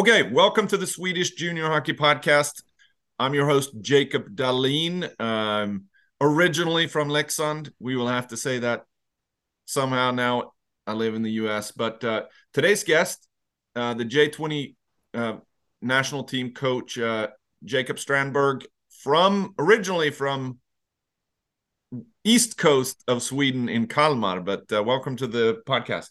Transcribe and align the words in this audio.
Okay, 0.00 0.22
welcome 0.22 0.66
to 0.66 0.78
the 0.78 0.86
Swedish 0.86 1.32
Junior 1.32 1.66
Hockey 1.66 1.92
Podcast. 1.92 2.62
I'm 3.18 3.34
your 3.34 3.46
host, 3.46 3.70
Jacob 3.82 4.34
Dahlin. 4.34 5.10
Um, 5.20 5.88
originally 6.22 6.86
from 6.86 7.10
Leksand. 7.10 7.70
We 7.78 7.96
will 7.96 8.08
have 8.08 8.28
to 8.28 8.36
say 8.38 8.60
that 8.60 8.86
somehow 9.66 10.10
now. 10.12 10.52
I 10.86 10.94
live 10.94 11.14
in 11.14 11.22
the 11.22 11.32
US. 11.32 11.72
But 11.72 12.02
uh, 12.02 12.22
today's 12.54 12.82
guest, 12.82 13.28
uh, 13.76 13.92
the 13.92 14.06
J20 14.06 14.74
uh, 15.12 15.36
national 15.82 16.24
team 16.24 16.54
coach, 16.54 16.96
uh, 16.96 17.26
Jacob 17.62 17.98
Strandberg, 17.98 18.64
from 19.02 19.52
originally 19.58 20.08
from 20.08 20.60
east 22.24 22.56
coast 22.56 23.04
of 23.06 23.22
Sweden 23.22 23.68
in 23.68 23.86
Kalmar. 23.86 24.40
But 24.40 24.72
uh, 24.72 24.82
welcome 24.82 25.16
to 25.16 25.26
the 25.26 25.60
podcast. 25.68 26.08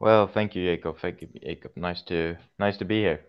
Well, 0.00 0.28
thank 0.28 0.54
you, 0.54 0.64
Jacob. 0.64 0.98
Thank 1.00 1.22
you, 1.22 1.28
Jacob. 1.42 1.72
Nice 1.76 2.02
to 2.02 2.36
nice 2.58 2.76
to 2.78 2.84
be 2.84 3.00
here. 3.00 3.20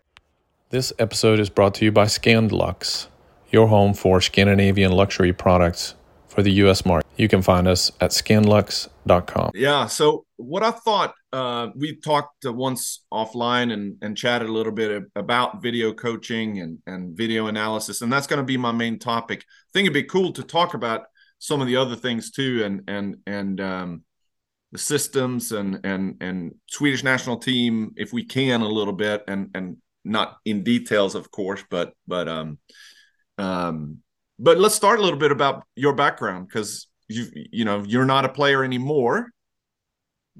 This 0.70 0.92
episode 1.00 1.40
is 1.40 1.50
brought 1.50 1.74
to 1.74 1.84
you 1.84 1.90
by 1.90 2.04
Scandlux, 2.04 3.08
your 3.50 3.66
home 3.66 3.92
for 3.92 4.20
Scandinavian 4.20 4.92
luxury 4.92 5.32
products 5.32 5.96
for 6.28 6.42
the 6.42 6.52
U.S. 6.52 6.86
market. 6.86 7.10
You 7.16 7.26
can 7.26 7.42
find 7.42 7.66
us 7.66 7.90
at 8.00 8.12
scandlux.com. 8.12 9.50
Yeah. 9.54 9.86
So 9.86 10.26
what 10.36 10.62
I 10.62 10.70
thought 10.70 11.14
uh, 11.32 11.70
we 11.74 11.96
talked 11.96 12.44
once 12.44 13.04
offline 13.12 13.72
and 13.72 13.96
and 14.00 14.16
chatted 14.16 14.48
a 14.48 14.52
little 14.52 14.72
bit 14.72 15.02
about 15.16 15.60
video 15.60 15.92
coaching 15.92 16.60
and 16.60 16.78
and 16.86 17.16
video 17.16 17.48
analysis, 17.48 18.00
and 18.00 18.12
that's 18.12 18.28
going 18.28 18.40
to 18.40 18.46
be 18.46 18.56
my 18.56 18.72
main 18.72 19.00
topic. 19.00 19.40
I 19.40 19.70
think 19.72 19.86
it'd 19.86 19.94
be 19.94 20.04
cool 20.04 20.32
to 20.34 20.44
talk 20.44 20.74
about 20.74 21.02
some 21.40 21.60
of 21.60 21.66
the 21.66 21.76
other 21.76 21.96
things 21.96 22.30
too, 22.30 22.62
and 22.64 22.82
and 22.86 23.16
and 23.26 23.60
um, 23.60 24.04
the 24.72 24.78
systems 24.78 25.52
and 25.52 25.80
and 25.84 26.16
and 26.20 26.54
Swedish 26.68 27.02
national 27.02 27.38
team 27.38 27.92
if 27.96 28.12
we 28.12 28.24
can 28.24 28.60
a 28.62 28.68
little 28.68 28.92
bit 28.92 29.24
and 29.28 29.50
and 29.54 29.76
not 30.04 30.38
in 30.44 30.62
details 30.62 31.14
of 31.14 31.30
course 31.30 31.62
but 31.70 31.92
but 32.06 32.28
um 32.28 32.58
um 33.38 33.98
but 34.38 34.58
let's 34.58 34.74
start 34.74 34.98
a 34.98 35.02
little 35.02 35.18
bit 35.18 35.32
about 35.32 35.64
your 35.76 35.94
background 35.94 36.48
because 36.48 36.88
you 37.08 37.26
you 37.34 37.64
know 37.64 37.84
you're 37.86 38.06
not 38.06 38.24
a 38.24 38.28
player 38.28 38.64
anymore 38.64 39.30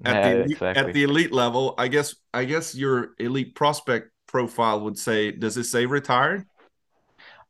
at 0.05 0.23
Yeah, 0.23 0.23
the 0.23 0.45
exactly. 0.45 0.63
at 0.75 0.93
the 0.93 1.03
elite 1.03 1.33
level 1.33 1.75
I 1.79 1.89
guess 1.89 2.15
I 2.33 2.45
guess 2.45 2.75
your 2.75 3.11
elite 3.19 3.55
prospect 3.55 4.11
profile 4.27 4.81
would 4.83 4.99
say 4.99 5.31
does 5.33 5.57
it 5.57 5.65
say 5.65 5.87
retired 5.87 6.47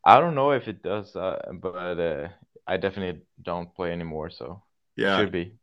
I 0.05 0.21
don't 0.21 0.35
know 0.35 0.53
if 0.53 0.69
it 0.69 0.83
does, 0.83 1.15
uh, 1.17 1.41
but 1.55 2.01
uh, 2.01 2.29
I 2.67 2.77
definitely 2.77 3.23
don't 3.43 3.75
play 3.75 3.93
anymore, 3.93 4.31
so 4.31 4.63
it 5.03 5.11
yeah 5.11 5.11
should 5.11 5.33
be. 5.33 5.59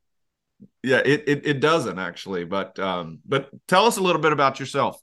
Yeah 0.83 1.02
it, 1.05 1.23
it 1.27 1.45
it 1.45 1.59
doesn't 1.59 2.00
actually 2.00 2.44
but 2.44 2.77
um 2.80 3.19
but 3.25 3.50
tell 3.67 3.86
us 3.86 3.97
a 3.97 4.02
little 4.02 4.22
bit 4.22 4.31
about 4.31 4.59
yourself 4.59 5.02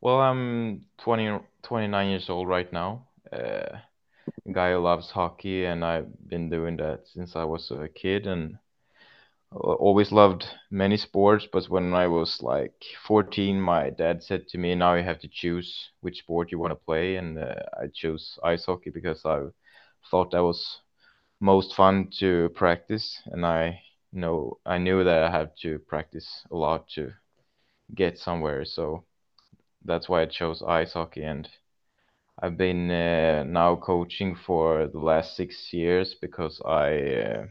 Well, 0.00 0.20
I'm 0.20 0.86
20, 0.98 1.38
29 1.62 2.10
years 2.10 2.28
old 2.30 2.48
right 2.48 2.70
now. 2.72 3.08
Uh, 3.32 3.78
guy 4.52 4.72
who 4.72 4.78
loves 4.80 5.10
hockey, 5.10 5.64
and 5.66 5.84
I've 5.84 6.08
been 6.28 6.50
doing 6.50 6.76
that 6.78 7.06
since 7.08 7.36
I 7.36 7.44
was 7.44 7.70
a 7.70 7.88
kid, 7.88 8.26
and 8.26 8.58
always 9.52 10.12
loved 10.12 10.46
many 10.70 10.96
sports. 10.96 11.46
But 11.52 11.66
when 11.70 11.94
I 11.94 12.06
was 12.08 12.42
like 12.42 12.74
14, 13.06 13.60
my 13.60 13.90
dad 13.90 14.22
said 14.22 14.48
to 14.48 14.58
me, 14.58 14.74
"Now 14.74 14.94
you 14.94 15.04
have 15.04 15.20
to 15.20 15.28
choose 15.28 15.90
which 16.00 16.18
sport 16.20 16.52
you 16.52 16.58
want 16.58 16.72
to 16.72 16.84
play," 16.86 17.16
and 17.16 17.38
uh, 17.38 17.54
I 17.80 17.88
chose 17.94 18.38
ice 18.44 18.66
hockey 18.66 18.90
because 18.90 19.24
I 19.26 19.40
thought 20.10 20.32
that 20.32 20.42
was 20.44 20.80
most 21.40 21.74
fun 21.76 22.10
to 22.20 22.50
practice, 22.54 23.20
and 23.26 23.46
I 23.46 23.82
know 24.12 24.58
I 24.66 24.78
knew 24.78 25.04
that 25.04 25.22
I 25.24 25.30
had 25.30 25.50
to 25.62 25.78
practice 25.80 26.28
a 26.50 26.56
lot 26.56 26.88
to 26.94 27.12
get 27.94 28.18
somewhere. 28.18 28.64
So 28.64 29.04
that's 29.84 30.08
why 30.08 30.22
I 30.22 30.26
chose 30.26 30.62
ice 30.62 30.92
hockey, 30.94 31.22
and 31.24 31.48
I've 32.42 32.56
been 32.56 32.90
uh, 32.90 33.44
now 33.44 33.76
coaching 33.76 34.34
for 34.34 34.88
the 34.88 34.98
last 34.98 35.36
six 35.36 35.72
years 35.72 36.14
because 36.20 36.60
I 36.66 36.90
uh, 37.24 37.46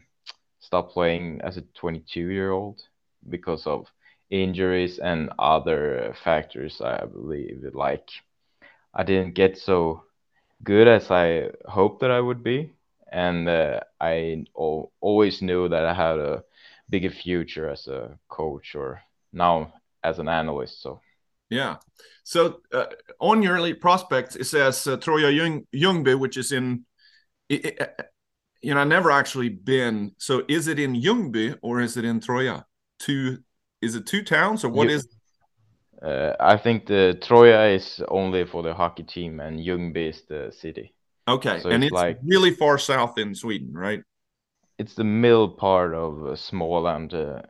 stopped 0.59 0.94
playing 0.94 1.42
as 1.44 1.58
a 1.58 1.62
22 1.80 2.30
year 2.30 2.52
old 2.52 2.81
because 3.30 3.66
of 3.68 3.86
injuries 4.31 5.00
and 5.00 5.30
other 5.40 6.16
factors, 6.24 6.81
I 6.81 7.06
believe. 7.06 7.64
Like 7.74 8.09
I 8.94 9.03
didn't 9.03 9.34
get 9.36 9.58
so 9.58 10.03
good 10.64 10.88
as 10.88 11.12
I 11.12 11.52
hoped 11.68 12.02
that 12.02 12.12
I 12.12 12.19
would 12.22 12.44
be, 12.44 12.72
and 13.12 13.48
uh, 13.50 13.81
I 14.02 14.46
always 14.56 15.42
knew 15.42 15.68
that 15.69 15.86
I 15.86 15.94
had 15.94 16.19
a 16.19 16.44
bigger 16.90 17.10
future 17.10 17.70
as 17.70 17.88
a 17.88 18.18
coach 18.28 18.76
or 18.76 19.02
now 19.32 19.74
as 20.04 20.20
an 20.20 20.28
analyst. 20.28 20.82
So. 20.82 21.02
Yeah. 21.50 21.78
So 22.24 22.62
uh, 22.74 22.86
on 23.20 23.42
your 23.42 23.58
elite 23.58 23.82
prospects, 23.82 24.36
it 24.36 24.46
says 24.46 24.86
uh, 24.88 24.98
Troja 24.98 25.32
Ljung, 25.32 25.66
Ljungby, 25.74 26.20
which 26.20 26.38
is 26.38 26.52
in, 26.52 26.86
i 27.52 27.74
you 28.62 28.74
know, 28.74 28.82
I 28.82 28.84
never 28.84 29.10
actually 29.10 29.50
been. 29.50 30.12
So 30.18 30.44
is 30.48 30.68
it 30.68 30.80
in 30.80 30.94
Ljungby 30.94 31.58
or 31.62 31.80
is 31.80 31.98
it 31.98 32.06
in 32.06 32.20
Troja? 32.20 32.66
Two, 33.00 33.40
is 33.82 33.96
it 33.96 34.06
two 34.06 34.22
towns 34.24 34.64
or 34.64 34.70
what 34.70 34.90
You- 34.90 34.96
is? 34.96 35.08
Uh, 36.02 36.34
I 36.40 36.56
think 36.56 36.86
the 36.86 37.18
Troja 37.22 37.76
is 37.76 38.02
only 38.08 38.46
for 38.46 38.64
the 38.64 38.74
hockey 38.74 39.04
team 39.04 39.40
and 39.40 39.60
Ljungby 39.60 40.10
is 40.10 40.24
the 40.30 40.52
city. 40.52 40.94
Okay, 41.28 41.60
so 41.60 41.70
and 41.70 41.84
it's 41.84 41.92
it's 41.92 42.02
like- 42.02 42.20
really 42.24 42.52
far 42.52 42.78
south 42.78 43.18
in 43.18 43.36
Sweden, 43.36 43.74
right? 43.74 44.02
It's 44.80 44.96
the 44.96 45.04
middle 45.04 45.50
part 45.50 45.94
of 45.94 46.26
uh, 46.26 46.36
Småland 46.36 47.14
uh, 47.14 47.42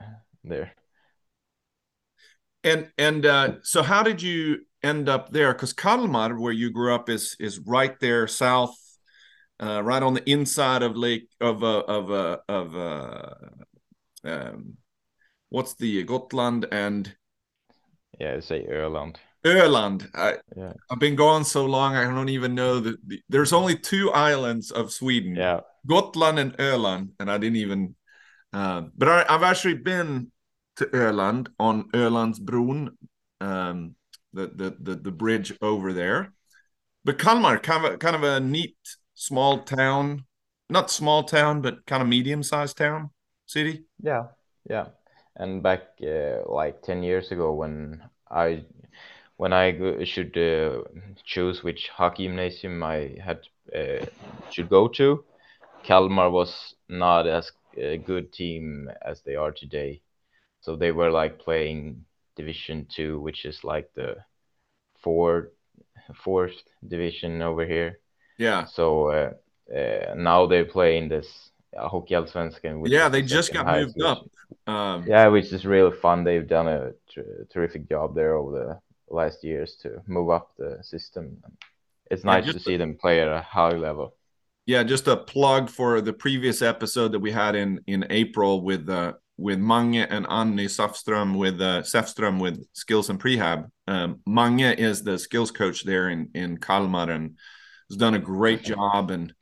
there. 0.44 0.74
And 2.64 2.92
and 2.98 3.26
uh, 3.26 3.54
so 3.64 3.84
how 3.84 4.04
did 4.04 4.22
you 4.22 4.66
end 4.84 5.08
up 5.08 5.32
there? 5.32 5.54
Because 5.54 5.72
Kalmar, 5.74 6.38
where 6.38 6.52
you 6.52 6.72
grew 6.72 6.94
up, 6.94 7.08
is 7.08 7.36
is 7.40 7.60
right 7.60 7.98
there 8.00 8.28
south, 8.28 8.76
uh, 9.64 9.82
right 9.84 10.04
on 10.04 10.14
the 10.16 10.30
inside 10.30 10.84
of 10.84 10.98
Lake 10.98 11.30
of 11.40 11.64
uh, 11.64 11.84
of 11.88 12.12
uh, 12.12 12.38
of 12.50 12.76
uh, 12.76 13.34
um, 14.24 14.78
what's 15.50 15.76
the 15.76 16.04
Gotland 16.04 16.66
and 16.72 17.16
Yeah, 18.20 18.42
say 18.42 18.66
Öland. 18.68 19.16
Öland. 19.46 20.10
I, 20.14 20.38
Yeah. 20.58 20.74
I've 20.90 21.00
been 21.00 21.16
gone 21.16 21.46
so 21.46 21.66
long, 21.66 21.96
I 21.96 22.04
don't 22.04 22.30
even 22.30 22.56
know 22.56 22.80
that 22.82 22.98
the, 23.08 23.22
there's 23.30 23.54
only 23.54 23.78
two 23.78 24.12
islands 24.12 24.72
of 24.72 24.92
Sweden, 24.92 25.36
Yeah. 25.36 25.62
Gotland 25.88 26.40
and 26.40 26.58
Öland, 26.58 27.12
and 27.20 27.30
I 27.32 27.38
didn't 27.38 27.58
even. 27.58 27.96
Uh, 28.52 28.84
but 28.98 29.08
I, 29.08 29.26
I've 29.30 29.44
actually 29.44 29.76
been 29.76 30.32
to 30.78 30.86
Öland 30.86 31.48
on 31.60 31.90
Ölandsbron, 31.92 32.90
um, 33.42 33.96
the, 34.34 34.48
the 34.48 34.76
the 34.80 34.96
the 34.96 35.12
bridge 35.12 35.54
over 35.62 35.94
there. 35.94 36.34
But 37.06 37.18
Kalmar, 37.18 37.60
kind 37.60 37.86
of 37.86 37.94
a, 37.94 37.98
kind 37.98 38.16
of 38.16 38.24
a 38.24 38.40
neat 38.40 38.78
small 39.14 39.64
town, 39.64 40.26
not 40.70 40.92
small 40.92 41.24
town, 41.24 41.62
but 41.62 41.86
kind 41.86 42.02
of 42.02 42.08
medium 42.08 42.44
sized 42.44 42.78
town 42.78 43.12
city. 43.46 43.86
Yeah. 44.02 44.28
Yeah. 44.70 44.88
And 45.36 45.64
back 45.64 45.82
uh, 46.04 46.44
like 46.48 46.82
10 46.82 47.04
years 47.04 47.32
ago 47.32 47.54
when 47.54 48.02
I 48.30 48.66
when 49.38 49.54
I 49.54 50.04
should 50.04 50.38
uh, 50.38 50.84
choose 51.24 51.64
which 51.64 51.88
hockey 51.88 52.28
gymnasium 52.28 52.84
I 52.84 53.16
had 53.24 53.40
uh, 53.74 54.06
should 54.52 54.70
go 54.70 54.90
to, 54.90 55.24
Kalmar 55.84 56.30
was 56.32 56.76
not 56.90 57.28
as 57.28 57.52
a 57.78 57.98
good 57.98 58.34
team 58.34 58.90
as 59.02 59.22
they 59.22 59.36
are 59.36 59.52
today. 59.52 60.02
So 60.62 60.76
they 60.76 60.92
were 60.92 61.12
like 61.12 61.40
playing 61.40 62.06
Division 62.36 62.88
Two, 62.90 63.20
which 63.22 63.46
is 63.46 63.64
like 63.64 63.90
the 63.96 64.18
fourth 65.02 65.50
fourth 66.24 66.56
division 66.88 67.42
over 67.42 67.66
here. 67.66 68.00
Yeah, 68.38 68.66
So 68.66 69.10
uh, 69.10 69.32
uh, 69.76 70.14
now 70.16 70.48
they're 70.48 70.66
playing 70.66 71.10
this 71.10 71.52
uh, 71.78 71.90
Hockeyallsvenskan, 71.90 72.82
yeah, 72.86 73.10
they 73.10 73.22
the 73.22 73.28
just 73.28 73.54
got 73.54 73.68
moved 73.68 74.02
up. 74.02 74.26
Um, 74.68 75.06
Yeah, 75.08 75.28
which 75.28 75.52
is 75.54 75.66
really 75.66 75.96
fun. 75.98 76.24
They've 76.24 76.48
done 76.48 76.68
a 76.68 76.92
ter- 77.14 77.46
terrific 77.52 77.90
job 77.90 78.16
there 78.16 78.36
over 78.36 78.52
the 78.60 79.16
last 79.16 79.44
years 79.44 79.76
to 79.82 80.02
move 80.08 80.30
up 80.30 80.52
the 80.58 80.80
system. 80.84 81.42
It's 82.12 82.24
nice 82.24 82.46
just 82.46 82.54
to 82.54 82.60
see 82.60 82.78
them 82.78 82.98
play 82.98 83.22
at 83.22 83.28
a 83.28 83.42
high 83.42 83.72
level. 83.78 84.16
Yeah, 84.70 84.84
just 84.84 85.08
a 85.08 85.18
plug 85.18 85.68
for 85.68 86.00
the 86.00 86.14
previous 86.14 86.62
episode 86.62 87.14
that 87.14 87.20
we 87.20 87.32
had 87.32 87.56
in 87.56 87.80
in 87.88 88.06
April 88.12 88.62
with 88.62 88.88
uh 88.88 89.14
with 89.36 89.58
Mange 89.58 90.06
and 90.08 90.28
Annie 90.30 90.68
Safström 90.68 91.36
with 91.36 91.60
uh 91.60 91.82
Safström 91.82 92.40
with 92.40 92.64
Skills 92.74 93.10
and 93.10 93.20
Prehab. 93.20 93.68
Um, 93.88 94.20
Mange 94.28 94.78
is 94.78 95.02
the 95.02 95.18
skills 95.18 95.50
coach 95.50 95.86
there 95.86 96.10
in 96.10 96.30
in 96.36 96.60
Kalmar 96.60 97.10
and 97.10 97.36
has 97.90 97.98
done 97.98 98.14
a 98.14 98.20
great 98.20 98.62
job 98.62 99.10
and 99.10 99.34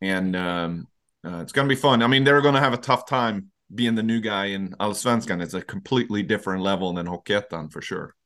and 0.00 0.34
um, 0.34 0.88
uh, 1.24 1.42
it's 1.42 1.52
going 1.52 1.68
to 1.68 1.72
be 1.72 1.80
fun. 1.80 2.02
I 2.02 2.08
mean, 2.08 2.24
they're 2.24 2.42
going 2.42 2.54
to 2.54 2.60
have 2.60 2.74
a 2.74 2.88
tough 2.90 3.06
time 3.06 3.52
being 3.72 3.94
the 3.94 4.02
new 4.02 4.20
guy 4.20 4.46
in 4.46 4.70
Allsvenskan. 4.80 5.42
It's 5.42 5.54
a 5.54 5.62
completely 5.62 6.24
different 6.24 6.64
level 6.64 6.92
than 6.92 7.06
Hockeyettan 7.06 7.70
for 7.70 7.82
sure. 7.82 8.16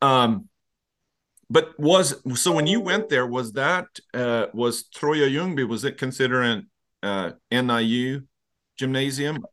Um, 0.00 0.48
but 1.50 1.78
was 1.78 2.22
so 2.40 2.52
when 2.52 2.68
you 2.68 2.80
went 2.80 3.08
there, 3.08 3.26
was 3.26 3.52
that 3.52 3.86
uh, 4.14 4.46
was 4.54 4.84
Troja 4.84 5.28
Ljungby? 5.28 5.68
Was 5.68 5.84
it 5.84 5.98
considered 5.98 6.42
an 6.42 6.70
uh, 7.02 7.32
NIU 7.50 8.22
gymnasium? 8.78 9.44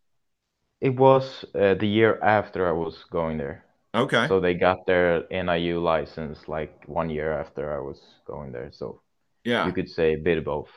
It 0.80 0.96
was 0.96 1.44
uh, 1.56 1.74
the 1.74 1.88
year 1.88 2.20
after 2.22 2.68
I 2.68 2.72
was 2.72 3.04
going 3.12 3.40
there. 3.40 3.66
Okay. 3.96 4.28
So 4.28 4.40
they 4.40 4.54
got 4.54 4.86
their 4.86 5.26
NIU 5.32 5.80
license 5.80 6.48
like 6.48 6.88
one 6.88 7.10
year 7.10 7.34
after 7.34 7.76
I 7.76 7.80
was 7.80 8.00
going 8.26 8.52
there. 8.52 8.72
So 8.72 9.02
yeah, 9.44 9.66
you 9.66 9.74
could 9.74 9.90
say 9.90 10.14
a 10.14 10.20
bit 10.20 10.38
of 10.38 10.46
both. 10.46 10.70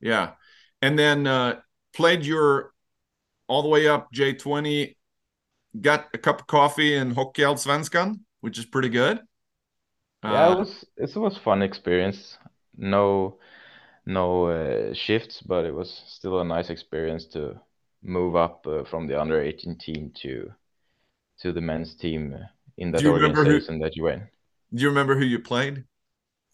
Yeah, 0.00 0.32
and 0.80 0.96
then 0.96 1.26
uh, 1.26 1.56
played 1.92 2.24
your 2.24 2.72
all 3.48 3.62
the 3.62 3.68
way 3.68 3.88
up 3.88 4.12
J20. 4.14 4.94
Got 5.80 6.08
a 6.14 6.18
cup 6.18 6.42
of 6.42 6.46
coffee 6.46 6.94
in 6.94 7.14
Hockeyallsvenskan, 7.14 8.20
which 8.42 8.58
is 8.58 8.66
pretty 8.66 8.90
good. 8.90 9.18
Yeah, 10.24 10.48
uh, 10.48 10.52
it 10.52 10.58
was 10.58 10.86
it 10.96 11.16
was 11.16 11.38
fun 11.38 11.62
experience. 11.62 12.38
No 12.76 13.38
no 14.06 14.46
uh, 14.46 14.94
shifts, 14.94 15.42
but 15.42 15.64
it 15.64 15.74
was 15.74 16.02
still 16.06 16.40
a 16.40 16.44
nice 16.44 16.70
experience 16.70 17.26
to 17.32 17.60
move 18.02 18.36
up 18.36 18.66
uh, 18.66 18.84
from 18.84 19.06
the 19.06 19.20
under 19.20 19.40
18 19.40 19.78
team 19.78 20.12
to 20.22 20.52
to 21.40 21.52
the 21.52 21.60
men's 21.60 21.94
team 21.96 22.36
in 22.78 22.92
that 22.92 23.06
organization 23.06 23.74
who, 23.74 23.84
that 23.84 23.96
you 23.96 24.04
went. 24.04 24.22
Do 24.74 24.82
you 24.82 24.88
remember 24.88 25.16
who 25.18 25.24
you 25.24 25.38
played? 25.38 25.84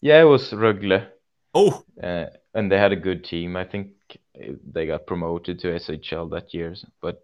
Yeah, 0.01 0.21
it 0.21 0.25
was 0.25 0.51
Rögle. 0.51 1.07
Oh, 1.53 1.83
uh, 2.01 2.25
and 2.53 2.71
they 2.71 2.77
had 2.77 2.91
a 2.91 2.95
good 2.95 3.23
team. 3.23 3.55
I 3.55 3.65
think 3.65 3.89
they 4.35 4.87
got 4.87 5.05
promoted 5.07 5.59
to 5.59 5.73
SHL 5.73 6.29
that 6.29 6.53
year, 6.53 6.75
but 7.01 7.21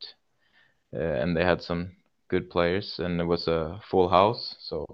uh, 0.94 1.00
and 1.00 1.36
they 1.36 1.44
had 1.44 1.62
some 1.62 1.92
good 2.28 2.50
players, 2.50 3.00
and 3.00 3.20
it 3.22 3.26
was 3.26 3.48
a 3.48 3.82
full 3.90 4.10
house. 4.10 4.56
So 4.60 4.86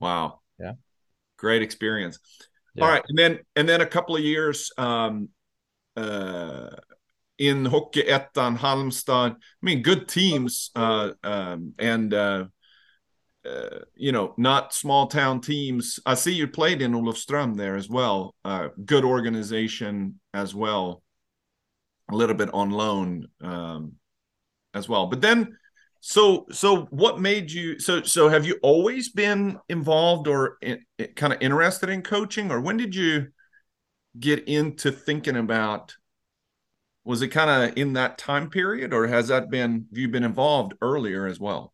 wow, 0.00 0.40
yeah, 0.58 0.72
great 1.42 1.60
experience. 1.60 2.18
Yeah. 2.74 2.84
All 2.84 2.90
right, 2.90 3.02
and 3.06 3.18
then 3.18 3.40
and 3.54 3.68
then 3.68 3.82
a 3.82 3.86
couple 3.86 4.16
of 4.16 4.22
years 4.22 4.72
um, 4.78 5.28
uh, 5.96 6.70
in 7.36 7.64
Hockeyettan, 7.64 8.56
Halmstad. 8.56 9.32
I 9.32 9.36
mean, 9.60 9.82
good 9.82 10.08
teams 10.08 10.70
uh, 10.74 11.10
um, 11.22 11.74
and 11.78 12.14
uh, 12.14 12.44
uh, 13.44 13.80
you 13.96 14.12
know, 14.12 14.34
not 14.38 14.72
small 14.72 15.08
town 15.08 15.40
teams. 15.40 15.98
I 16.06 16.14
see 16.14 16.32
you 16.32 16.46
played 16.46 16.80
in 16.80 16.92
Olofström 16.92 17.56
there 17.56 17.76
as 17.76 17.88
well. 17.88 18.34
Uh, 18.44 18.68
good 18.84 19.04
organization 19.04 20.20
as 20.32 20.54
well. 20.54 21.02
A 22.10 22.14
little 22.14 22.36
bit 22.36 22.50
on 22.54 22.70
loan 22.70 23.26
um, 23.40 23.94
as 24.74 24.88
well. 24.88 25.06
But 25.06 25.20
then, 25.20 25.58
so 26.04 26.46
so 26.50 26.86
what 26.90 27.20
made 27.20 27.52
you? 27.52 27.78
So 27.78 28.02
so 28.02 28.28
have 28.28 28.44
you 28.44 28.58
always 28.60 29.08
been 29.10 29.60
involved 29.68 30.26
or 30.26 30.58
in, 30.60 30.84
kind 31.14 31.32
of 31.32 31.40
interested 31.40 31.88
in 31.90 32.02
coaching, 32.02 32.50
or 32.50 32.60
when 32.60 32.76
did 32.76 32.92
you 32.92 33.28
get 34.18 34.48
into 34.48 34.90
thinking 34.90 35.36
about? 35.36 35.94
Was 37.04 37.22
it 37.22 37.28
kind 37.28 37.70
of 37.70 37.78
in 37.78 37.92
that 37.92 38.18
time 38.18 38.50
period, 38.50 38.92
or 38.92 39.06
has 39.06 39.28
that 39.28 39.48
been? 39.48 39.86
Have 39.90 39.98
you 39.98 40.08
been 40.08 40.24
involved 40.24 40.74
earlier 40.82 41.26
as 41.26 41.38
well? 41.38 41.72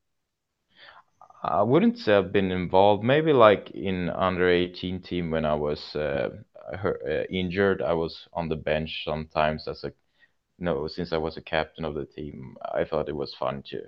I 1.42 1.62
wouldn't 1.62 1.98
say 1.98 2.14
I've 2.14 2.32
been 2.32 2.50
involved. 2.52 3.02
Maybe 3.02 3.32
like 3.32 3.70
in 3.70 4.10
under 4.10 4.48
18 4.48 5.00
team 5.00 5.30
when 5.30 5.46
I 5.46 5.54
was 5.54 5.96
uh, 5.96 6.30
uh, 6.72 6.92
injured, 7.30 7.80
I 7.80 7.94
was 7.94 8.28
on 8.34 8.48
the 8.50 8.56
bench 8.56 9.04
sometimes 9.04 9.66
as 9.68 9.84
a 9.84 9.92
no. 10.58 10.86
Since 10.88 11.12
I 11.12 11.18
was 11.18 11.36
a 11.38 11.42
captain 11.42 11.84
of 11.86 11.94
the 11.94 12.06
team, 12.06 12.56
I 12.74 12.84
thought 12.84 13.08
it 13.08 13.16
was 13.16 13.34
fun 13.34 13.62
to 13.70 13.82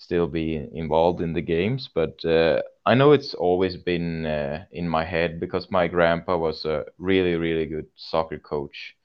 still 0.00 0.26
be 0.26 0.56
involved 0.72 1.20
in 1.20 1.34
the 1.34 1.42
games. 1.42 1.88
But 1.94 2.24
uh, 2.24 2.62
I 2.86 2.94
know 2.94 3.12
it's 3.12 3.34
always 3.34 3.76
been 3.76 4.26
uh, 4.26 4.64
in 4.72 4.88
my 4.88 5.04
head 5.04 5.38
because 5.38 5.70
my 5.70 5.88
grandpa 5.88 6.38
was 6.38 6.64
a 6.64 6.86
really 6.98 7.34
really 7.36 7.66
good 7.66 7.86
soccer 7.96 8.38
coach. 8.38 8.96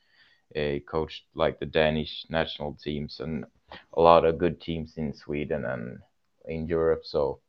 He 0.53 0.79
coached 0.79 1.23
like 1.35 1.59
the 1.59 1.65
Danish 1.65 2.25
national 2.29 2.77
teams 2.81 3.19
and 3.19 3.45
a 3.97 4.01
lot 4.01 4.25
of 4.25 4.37
good 4.37 4.61
teams 4.61 4.93
in 4.95 5.13
Sweden 5.13 5.65
and 5.65 5.99
in 6.45 6.67
Europe. 6.67 7.01
So 7.03 7.39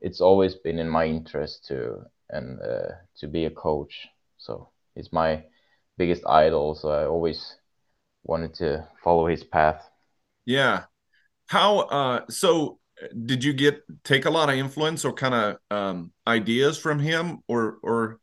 it's 0.00 0.22
always 0.22 0.54
been 0.54 0.78
in 0.78 0.88
my 0.88 1.04
interest 1.04 1.66
to 1.68 2.06
and 2.30 2.58
uh, 2.60 2.92
to 3.20 3.28
be 3.28 3.44
a 3.44 3.50
coach. 3.50 4.08
So 4.38 4.70
he's 4.94 5.12
my 5.12 5.44
biggest 5.98 6.22
idol. 6.26 6.74
So 6.74 6.88
I 6.88 7.04
always 7.04 7.56
wanted 8.24 8.54
to 8.54 8.88
follow 9.04 9.26
his 9.26 9.44
path. 9.44 9.82
Yeah. 10.46 10.84
How 11.48 11.80
uh 11.80 12.24
so 12.28 12.78
did 13.26 13.44
you 13.44 13.52
get 13.52 13.82
take 14.04 14.24
a 14.24 14.30
lot 14.30 14.48
of 14.48 14.56
influence 14.56 15.04
or 15.04 15.12
kind 15.12 15.34
of 15.34 15.58
um 15.70 16.12
ideas 16.26 16.78
from 16.78 16.98
him 16.98 17.42
or 17.48 17.78
or? 17.82 18.20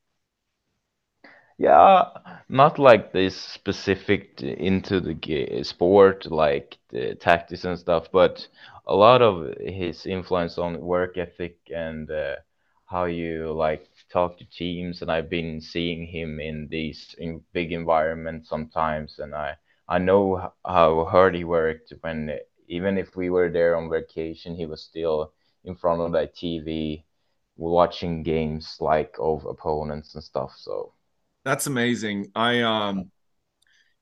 Yeah 1.58 2.06
not 2.50 2.78
like 2.80 3.12
this 3.14 3.36
specific 3.36 4.42
into 4.42 5.00
the 5.00 5.64
sport 5.64 6.26
like 6.32 6.78
the 6.90 7.16
tactics 7.16 7.64
and 7.66 7.78
stuff 7.80 8.12
but 8.12 8.48
a 8.88 8.96
lot 8.96 9.22
of 9.22 9.56
his 9.60 10.06
influence 10.06 10.58
on 10.58 10.80
work 10.82 11.18
ethic 11.18 11.58
and 11.74 12.10
uh, 12.12 12.36
how 12.86 13.06
you 13.06 13.52
like 13.54 13.88
talk 14.12 14.38
to 14.38 14.46
teams 14.46 15.02
and 15.02 15.12
I've 15.12 15.30
been 15.30 15.62
seeing 15.62 16.06
him 16.06 16.40
in 16.40 16.68
these 16.70 17.16
in 17.18 17.42
big 17.54 17.72
environments 17.72 18.50
sometimes 18.50 19.18
and 19.20 19.34
I 19.34 19.56
I 19.88 19.98
know 20.00 20.52
how 20.66 21.06
hard 21.06 21.36
he 21.36 21.44
worked 21.44 21.94
when 22.02 22.38
even 22.74 22.98
if 22.98 23.16
we 23.16 23.30
were 23.30 23.50
there 23.50 23.76
on 23.76 23.90
vacation 23.90 24.56
he 24.56 24.66
was 24.66 24.82
still 24.82 25.34
in 25.64 25.76
front 25.76 26.02
of 26.02 26.12
that 26.12 26.36
TV 26.36 27.04
watching 27.56 28.24
games 28.24 28.78
like 28.80 29.16
of 29.20 29.46
opponents 29.46 30.16
and 30.16 30.24
stuff 30.24 30.54
so. 30.58 30.94
That's 31.46 31.68
amazing. 31.68 32.32
I 32.36 32.62
um 32.62 33.12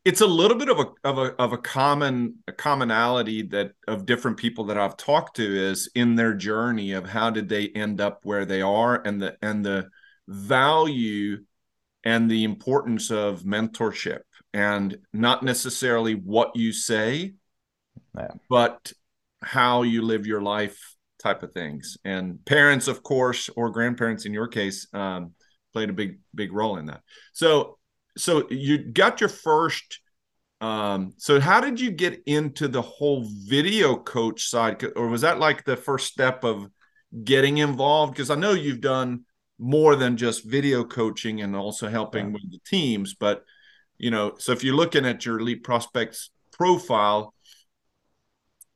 it's 0.04 0.22
a 0.22 0.28
little 0.28 0.58
bit 0.58 0.70
of 0.70 0.80
a 0.80 0.88
of 1.04 1.18
a 1.18 1.36
of 1.36 1.54
a 1.54 1.58
common 1.58 2.40
a 2.48 2.52
commonality 2.52 3.44
that 3.44 3.74
of 3.88 4.06
different 4.06 4.38
people 4.38 4.66
that 4.66 4.78
I've 4.78 4.98
talked 4.98 5.36
to 5.36 5.44
is 5.44 5.90
in 5.96 6.16
their 6.16 6.34
journey 6.34 6.94
of 6.94 7.08
how 7.08 7.30
did 7.30 7.50
they 7.50 7.68
end 7.70 8.02
up 8.02 8.22
where 8.24 8.46
they 8.46 8.62
are 8.62 9.02
and 9.06 9.22
the 9.22 9.38
and 9.42 9.66
the 9.66 9.90
value 10.28 11.44
and 12.04 12.30
the 12.30 12.44
importance 12.44 13.12
of 13.12 13.44
mentorship. 13.44 14.22
And 14.54 14.98
not 15.14 15.44
necessarily 15.44 16.16
what 16.16 16.56
you 16.56 16.74
say 16.74 17.36
yeah. 18.18 18.28
but 18.50 18.92
how 19.42 19.82
you 19.82 20.02
live 20.02 20.28
your 20.28 20.42
life 20.42 20.96
type 21.22 21.44
of 21.44 21.52
things 21.54 21.98
and 22.04 22.44
parents 22.46 22.88
of 22.88 23.04
course 23.04 23.50
or 23.56 23.70
grandparents 23.70 24.26
in 24.26 24.34
your 24.34 24.48
case 24.48 24.88
um, 24.94 25.34
played 25.74 25.90
a 25.90 25.94
big 25.94 26.20
big 26.34 26.52
role 26.52 26.78
in 26.78 26.88
that 26.88 27.02
so 27.34 27.78
so 28.18 28.48
you 28.50 28.78
got 28.78 29.20
your 29.20 29.30
first 29.30 30.00
um, 30.60 31.14
so 31.18 31.40
how 31.40 31.60
did 31.60 31.80
you 31.80 31.90
get 31.90 32.22
into 32.26 32.68
the 32.68 32.82
whole 32.82 33.28
video 33.48 33.96
coach 33.96 34.48
side 34.48 34.84
or 34.96 35.08
was 35.08 35.22
that 35.22 35.40
like 35.40 35.64
the 35.64 35.78
first 35.78 36.08
step 36.08 36.44
of 36.44 36.68
getting 37.24 37.60
involved 37.60 38.14
because 38.14 38.30
i 38.30 38.36
know 38.36 38.54
you've 38.54 38.82
done 38.82 39.22
more 39.60 39.96
than 39.96 40.18
just 40.18 40.44
video 40.46 40.84
coaching 40.84 41.42
and 41.42 41.56
also 41.56 41.88
helping 41.88 42.28
yeah. 42.28 42.34
with 42.34 42.52
the 42.52 42.60
teams 42.66 43.14
but 43.14 43.44
you 43.98 44.10
know 44.10 44.34
so 44.40 44.52
if 44.52 44.64
you're 44.64 44.76
looking 44.76 45.06
at 45.06 45.26
your 45.26 45.40
elite 45.40 45.64
prospects 45.64 46.32
profile 46.52 47.34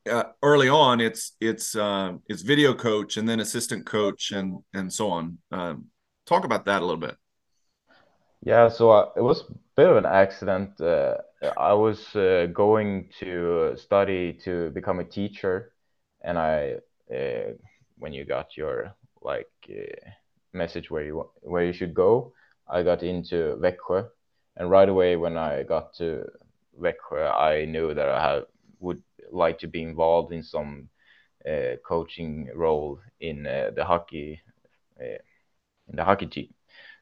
uh, 0.06 0.24
early 0.42 0.68
on 0.68 1.00
it's 1.00 1.32
it's 1.40 1.74
uh, 1.74 2.12
it's 2.28 2.42
video 2.42 2.74
coach 2.74 3.16
and 3.16 3.28
then 3.28 3.40
assistant 3.40 3.86
coach 3.86 4.32
and 4.32 4.58
and 4.74 4.92
so 4.92 5.10
on. 5.10 5.38
Um, 5.52 5.86
talk 6.26 6.44
about 6.44 6.64
that 6.66 6.82
a 6.82 6.84
little 6.84 7.00
bit. 7.00 7.16
Yeah, 8.42 8.68
so 8.68 8.90
uh, 8.90 9.10
it 9.16 9.22
was 9.22 9.40
a 9.40 9.54
bit 9.76 9.88
of 9.88 9.96
an 9.96 10.06
accident. 10.06 10.80
Uh, 10.80 11.16
I 11.56 11.72
was 11.72 12.14
uh, 12.14 12.46
going 12.52 13.08
to 13.20 13.74
study 13.76 14.32
to 14.44 14.70
become 14.70 15.00
a 15.00 15.04
teacher, 15.04 15.72
and 16.22 16.38
I, 16.38 16.76
uh, 17.12 17.52
when 17.98 18.12
you 18.12 18.24
got 18.24 18.56
your 18.56 18.94
like 19.22 19.50
message 20.52 20.90
where 20.90 21.04
you 21.04 21.28
where 21.40 21.64
you 21.64 21.72
should 21.72 21.94
go, 21.94 22.32
I 22.68 22.82
got 22.82 23.02
into 23.02 23.56
Växjö, 23.60 24.08
and 24.56 24.70
right 24.70 24.88
away 24.88 25.16
when 25.16 25.36
I 25.36 25.62
got 25.62 25.94
to 25.94 26.24
Växjö, 26.80 27.34
I 27.34 27.64
knew 27.64 27.94
that 27.94 28.08
I 28.08 28.32
had, 28.32 28.42
would 28.80 29.02
like 29.30 29.58
to 29.60 29.66
be 29.66 29.82
involved 29.82 30.32
in 30.32 30.42
some 30.42 30.88
uh, 31.48 31.76
coaching 31.86 32.48
role 32.54 33.00
in 33.20 33.42
the 33.44 33.84
hockey 33.84 34.40
in 35.88 35.96
the 35.96 36.04
hockey 36.04 36.26
team. 36.26 36.54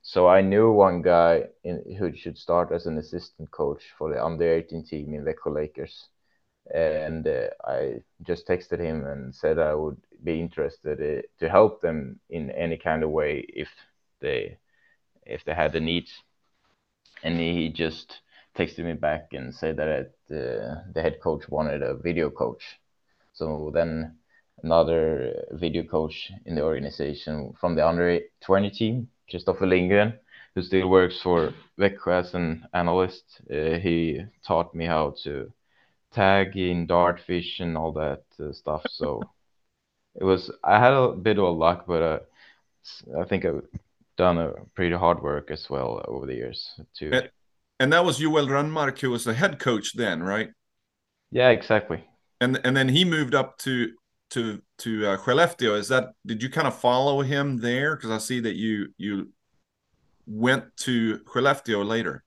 So 0.03 0.29
I 0.29 0.43
knew 0.43 0.71
one 0.71 1.01
guy 1.01 1.45
in, 1.65 1.97
who 1.99 2.15
should 2.15 2.37
start 2.37 2.73
as 2.73 2.87
an 2.87 2.99
assistant 2.99 3.51
coach 3.51 3.83
for 3.97 4.13
the 4.13 4.23
under 4.23 4.53
18 4.53 4.85
team 4.85 5.15
in 5.15 5.25
Växjö 5.25 5.55
Lakers. 5.55 6.09
And 6.73 7.27
uh, 7.27 7.49
I 7.65 8.03
just 8.23 8.47
texted 8.47 8.81
him 8.81 9.07
and 9.07 9.35
said 9.35 9.59
I 9.59 9.75
would 9.75 9.97
be 10.23 10.41
interested 10.41 11.01
uh, 11.01 11.23
to 11.39 11.49
help 11.49 11.81
them 11.81 12.21
in 12.29 12.51
any 12.51 12.77
kind 12.77 13.03
of 13.03 13.11
way 13.11 13.45
if 13.49 13.69
they 14.21 14.59
if 15.27 15.43
they 15.45 15.55
had 15.55 15.73
the 15.73 15.81
needs. 15.81 16.13
And 17.23 17.39
he 17.39 17.71
just 17.71 18.21
texted 18.57 18.85
me 18.85 18.95
back 18.95 19.33
and 19.33 19.55
said 19.55 19.77
that 19.77 20.13
uh, 20.31 20.83
the 20.93 21.03
head 21.03 21.21
coach 21.23 21.49
wanted 21.49 21.83
a 21.83 21.97
video 21.97 22.31
coach. 22.31 22.63
So 23.33 23.71
then 23.75 24.17
another 24.63 25.45
video 25.53 25.83
coach 25.83 26.31
in 26.47 26.55
the 26.55 26.63
organization 26.63 27.53
from 27.61 27.75
the 27.75 27.87
under 27.87 28.21
20 28.43 28.71
team 28.71 29.09
Christopher 29.29 29.67
Lindgren, 29.67 30.15
who 30.55 30.63
still 30.63 30.89
works 30.89 31.21
for 31.23 31.53
Växjö 31.79 32.21
as 32.21 32.35
an 32.35 32.67
analyst. 32.73 33.41
Uh, 33.51 33.79
he 33.79 34.25
taught 34.47 34.75
me 34.75 34.87
how 34.87 35.15
to 35.25 35.53
tag 36.13 36.57
in 36.57 36.87
dartfish 36.87 37.61
and 37.61 37.77
all 37.77 37.93
that 37.93 38.23
uh, 38.41 38.53
stuff. 38.53 38.83
So 38.89 39.21
it 40.15 40.25
was 40.25 40.51
I 40.63 40.79
had 40.79 40.93
a 40.93 41.13
bit 41.13 41.39
of 41.39 41.57
luck, 41.57 41.85
but 41.87 42.03
uh, 42.03 42.19
I 43.21 43.25
think 43.25 43.45
I've 43.45 43.67
done 44.17 44.39
a 44.39 44.53
pretty 44.75 44.95
hard 44.95 45.23
work 45.23 45.51
as 45.51 45.69
well 45.69 46.05
over 46.07 46.27
the 46.27 46.35
years 46.35 46.81
too. 46.97 47.11
And, 47.81 47.93
that 47.93 48.05
was 48.05 48.19
Joel 48.19 48.47
Rönnmark 48.47 48.99
who 49.01 49.11
was 49.11 49.25
the 49.25 49.35
head 49.35 49.59
coach 49.59 49.95
then, 49.95 50.23
right? 50.23 50.51
Yeah, 51.31 51.51
exactly. 51.51 52.05
And 52.41 52.61
and 52.65 52.77
then 52.77 52.89
he 52.89 53.05
moved 53.05 53.35
up 53.35 53.59
to 53.59 53.93
to 54.31 54.63
to 54.79 55.07
uh, 55.07 55.17
Skellefteå. 55.17 55.77
Is 55.79 55.89
that 55.89 56.13
did 56.25 56.43
you 56.43 56.51
kind 56.51 56.67
of 56.67 56.79
follow 56.79 57.23
him 57.23 57.59
there? 57.59 57.97
Because 57.97 58.11
I 58.11 58.19
see 58.19 58.41
that 58.41 58.57
you 58.57 58.89
you 58.97 59.31
went 60.27 60.65
to 60.79 61.19
Skellefteå 61.21 61.87
later. 61.87 62.25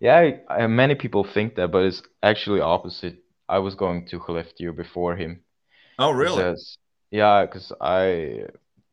Yeah, 0.00 0.16
I, 0.16 0.40
I, 0.48 0.66
many 0.66 0.94
people 0.94 1.24
think 1.24 1.54
that, 1.54 1.72
but 1.72 1.84
it's 1.84 2.02
actually 2.22 2.60
opposite. 2.60 3.16
I 3.48 3.58
was 3.58 3.74
going 3.74 4.06
to 4.08 4.18
Skellefteå 4.18 4.76
before 4.76 5.16
him. 5.16 5.42
Oh, 5.98 6.10
really? 6.10 6.36
Because, 6.36 6.78
yeah, 7.10 7.46
because 7.46 7.72
I 7.80 8.44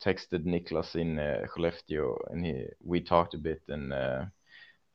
texted 0.04 0.46
Niklas 0.46 0.96
in 0.96 1.20
uh, 1.20 1.46
Skellefteå 1.48 2.18
and 2.30 2.46
he 2.46 2.66
we 2.84 3.02
talked 3.02 3.34
a 3.34 3.38
bit 3.38 3.62
and 3.68 3.94
uh, 3.94 4.26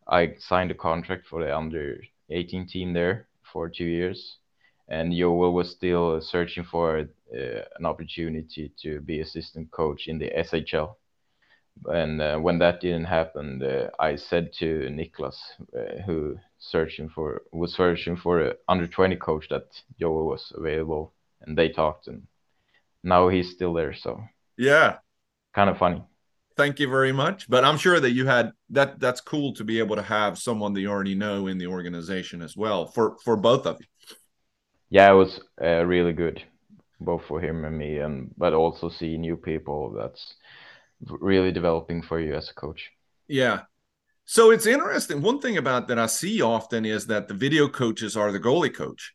I 0.08 0.34
signed 0.38 0.70
a 0.70 0.74
contract 0.74 1.26
for 1.26 1.44
the 1.44 1.56
under 1.56 2.00
18 2.30 2.66
team 2.66 2.92
there 2.92 3.28
for 3.52 3.68
two 3.68 3.84
years 3.84 4.38
and 4.88 5.12
Joel 5.14 5.52
was 5.52 5.70
still 5.70 6.20
searching 6.20 6.64
for 6.64 7.00
uh, 7.00 7.60
an 7.78 7.84
opportunity 7.84 8.72
to 8.82 9.00
be 9.00 9.20
assistant 9.20 9.70
coach 9.70 10.08
in 10.08 10.18
the 10.18 10.30
SHL. 10.30 10.94
And 11.84 12.20
uh, 12.20 12.38
when 12.38 12.58
that 12.58 12.80
didn't 12.80 13.04
happen, 13.04 13.62
uh, 13.62 13.90
I 14.00 14.16
said 14.16 14.52
to 14.54 14.88
Niklas, 14.90 15.36
uh, 15.76 16.02
who 16.06 16.36
searching 16.58 17.08
for 17.08 17.42
was 17.52 17.74
searching 17.74 18.16
for 18.16 18.40
an 18.40 18.52
under 18.66 18.86
20 18.86 19.14
coach, 19.16 19.46
that 19.50 19.66
Joel 20.00 20.26
was 20.26 20.52
available, 20.56 21.12
and 21.42 21.56
they 21.56 21.68
talked, 21.68 22.08
and 22.08 22.26
now 23.04 23.28
he's 23.28 23.52
still 23.52 23.74
there. 23.74 23.94
So 23.94 24.20
yeah, 24.56 24.96
kind 25.54 25.70
of 25.70 25.78
funny. 25.78 26.02
Thank 26.58 26.78
you 26.80 26.90
very 26.90 27.12
much. 27.12 27.48
But 27.48 27.64
I'm 27.64 27.78
sure 27.78 28.00
that 28.00 28.10
you 28.10 28.26
had 28.26 28.52
that. 28.70 29.00
That's 29.00 29.22
cool 29.22 29.54
to 29.54 29.64
be 29.64 29.78
able 29.78 29.96
to 29.96 30.02
have 30.02 30.36
someone 30.38 30.74
that 30.74 30.82
you 30.82 30.90
already 30.90 31.14
know 31.14 31.46
in 31.46 31.56
the 31.56 31.68
organization 31.68 32.42
as 32.42 32.54
well 32.56 32.86
for 32.86 33.16
for 33.24 33.36
both 33.36 33.64
of 33.64 33.78
you 33.80 33.86
yeah, 34.90 35.10
it 35.10 35.14
was 35.14 35.40
uh, 35.62 35.84
really 35.84 36.12
good, 36.12 36.42
both 37.00 37.22
for 37.28 37.40
him 37.40 37.64
and 37.64 37.76
me, 37.76 37.98
and 37.98 38.32
but 38.36 38.54
also 38.54 38.88
see 38.88 39.18
new 39.18 39.36
people. 39.36 39.92
That's 39.92 40.34
really 41.00 41.52
developing 41.52 42.02
for 42.02 42.20
you 42.20 42.34
as 42.34 42.50
a 42.50 42.54
coach. 42.54 42.90
Yeah. 43.28 43.62
So 44.24 44.50
it's 44.50 44.66
interesting. 44.66 45.22
One 45.22 45.40
thing 45.40 45.56
about 45.56 45.88
that 45.88 45.98
I 45.98 46.06
see 46.06 46.42
often 46.42 46.84
is 46.84 47.06
that 47.06 47.28
the 47.28 47.34
video 47.34 47.68
coaches 47.68 48.16
are 48.16 48.32
the 48.32 48.40
goalie 48.40 48.74
coach. 48.74 49.14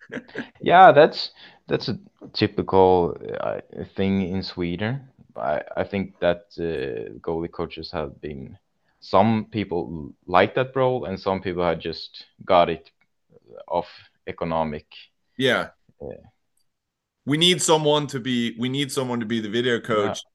yeah, 0.60 0.92
that's 0.92 1.30
that's 1.68 1.88
a 1.88 1.98
typical 2.32 3.16
uh, 3.40 3.60
thing 3.96 4.22
in 4.22 4.42
Sweden. 4.42 5.08
I 5.36 5.62
I 5.76 5.84
think 5.84 6.18
that 6.20 6.44
uh, 6.58 7.18
goalie 7.20 7.50
coaches 7.50 7.90
have 7.92 8.20
been. 8.20 8.58
Some 9.00 9.48
people 9.50 10.14
like 10.26 10.54
that 10.54 10.74
role, 10.74 11.04
and 11.04 11.20
some 11.20 11.42
people 11.42 11.62
have 11.62 11.78
just 11.78 12.24
got 12.44 12.70
it 12.70 12.90
off 13.68 13.88
economic. 14.26 14.86
Yeah. 15.36 15.68
yeah. 16.00 16.08
We 17.26 17.36
need 17.36 17.60
someone 17.60 18.06
to 18.08 18.20
be 18.20 18.56
we 18.58 18.68
need 18.68 18.90
someone 18.90 19.20
to 19.20 19.26
be 19.26 19.40
the 19.40 19.50
video 19.50 19.80
coach. 19.80 20.22
Yeah. 20.24 20.30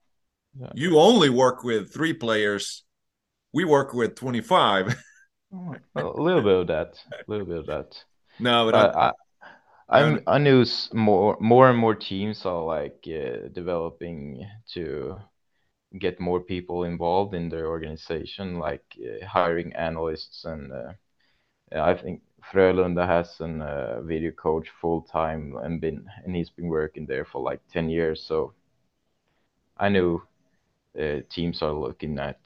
Yeah. 0.60 0.72
You 0.74 1.00
only 1.00 1.30
work 1.30 1.64
with 1.64 1.94
3 1.94 2.14
players. 2.14 2.84
We 3.54 3.66
work 3.66 3.94
with 3.94 4.16
25. 4.16 4.96
a 5.96 6.04
little 6.04 6.42
bit 6.42 6.56
of 6.56 6.68
that. 6.68 7.00
A 7.12 7.24
little 7.28 7.46
bit 7.46 7.58
of 7.58 7.66
that. 7.68 8.04
No, 8.40 8.66
but 8.66 8.76
uh, 8.76 8.92
I, 8.96 9.08
I, 9.08 9.12
I 9.90 10.38
knew 10.38 10.66
more 10.94 11.38
more 11.40 11.70
and 11.70 11.78
more 11.78 11.96
teams 11.96 12.46
are 12.46 12.64
like 12.64 13.04
uh, 13.08 13.50
developing 13.52 14.48
to 14.74 15.18
get 16.00 16.20
more 16.20 16.42
people 16.42 16.86
involved 16.86 17.34
in 17.36 17.50
their 17.50 17.68
organization, 17.68 18.60
like 18.60 18.86
uh, 19.00 19.26
hiring 19.28 19.74
analysts 19.76 20.46
and 20.46 20.72
uh, 20.74 20.94
I 21.74 21.96
think 21.96 22.24
Frölunda 22.52 23.08
has 23.08 23.40
a 23.42 23.46
uh, 23.46 24.02
video 24.04 24.32
coach 24.32 24.70
full 24.82 25.04
time 25.04 25.56
and 25.64 25.82
been 25.82 26.08
and 26.26 26.36
he's 26.36 26.52
been 26.52 26.70
working 26.70 27.06
there 27.08 27.26
for 27.26 27.42
like 27.42 27.62
10 27.70 27.90
years 27.90 28.24
so 28.24 28.54
I 29.78 29.90
know 29.90 30.22
uh, 31.00 31.22
teams 31.30 31.62
are 31.62 31.74
looking 31.74 32.20
at 32.20 32.40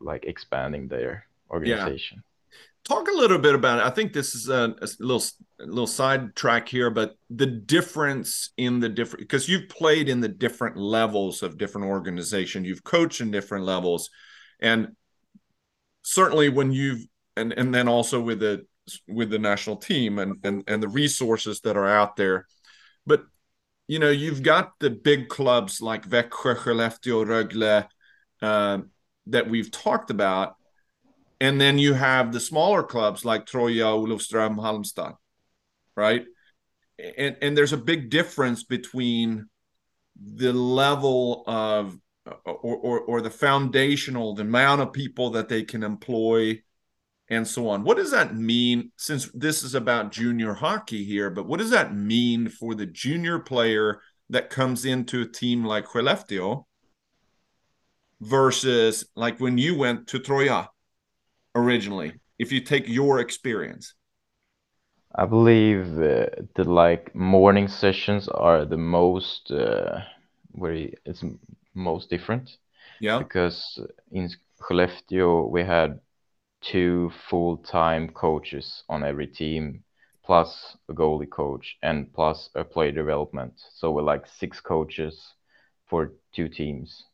like 0.00 0.24
expanding 0.24 0.88
their 0.88 1.26
organization. 1.50 2.24
Yeah. 2.24 2.29
Talk 2.90 3.06
a 3.06 3.16
little 3.16 3.38
bit 3.38 3.54
about 3.54 3.78
it. 3.78 3.84
I 3.84 3.90
think 3.90 4.12
this 4.12 4.34
is 4.34 4.48
a, 4.48 4.74
a 4.82 4.88
little 4.98 5.22
a 5.60 5.64
little 5.64 5.86
side 5.86 6.34
track 6.34 6.68
here, 6.68 6.90
but 6.90 7.14
the 7.30 7.46
difference 7.46 8.50
in 8.56 8.80
the 8.80 8.88
different 8.88 9.20
because 9.20 9.48
you've 9.48 9.68
played 9.68 10.08
in 10.08 10.20
the 10.20 10.28
different 10.28 10.76
levels 10.76 11.44
of 11.44 11.56
different 11.56 11.86
organization, 11.86 12.64
you've 12.64 12.82
coached 12.82 13.20
in 13.20 13.30
different 13.30 13.64
levels, 13.64 14.10
and 14.58 14.96
certainly 16.02 16.48
when 16.48 16.72
you've 16.72 17.06
and 17.36 17.52
and 17.52 17.72
then 17.72 17.86
also 17.86 18.20
with 18.20 18.40
the 18.40 18.66
with 19.06 19.30
the 19.30 19.38
national 19.38 19.76
team 19.76 20.18
and 20.18 20.38
and 20.42 20.64
and 20.66 20.82
the 20.82 20.88
resources 20.88 21.60
that 21.60 21.76
are 21.76 21.86
out 21.86 22.16
there. 22.16 22.44
But 23.06 23.22
you 23.86 24.00
know, 24.00 24.10
you've 24.10 24.42
got 24.42 24.72
the 24.80 24.90
big 24.90 25.28
clubs 25.28 25.80
like 25.80 26.08
Växjö, 26.08 26.56
Skellefteå, 26.56 27.24
Rögle 27.24 27.86
uh, 28.42 28.78
that 29.26 29.48
we've 29.48 29.70
talked 29.70 30.10
about, 30.10 30.56
and 31.40 31.60
then 31.60 31.78
you 31.78 31.94
have 31.94 32.32
the 32.32 32.40
smaller 32.40 32.82
clubs 32.82 33.24
like 33.24 33.46
Troja, 33.46 33.84
Olofström, 33.84 34.56
Halmstad, 34.56 35.16
right? 35.96 36.24
And 37.16 37.36
and 37.40 37.56
there's 37.56 37.72
a 37.72 37.78
big 37.78 38.10
difference 38.10 38.62
between 38.62 39.48
the 40.20 40.52
level 40.52 41.44
of 41.46 41.98
or, 42.44 42.76
or, 42.76 43.00
or 43.00 43.20
the 43.22 43.30
foundational, 43.30 44.34
the 44.34 44.42
amount 44.42 44.82
of 44.82 44.92
people 44.92 45.30
that 45.30 45.48
they 45.48 45.62
can 45.62 45.82
employ 45.82 46.60
and 47.28 47.46
so 47.46 47.68
on. 47.68 47.84
What 47.84 47.96
does 47.96 48.10
that 48.10 48.36
mean? 48.36 48.92
Since 48.96 49.30
this 49.32 49.62
is 49.62 49.74
about 49.74 50.12
junior 50.12 50.52
hockey 50.52 51.04
here, 51.04 51.30
but 51.30 51.46
what 51.46 51.58
does 51.58 51.70
that 51.70 51.94
mean 51.94 52.48
for 52.48 52.74
the 52.74 52.86
junior 52.86 53.38
player 53.38 54.00
that 54.28 54.50
comes 54.50 54.84
into 54.84 55.22
a 55.22 55.28
team 55.28 55.64
like 55.64 55.86
Skellefteå 55.86 56.64
versus 58.20 59.06
like 59.16 59.40
when 59.40 59.56
you 59.56 59.76
went 59.76 60.08
to 60.08 60.18
Troja 60.18 60.68
originally? 61.54 62.14
If 62.38 62.52
you 62.52 62.60
take 62.60 62.88
your 62.88 63.20
experience, 63.20 63.94
I 65.14 65.24
believe 65.26 66.00
uh, 66.00 66.26
the 66.56 66.64
like 66.64 67.14
morning 67.14 67.68
sessions 67.68 68.26
are 68.28 68.64
the 68.64 68.76
most 68.76 69.48
uh, 69.52 70.00
where 70.50 70.72
it's 71.04 71.24
most 71.74 72.10
different. 72.10 72.50
Yeah, 73.00 73.24
because 73.24 73.78
in 74.12 74.30
Skellefteå 74.60 75.50
we 75.50 75.64
had 75.64 76.00
two 76.62 77.10
full-time 77.30 78.10
coaches 78.10 78.84
on 78.88 79.04
every 79.04 79.26
team, 79.28 79.84
plus 80.24 80.76
a 80.88 80.94
goalie 80.94 81.30
coach 81.30 81.78
and 81.82 82.12
plus 82.14 82.50
a 82.54 82.64
player 82.64 82.92
development. 82.92 83.54
So 83.74 83.92
we're 83.92 84.02
like 84.02 84.26
six 84.26 84.60
coaches 84.60 85.34
for 85.88 86.12
two 86.32 86.48
teams. 86.48 87.04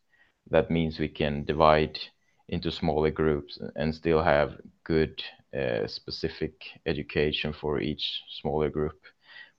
That 0.50 0.70
means 0.70 0.98
we 0.98 1.08
can 1.08 1.44
divide 1.44 1.98
into 2.48 2.70
smaller 2.70 3.10
groups 3.10 3.58
and 3.74 3.94
still 3.94 4.22
have 4.22 4.60
good 4.84 5.22
uh, 5.56 5.86
specific 5.86 6.54
education 6.86 7.52
for 7.52 7.80
each 7.80 8.22
smaller 8.40 8.70
group. 8.70 9.00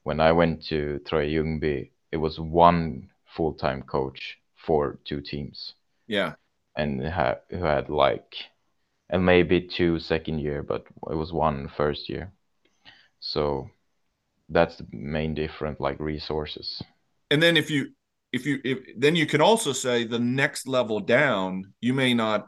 When 0.03 0.19
I 0.19 0.31
went 0.31 0.63
to 0.67 1.01
Troja 1.05 1.29
Ljungby, 1.29 1.91
it 2.11 2.17
was 2.17 2.39
one 2.39 3.09
full-time 3.35 3.83
coach 3.83 4.37
for 4.55 4.99
two 5.03 5.21
teams. 5.21 5.73
Yeah. 6.07 6.33
And 6.75 7.05
ha- 7.05 7.41
who 7.49 7.63
had 7.63 7.89
like 7.89 8.35
and 9.09 9.25
maybe 9.25 9.61
two 9.61 9.99
second 9.99 10.39
year, 10.39 10.63
but 10.63 10.85
it 11.09 11.15
was 11.15 11.31
one 11.31 11.69
first 11.75 12.09
year. 12.09 12.31
So 13.19 13.69
that's 14.49 14.77
the 14.77 14.85
main 14.91 15.33
different 15.33 15.79
like 15.79 15.99
resources. 15.99 16.81
And 17.31 17.41
then 17.41 17.57
if 17.57 17.69
you 17.69 17.91
if 18.31 18.45
you 18.45 18.59
if 18.63 18.79
then 18.97 19.15
you 19.15 19.25
can 19.25 19.41
also 19.41 19.73
say 19.73 20.03
the 20.03 20.19
next 20.19 20.67
level 20.67 20.99
down, 20.99 21.73
you 21.81 21.93
may 21.93 22.13
not 22.13 22.47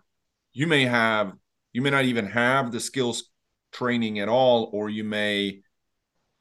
you 0.54 0.68
may 0.68 0.86
have 0.86 1.34
you 1.72 1.82
may 1.82 1.90
not 1.90 2.06
even 2.06 2.26
have 2.26 2.72
the 2.72 2.80
skills 2.80 3.30
training 3.72 4.20
at 4.20 4.30
all, 4.30 4.70
or 4.74 4.90
you 4.90 5.04
may 5.04 5.62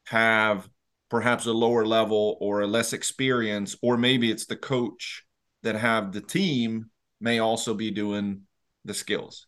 have 0.07 0.69
perhaps 1.11 1.47
a 1.47 1.53
lower 1.53 1.85
level 1.85 2.37
or 2.41 2.63
a 2.63 2.67
less 2.67 2.93
experience, 2.93 3.77
or 3.83 3.97
maybe 3.97 4.31
it's 4.31 4.47
the 4.47 4.57
coach 4.57 5.25
that 5.63 5.75
have 5.75 6.13
the 6.13 6.21
team 6.21 6.91
may 7.21 7.39
also 7.39 7.75
be 7.75 7.91
doing 7.91 8.43
the 8.85 8.95
skills. 8.95 9.47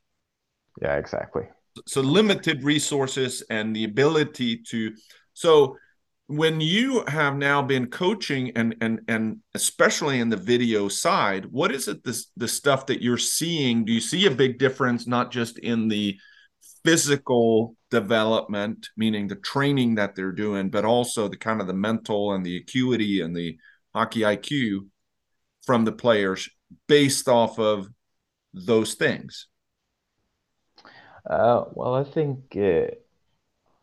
Yeah, 0.83 0.97
exactly. 0.97 1.45
So 1.87 2.01
limited 2.01 2.63
resources 2.65 3.43
and 3.49 3.75
the 3.75 3.85
ability 3.85 4.63
to 4.69 4.93
so 5.33 5.77
when 6.31 6.61
you 6.61 7.03
have 7.09 7.37
now 7.37 7.61
been 7.61 7.89
coaching 7.89 8.53
and 8.55 8.77
and 8.81 9.01
and 9.09 9.39
especially 9.55 10.21
in 10.21 10.29
the 10.29 10.37
video 10.37 10.87
side, 10.87 11.47
what 11.47 11.73
is 11.73 11.89
it 11.89 12.05
this 12.05 12.31
the 12.37 12.47
stuff 12.47 12.87
that 12.87 13.03
you're 13.03 13.19
seeing? 13.19 13.85
Do 13.85 13.93
you 13.93 14.01
see 14.01 14.27
a 14.27 14.31
big 14.31 14.59
difference 14.59 15.09
not 15.09 15.33
just 15.33 15.59
in 15.59 15.89
the 15.89 16.17
physical 16.85 17.75
development, 17.91 18.89
meaning 18.97 19.27
the 19.27 19.35
training 19.35 19.97
that 19.97 20.15
they're 20.15 20.31
doing, 20.31 20.71
but 20.71 20.85
also 20.85 21.27
the 21.27 21.37
kind 21.37 21.61
of 21.61 21.67
the 21.67 21.75
mental 21.75 22.33
and 22.33 22.47
the 22.47 22.59
acuity 22.59 23.23
and 23.23 23.35
the 23.35 23.59
hockey 23.93 24.21
IQ 24.21 24.87
from 25.67 25.85
the 25.85 25.93
players 25.93 26.49
based 26.87 27.29
off 27.29 27.59
of 27.59 27.89
those 28.55 28.95
things? 28.95 29.49
Uh, 31.29 31.65
well, 31.73 31.97
I 31.97 32.05
think 32.05 32.57
uh, 32.57 32.95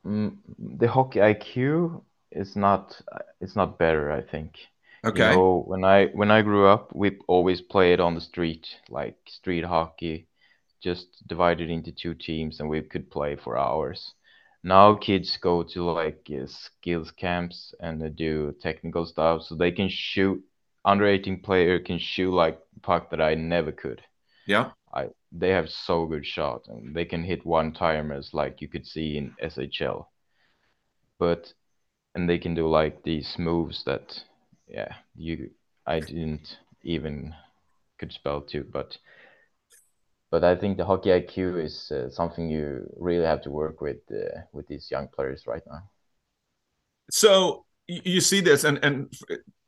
the 0.06 0.88
hockey 0.88 1.20
IQ 1.20 2.04
is 2.38 2.56
not 2.56 3.00
it's 3.42 3.56
not 3.56 3.78
better. 3.80 4.12
I 4.12 4.22
think. 4.22 4.56
Okay. 5.06 5.30
You 5.30 5.36
know, 5.36 5.64
when 5.66 5.84
I 5.84 6.08
when 6.08 6.32
I 6.32 6.42
grew 6.42 6.68
up, 6.68 6.94
we 6.96 7.18
always 7.28 7.62
played 7.62 8.00
on 8.00 8.16
the 8.16 8.22
street, 8.22 8.68
like 8.90 9.18
street 9.28 9.64
hockey, 9.64 10.28
just 10.82 11.28
divided 11.28 11.70
into 11.70 11.92
two 11.92 12.14
teams, 12.14 12.60
and 12.60 12.70
we 12.70 12.82
could 12.82 13.10
play 13.12 13.36
for 13.36 13.58
hours. 13.58 14.14
Now 14.64 14.96
kids 14.96 15.38
go 15.38 15.64
to 15.64 15.84
like 15.84 16.30
uh, 16.30 16.48
skills 16.48 17.12
camps 17.12 17.74
and 17.80 18.02
they 18.02 18.10
do 18.10 18.54
technical 18.60 19.06
stuff, 19.06 19.44
so 19.44 19.56
they 19.56 19.72
can 19.72 19.90
shoot. 19.90 20.44
Under 20.84 21.06
18 21.06 21.42
player 21.42 21.80
can 21.80 22.00
shoot 22.00 22.32
like 22.32 22.60
puck 22.82 23.10
that 23.12 23.22
I 23.22 23.36
never 23.36 23.72
could. 23.72 24.02
Yeah. 24.46 24.72
I 24.94 25.10
they 25.32 25.50
have 25.50 25.70
so 25.70 26.06
good 26.06 26.26
shot 26.26 26.68
and 26.68 26.96
they 26.96 27.06
can 27.06 27.24
hit 27.24 27.46
one 27.46 27.74
timers 27.74 28.34
like 28.34 28.62
you 28.62 28.68
could 28.68 28.88
see 28.88 29.18
in 29.18 29.36
SHL. 29.42 30.06
But 31.20 31.54
and 32.16 32.30
they 32.30 32.38
can 32.38 32.54
do 32.54 32.68
like 32.68 33.04
these 33.04 33.36
moves 33.38 33.84
that 33.86 34.22
yeah, 34.68 34.94
you 35.16 35.52
I 35.86 36.00
didn't 36.00 36.58
even 36.84 37.34
could 37.98 38.12
spell 38.12 38.42
too, 38.42 38.66
but 38.72 38.98
but 40.30 40.44
I 40.44 40.56
think 40.56 40.78
the 40.78 40.86
hockey 40.86 41.10
IQ 41.10 41.64
is 41.64 41.92
uh, 41.92 42.10
something 42.10 42.50
you 42.50 42.86
really 42.98 43.26
have 43.26 43.42
to 43.44 43.50
work 43.50 43.82
with 43.82 43.98
uh, 44.12 44.42
with 44.52 44.68
these 44.68 44.92
young 44.92 45.08
players 45.08 45.48
right 45.48 45.64
now. 45.66 45.84
So 47.12 47.66
you 47.88 48.20
see 48.20 48.42
this, 48.42 48.64
and 48.66 48.80
and 48.84 49.14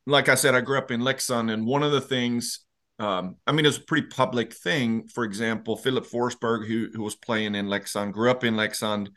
like 0.06 0.28
I 0.28 0.36
said, 0.36 0.56
I 0.56 0.62
grew 0.62 0.78
up 0.78 0.92
in 0.92 1.02
Leksand, 1.02 1.52
and 1.52 1.66
one 1.66 1.84
of 1.84 1.94
the 1.94 2.02
things, 2.02 2.66
um, 3.00 3.38
I 3.48 3.54
mean, 3.54 3.66
it's 3.66 3.78
a 3.78 3.82
pretty 3.82 4.08
public 4.08 4.54
thing. 4.54 5.08
For 5.08 5.24
example, 5.24 5.78
Filip 5.78 6.06
Forsberg, 6.06 6.68
who 6.68 6.90
who 6.94 7.04
was 7.04 7.16
playing 7.16 7.56
in 7.56 7.68
Leksand, 7.68 8.12
grew 8.12 8.30
up 8.30 8.44
in 8.44 8.56
Leksand, 8.56 9.10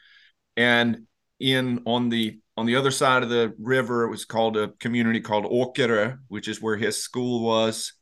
and 0.57 1.07
in 1.43 1.83
on 1.87 2.09
the 2.09 2.39
on 2.57 2.67
the 2.67 2.77
other 2.77 2.91
side 2.91 3.23
of 3.23 3.29
the 3.29 3.55
river, 3.59 4.05
it 4.05 4.11
was 4.11 4.25
called 4.25 4.57
a 4.57 4.69
community 4.79 5.21
called 5.21 5.45
Åkere, 5.47 6.19
which 6.29 6.49
is 6.49 6.63
where 6.63 6.77
his 6.77 7.03
school 7.03 7.43
was. 7.43 7.95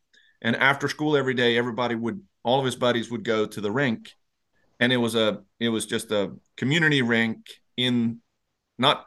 And 0.42 0.56
after 0.56 0.88
school 0.88 1.16
every 1.16 1.34
day, 1.34 1.56
everybody 1.56 1.94
would 1.94 2.20
all 2.42 2.58
of 2.58 2.64
his 2.64 2.76
buddies 2.76 3.10
would 3.10 3.24
go 3.24 3.46
to 3.46 3.60
the 3.60 3.70
rink, 3.70 4.12
and 4.78 4.92
it 4.92 4.98
was 4.98 5.14
a 5.14 5.42
it 5.58 5.70
was 5.70 5.86
just 5.86 6.10
a 6.10 6.32
community 6.56 7.02
rink 7.02 7.46
in 7.76 8.20
not 8.78 9.06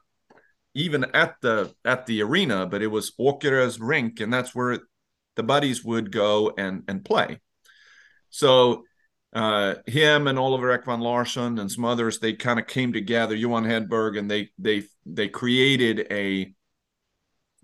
even 0.73 1.05
at 1.13 1.35
the 1.41 1.73
at 1.85 2.05
the 2.05 2.21
arena, 2.23 2.65
but 2.65 2.81
it 2.81 2.87
was 2.87 3.13
Åkere's 3.19 3.79
rink, 3.79 4.19
and 4.19 4.33
that's 4.33 4.55
where 4.55 4.79
the 5.35 5.43
buddies 5.43 5.83
would 5.83 6.11
go 6.11 6.53
and 6.57 6.83
and 6.87 7.05
play. 7.05 7.39
So 8.29 8.83
uh, 9.33 9.75
him 9.87 10.27
and 10.27 10.37
Oliver 10.37 10.77
Ekman 10.77 11.01
Larsson 11.01 11.57
and 11.59 11.71
some 11.71 11.85
others, 11.85 12.19
they 12.19 12.33
kind 12.33 12.59
of 12.59 12.67
came 12.67 12.93
together, 12.93 13.35
Johan 13.35 13.65
Hedberg, 13.65 14.17
and 14.17 14.29
they 14.29 14.49
they 14.57 14.83
they 15.05 15.27
created 15.27 16.07
a 16.11 16.53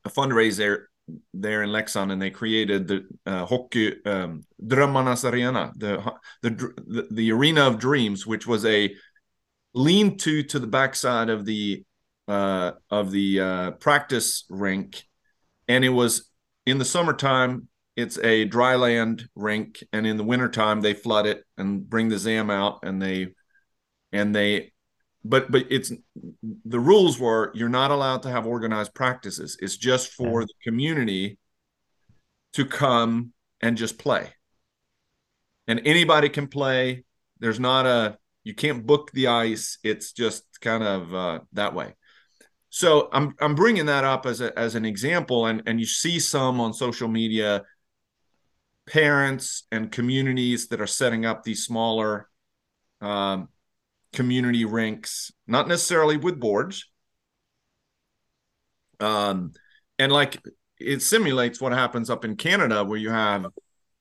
a 0.03 0.09
fundraiser 0.09 0.85
there 1.33 1.63
in 1.63 1.69
Leksand, 1.69 2.11
and 2.11 2.21
they 2.21 2.31
created 2.31 2.87
the 2.87 3.07
uh, 3.25 3.45
hockey 3.45 4.03
um, 4.05 4.45
Drömmarnas 4.63 5.31
Arena, 5.31 5.71
the, 5.75 6.11
the 6.41 6.49
the 6.49 7.07
the 7.11 7.31
arena 7.31 7.67
of 7.67 7.79
dreams, 7.79 8.25
which 8.25 8.47
was 8.47 8.65
a 8.65 8.93
lean-to 9.73 10.43
to 10.43 10.59
the 10.59 10.67
backside 10.67 11.29
of 11.29 11.45
the 11.45 11.83
uh, 12.27 12.71
of 12.89 13.11
the 13.11 13.39
uh, 13.39 13.71
practice 13.71 14.45
rink, 14.49 15.03
and 15.67 15.85
it 15.85 15.89
was 15.89 16.29
in 16.65 16.79
the 16.79 16.85
summertime 16.85 17.68
it's 17.99 18.17
a 18.19 18.45
dry 18.45 18.75
land 18.75 19.27
rink 19.35 19.83
and 19.91 20.07
in 20.07 20.15
the 20.15 20.23
wintertime 20.23 20.79
they 20.79 20.93
flood 20.93 21.27
it 21.27 21.43
and 21.57 21.87
bring 21.89 22.07
the 22.07 22.17
zam 22.17 22.49
out 22.49 22.79
and 22.83 23.01
they 23.01 23.27
and 24.13 24.33
they 24.33 24.71
but 25.23 25.51
but 25.51 25.65
it's 25.69 25.91
the 26.65 26.79
rules 26.79 27.19
were 27.19 27.51
you're 27.53 27.67
not 27.67 27.91
allowed 27.91 28.23
to 28.23 28.29
have 28.29 28.45
organized 28.45 28.93
practices. 28.93 29.57
It's 29.61 29.75
just 29.75 30.13
for 30.13 30.45
the 30.45 30.53
community 30.63 31.37
to 32.53 32.65
come 32.65 33.33
and 33.59 33.75
just 33.75 33.99
play. 33.99 34.29
And 35.67 35.81
anybody 35.85 36.29
can 36.29 36.47
play. 36.47 37.03
There's 37.39 37.59
not 37.59 37.85
a 37.85 38.17
you 38.45 38.55
can't 38.55 38.85
book 38.85 39.11
the 39.11 39.27
ice. 39.27 39.77
It's 39.83 40.13
just 40.13 40.45
kind 40.61 40.83
of 40.83 41.13
uh, 41.13 41.39
that 41.53 41.73
way. 41.73 41.95
So 42.69 43.09
i'm 43.11 43.33
i'm 43.41 43.55
bringing 43.55 43.87
that 43.87 44.03
up 44.03 44.27
as 44.27 44.41
a, 44.41 44.57
as 44.57 44.75
an 44.75 44.85
example 44.85 45.47
and 45.47 45.63
and 45.65 45.79
you 45.79 45.87
see 45.87 46.19
some 46.19 46.61
on 46.61 46.71
social 46.71 47.07
media 47.07 47.63
parents 48.89 49.63
and 49.71 49.91
communities 49.91 50.67
that 50.69 50.81
are 50.81 50.87
setting 50.87 51.25
up 51.25 51.43
these 51.43 51.63
smaller 51.63 52.27
um, 53.01 53.47
community 54.13 54.65
rinks, 54.65 55.31
not 55.47 55.67
necessarily 55.67 56.17
with 56.17 56.39
boards. 56.39 56.89
Um, 58.99 59.53
and 59.99 60.11
like 60.11 60.41
it 60.79 61.01
simulates 61.01 61.61
what 61.61 61.71
happens 61.71 62.09
up 62.09 62.25
in 62.25 62.35
Canada, 62.35 62.83
where 62.83 62.97
you 62.97 63.11
have, 63.11 63.45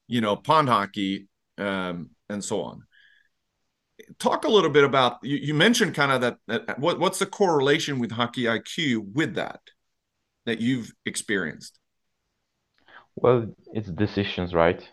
you 0.07 0.21
know, 0.21 0.37
pond 0.37 0.69
hockey 0.69 1.29
um, 1.59 2.11
and 2.29 2.43
so 2.43 2.63
on. 2.63 2.83
Talk 4.19 4.45
a 4.45 4.51
little 4.51 4.71
bit 4.71 4.85
about 4.85 5.19
you, 5.23 5.37
you 5.37 5.55
mentioned 5.55 5.95
kind 5.95 6.13
of 6.13 6.21
that, 6.23 6.39
that 6.47 6.79
what, 6.79 6.99
what's 6.99 7.19
the 7.19 7.27
correlation 7.27 7.99
with 7.99 8.11
hockey 8.11 8.45
IQ 8.45 9.13
with 9.13 9.35
that 9.35 9.61
that 10.47 10.61
you've 10.61 10.93
experienced? 11.05 11.79
Well, 13.23 13.55
it's 13.73 13.89
decisions, 13.91 14.55
right? 14.55 14.89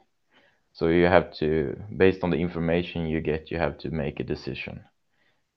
So 0.74 0.88
you 0.90 1.06
have 1.06 1.34
to, 1.36 1.76
based 1.98 2.24
on 2.24 2.32
the 2.32 2.38
information 2.38 3.08
you 3.08 3.22
get, 3.22 3.52
you 3.52 3.58
have 3.60 3.78
to 3.80 3.92
make 3.92 4.20
a 4.20 4.24
decision. 4.24 4.84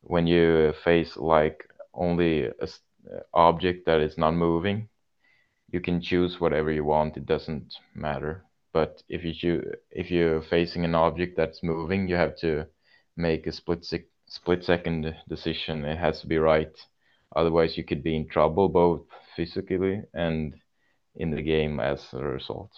When 0.02 0.26
you 0.26 0.74
face 0.84 1.16
like 1.16 1.64
only 1.94 2.44
a 2.46 2.52
uh, 2.64 3.20
object 3.34 3.86
that 3.86 4.00
is 4.00 4.18
not 4.18 4.34
moving, 4.34 4.88
you 5.70 5.80
can 5.80 6.00
choose 6.00 6.40
whatever 6.40 6.70
you 6.72 6.84
want. 6.84 7.16
It 7.16 7.26
doesn't 7.26 7.74
matter. 7.94 8.44
But 8.72 9.02
if 9.08 9.24
you 9.24 9.34
choose, 9.34 9.74
if 9.90 10.10
you're 10.10 10.42
facing 10.42 10.84
an 10.84 10.94
object 10.94 11.36
that's 11.36 11.62
moving, 11.62 12.08
you 12.08 12.16
have 12.16 12.36
to 12.38 12.66
make 13.16 13.46
a 13.46 13.52
split 13.52 13.84
sec 13.84 14.02
split 14.28 14.64
second 14.64 15.14
decision. 15.28 15.84
It 15.84 15.98
has 15.98 16.20
to 16.22 16.26
be 16.28 16.38
right. 16.38 16.74
Otherwise, 17.36 17.76
you 17.78 17.84
could 17.84 18.02
be 18.02 18.16
in 18.16 18.28
trouble 18.28 18.68
both 18.68 19.02
physically 19.36 20.02
and 20.14 20.54
in 21.18 21.30
the 21.30 21.42
game 21.42 21.80
as 21.80 22.06
a 22.14 22.24
result. 22.24 22.70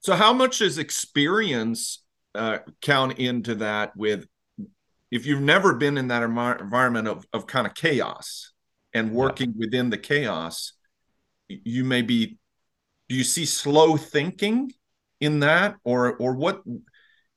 So, 0.00 0.14
how 0.14 0.32
much 0.32 0.58
does 0.58 0.78
experience 0.78 2.04
uh, 2.34 2.58
count 2.82 3.18
into 3.18 3.54
that? 3.56 3.96
With 3.96 4.26
if 5.10 5.24
you've 5.24 5.40
never 5.40 5.74
been 5.74 5.96
in 5.96 6.08
that 6.08 6.22
environment 6.22 7.08
of 7.08 7.26
of 7.32 7.46
kind 7.46 7.66
of 7.66 7.74
chaos 7.74 8.52
and 8.92 9.12
working 9.12 9.50
yeah. 9.50 9.66
within 9.66 9.90
the 9.90 9.98
chaos, 9.98 10.74
you 11.48 11.84
may 11.84 12.02
be. 12.02 12.36
Do 13.08 13.16
you 13.16 13.24
see 13.24 13.46
slow 13.46 13.96
thinking 13.96 14.70
in 15.20 15.40
that, 15.40 15.76
or 15.82 16.14
or 16.16 16.34
what? 16.34 16.62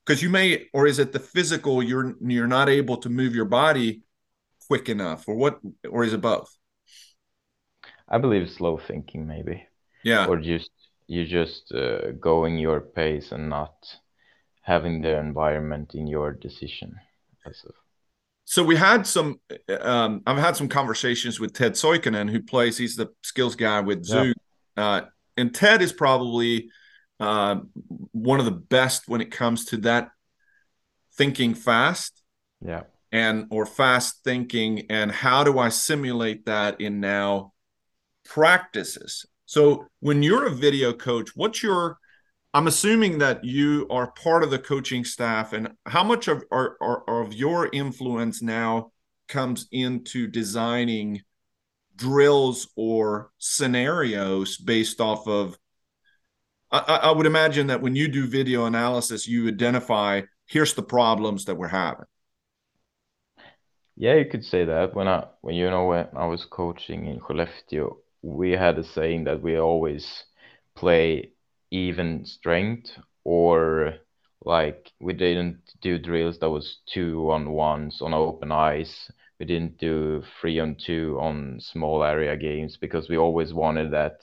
Because 0.06 0.22
you 0.22 0.30
may, 0.30 0.66
or 0.74 0.86
is 0.86 1.00
it 1.00 1.14
the 1.14 1.20
physical? 1.20 1.82
You're 1.82 2.16
you're 2.20 2.48
not 2.48 2.68
able 2.68 2.98
to 2.98 3.10
move 3.10 3.34
your 3.34 3.46
body 3.46 4.02
quick 4.68 4.90
enough, 4.90 5.28
or 5.28 5.36
what? 5.36 5.60
Or 5.90 6.04
is 6.04 6.14
it 6.14 6.20
both? 6.20 6.54
I 8.10 8.18
believe 8.18 8.50
slow 8.50 8.78
thinking, 8.78 9.26
maybe. 9.26 9.66
Yeah. 10.04 10.28
Or 10.28 10.38
just 10.38 10.70
you 11.08 11.26
just 11.26 11.72
uh, 11.74 12.12
going 12.12 12.58
your 12.58 12.80
pace 12.80 13.32
and 13.32 13.50
not 13.50 13.74
having 14.62 15.02
the 15.02 15.18
environment 15.18 15.94
in 15.94 16.08
your 16.08 16.32
decision. 16.32 16.96
So 18.46 18.64
we 18.64 18.76
had 18.76 19.08
some. 19.08 19.40
Um, 19.80 20.22
I've 20.26 20.38
had 20.38 20.56
some 20.56 20.68
conversations 20.68 21.40
with 21.40 21.54
Ted 21.54 21.74
Soikanen, 21.74 22.30
who 22.30 22.42
plays. 22.42 22.78
He's 22.78 22.96
the 22.96 23.10
skills 23.24 23.56
guy 23.56 23.80
with 23.82 24.06
Zoo, 24.06 24.34
yeah. 24.78 24.84
uh, 24.84 25.06
and 25.38 25.54
Ted 25.54 25.82
is 25.82 25.94
probably 25.94 26.70
uh, 27.20 27.58
one 28.12 28.40
of 28.40 28.46
the 28.46 28.52
best 28.52 29.08
when 29.08 29.22
it 29.22 29.32
comes 29.32 29.66
to 29.66 29.78
that 29.78 30.10
thinking 31.16 31.54
fast. 31.54 32.22
Yeah. 32.66 32.84
And 33.14 33.48
or 33.52 33.66
fast 33.66 34.24
thinking, 34.24 34.86
and 34.90 35.12
how 35.12 35.44
do 35.44 35.60
I 35.60 35.70
simulate 35.70 36.46
that 36.46 36.80
in 36.80 37.02
now 37.02 37.54
practices? 38.24 39.26
So 39.52 39.90
when 40.00 40.24
you're 40.24 40.46
a 40.46 40.50
video 40.50 40.94
coach, 40.94 41.32
what's 41.36 41.62
your 41.62 41.98
I'm 42.54 42.68
assuming 42.68 43.18
that 43.18 43.44
you 43.44 43.86
are 43.90 44.14
part 44.14 44.44
of 44.44 44.50
the 44.50 44.58
coaching 44.58 45.04
staff, 45.04 45.52
and 45.52 45.74
how 45.86 46.06
much 46.06 46.30
of 46.30 46.42
are, 46.52 46.78
are, 46.80 47.22
of 47.22 47.34
your 47.34 47.70
influence 47.74 48.42
now 48.42 48.94
comes 49.28 49.68
into 49.74 50.28
designing 50.28 51.24
drills 51.98 52.70
or 52.78 53.32
scenarios 53.40 54.56
based 54.56 55.02
off 55.02 55.28
of? 55.28 55.58
I, 56.72 57.02
I 57.04 57.12
would 57.12 57.26
imagine 57.26 57.68
that 57.68 57.82
when 57.82 57.94
you 57.94 58.08
do 58.08 58.28
video 58.28 58.68
analysis, 58.68 59.28
you 59.28 59.50
identify 59.50 60.22
here's 60.46 60.76
the 60.76 60.84
problems 60.84 61.44
that 61.46 61.56
we're 61.56 61.68
having. 61.68 62.06
Yeah, 63.98 64.16
you 64.16 64.26
could 64.32 64.46
say 64.46 64.64
that. 64.64 64.96
When 64.96 65.10
I 65.10 65.26
when 65.42 65.56
you 65.56 65.70
know 65.70 65.88
when 65.88 66.08
I 66.16 66.28
was 66.28 66.46
coaching 66.46 67.08
in 67.08 67.20
Skellefteå, 67.20 67.98
we 68.22 68.52
had 68.52 68.78
a 68.80 68.84
saying 68.84 69.26
that 69.26 69.42
we 69.42 69.58
always 69.58 70.24
play 70.76 71.32
even 71.72 72.26
strength 72.26 72.92
or 73.24 73.96
like 74.44 74.92
we 75.00 75.14
didn't 75.14 75.60
do 75.82 75.98
drills 76.00 76.40
that 76.40 76.50
was 76.50 76.80
two 76.88 77.32
on 77.32 77.52
ones 77.52 78.02
on 78.02 78.14
open 78.14 78.52
ice. 78.52 79.12
We 79.40 79.46
didn't 79.46 79.78
do 79.78 80.24
three 80.40 80.60
on 80.60 80.76
two 80.76 81.18
on 81.20 81.60
small 81.60 82.04
area 82.04 82.36
games 82.38 82.78
because 82.78 83.10
we 83.10 83.18
always 83.18 83.54
wanted 83.54 83.92
that 83.92 84.22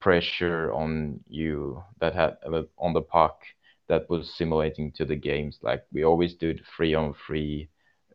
pressure 0.00 0.72
on 0.72 1.20
you 1.28 1.82
that 2.00 2.14
had 2.14 2.36
on 2.78 2.92
the 2.92 3.02
puck 3.02 3.42
that 3.88 4.08
was 4.10 4.34
simulating 4.36 4.92
to 4.92 5.04
the 5.04 5.16
games. 5.16 5.58
Like 5.62 5.84
we 5.92 6.04
always 6.04 6.34
did 6.34 6.62
three 6.76 6.94
on 6.94 7.14
three 7.26 7.68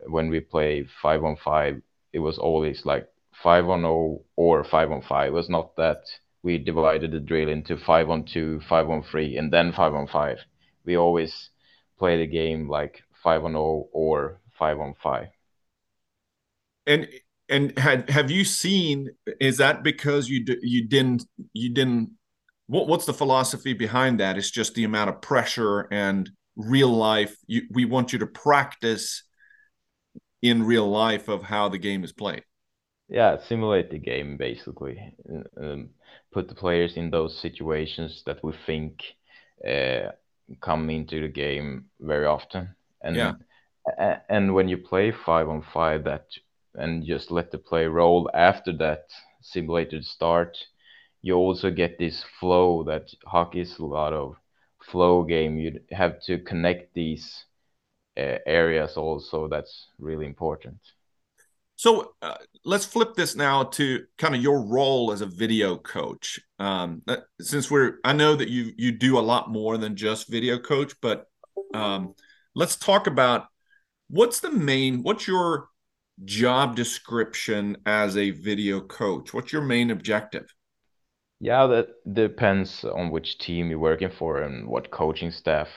when 0.07 0.29
we 0.29 0.39
play 0.39 0.85
five 1.01 1.23
on 1.23 1.35
five. 1.37 1.81
It 2.13 2.19
was 2.19 2.37
always 2.37 2.85
like 2.85 3.07
five 3.43 3.67
on 3.69 3.81
zero 3.81 3.91
oh 3.91 4.25
or 4.35 4.63
five 4.63 4.91
on 4.91 5.01
five. 5.01 5.27
It 5.27 5.33
was 5.33 5.49
not 5.49 5.75
that 5.75 6.03
we 6.41 6.57
divided 6.57 7.11
the 7.11 7.19
drill 7.19 7.49
into 7.49 7.77
five 7.77 8.09
on 8.09 8.23
two, 8.23 8.61
five 8.67 8.89
on 8.89 9.03
three, 9.03 9.37
and 9.37 9.51
then 9.51 9.73
five 9.73 9.93
on 9.93 10.07
five. 10.07 10.39
We 10.85 10.97
always 10.97 11.49
play 11.99 12.17
the 12.17 12.27
game 12.27 12.69
like 12.69 13.03
five 13.23 13.43
on 13.43 13.51
zero 13.51 13.63
oh 13.63 13.89
or 13.91 14.39
five 14.57 14.79
on 14.79 14.93
five. 15.01 15.27
And 16.87 17.07
and 17.49 17.77
had 17.77 18.09
have 18.09 18.31
you 18.31 18.45
seen? 18.45 19.09
Is 19.39 19.57
that 19.57 19.83
because 19.83 20.29
you 20.29 20.45
you 20.61 20.87
didn't 20.87 21.25
you 21.53 21.73
didn't? 21.73 22.11
What 22.67 22.87
what's 22.87 23.05
the 23.05 23.13
philosophy 23.13 23.73
behind 23.73 24.19
that? 24.19 24.37
It's 24.37 24.51
just 24.51 24.73
the 24.73 24.85
amount 24.85 25.09
of 25.09 25.21
pressure 25.21 25.87
and 25.91 26.29
real 26.55 26.89
life. 26.89 27.35
We 27.71 27.85
want 27.85 28.13
you 28.13 28.19
to 28.19 28.27
practice 28.27 29.23
in 30.41 30.63
real 30.63 30.89
life 30.89 31.29
of 31.29 31.43
how 31.43 31.69
the 31.69 31.77
game 31.77 32.03
is 32.03 32.11
played. 32.11 32.43
Yeah, 33.09 33.37
simulate 33.37 33.89
the 33.91 33.99
game 33.99 34.37
basically. 34.37 35.15
Um, 35.57 35.89
put 36.31 36.47
the 36.47 36.55
players 36.55 36.97
in 36.97 37.11
those 37.11 37.37
situations 37.39 38.23
that 38.25 38.43
we 38.43 38.53
think 38.65 39.03
uh, 39.67 40.11
come 40.61 40.89
into 40.89 41.21
the 41.21 41.27
game 41.29 41.85
very 41.99 42.25
often. 42.25 42.75
And 43.01 43.15
yeah. 43.17 43.33
and 44.29 44.53
when 44.53 44.67
you 44.69 44.77
play 44.77 45.11
five 45.11 45.49
on 45.49 45.61
five, 45.73 46.03
that 46.05 46.27
and 46.75 47.05
just 47.05 47.31
let 47.31 47.51
the 47.51 47.57
play 47.57 47.85
roll 47.87 48.29
after 48.33 48.73
that 48.77 49.05
simulated 49.41 50.05
start, 50.05 50.57
you 51.21 51.35
also 51.35 51.69
get 51.71 51.99
this 51.99 52.23
flow 52.39 52.83
that 52.83 53.13
hockey 53.25 53.61
is 53.61 53.77
a 53.79 53.85
lot 53.85 54.13
of 54.13 54.35
flow 54.91 55.23
game. 55.23 55.57
You 55.57 55.79
have 55.91 56.21
to 56.23 56.39
connect 56.39 56.93
these 56.93 57.45
uh, 58.17 58.39
areas 58.45 58.97
also. 58.97 59.47
That's 59.47 59.87
really 59.99 60.25
important. 60.25 60.79
So 61.83 62.13
uh, 62.21 62.37
let's 62.63 62.85
flip 62.85 63.13
this 63.13 63.35
now 63.35 63.63
to 63.63 64.05
kind 64.17 64.33
of 64.33 64.41
your 64.41 64.65
role 64.65 65.11
as 65.11 65.19
a 65.19 65.25
video 65.25 65.75
coach. 65.75 66.39
Um, 66.57 67.01
uh, 67.09 67.17
since 67.41 67.69
we're, 67.69 67.95
I 68.05 68.13
know 68.13 68.37
that 68.37 68.47
you 68.47 68.71
you 68.77 68.93
do 68.93 69.19
a 69.19 69.27
lot 69.33 69.51
more 69.51 69.77
than 69.77 69.97
just 69.97 70.31
video 70.31 70.57
coach, 70.57 70.93
but 71.01 71.25
um, 71.73 72.15
let's 72.55 72.77
talk 72.77 73.07
about 73.07 73.47
what's 74.09 74.39
the 74.39 74.49
main, 74.49 75.03
what's 75.03 75.27
your 75.27 75.67
job 76.23 76.77
description 76.77 77.75
as 77.85 78.15
a 78.15 78.31
video 78.31 78.79
coach? 78.79 79.33
What's 79.33 79.51
your 79.51 79.63
main 79.63 79.91
objective? 79.91 80.45
Yeah, 81.41 81.67
that 81.67 81.87
depends 82.13 82.85
on 82.85 83.11
which 83.11 83.39
team 83.39 83.69
you're 83.69 83.77
working 83.77 84.11
for 84.17 84.41
and 84.41 84.69
what 84.69 84.89
coaching 84.89 85.31
staff 85.31 85.67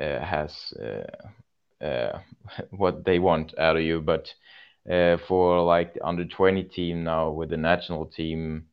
uh, 0.00 0.20
has, 0.20 0.72
uh, 0.82 1.84
uh, 1.84 2.20
what 2.70 3.04
they 3.04 3.18
want 3.18 3.52
out 3.58 3.76
of 3.76 3.82
you. 3.82 4.00
But 4.00 4.32
uh, 4.90 5.16
for 5.26 5.62
like 5.62 5.94
the 5.94 6.06
under 6.06 6.24
20 6.24 6.62
team 6.64 7.04
now 7.04 7.30
with 7.30 7.50
the 7.50 7.56
national 7.56 8.06
team, 8.06 8.66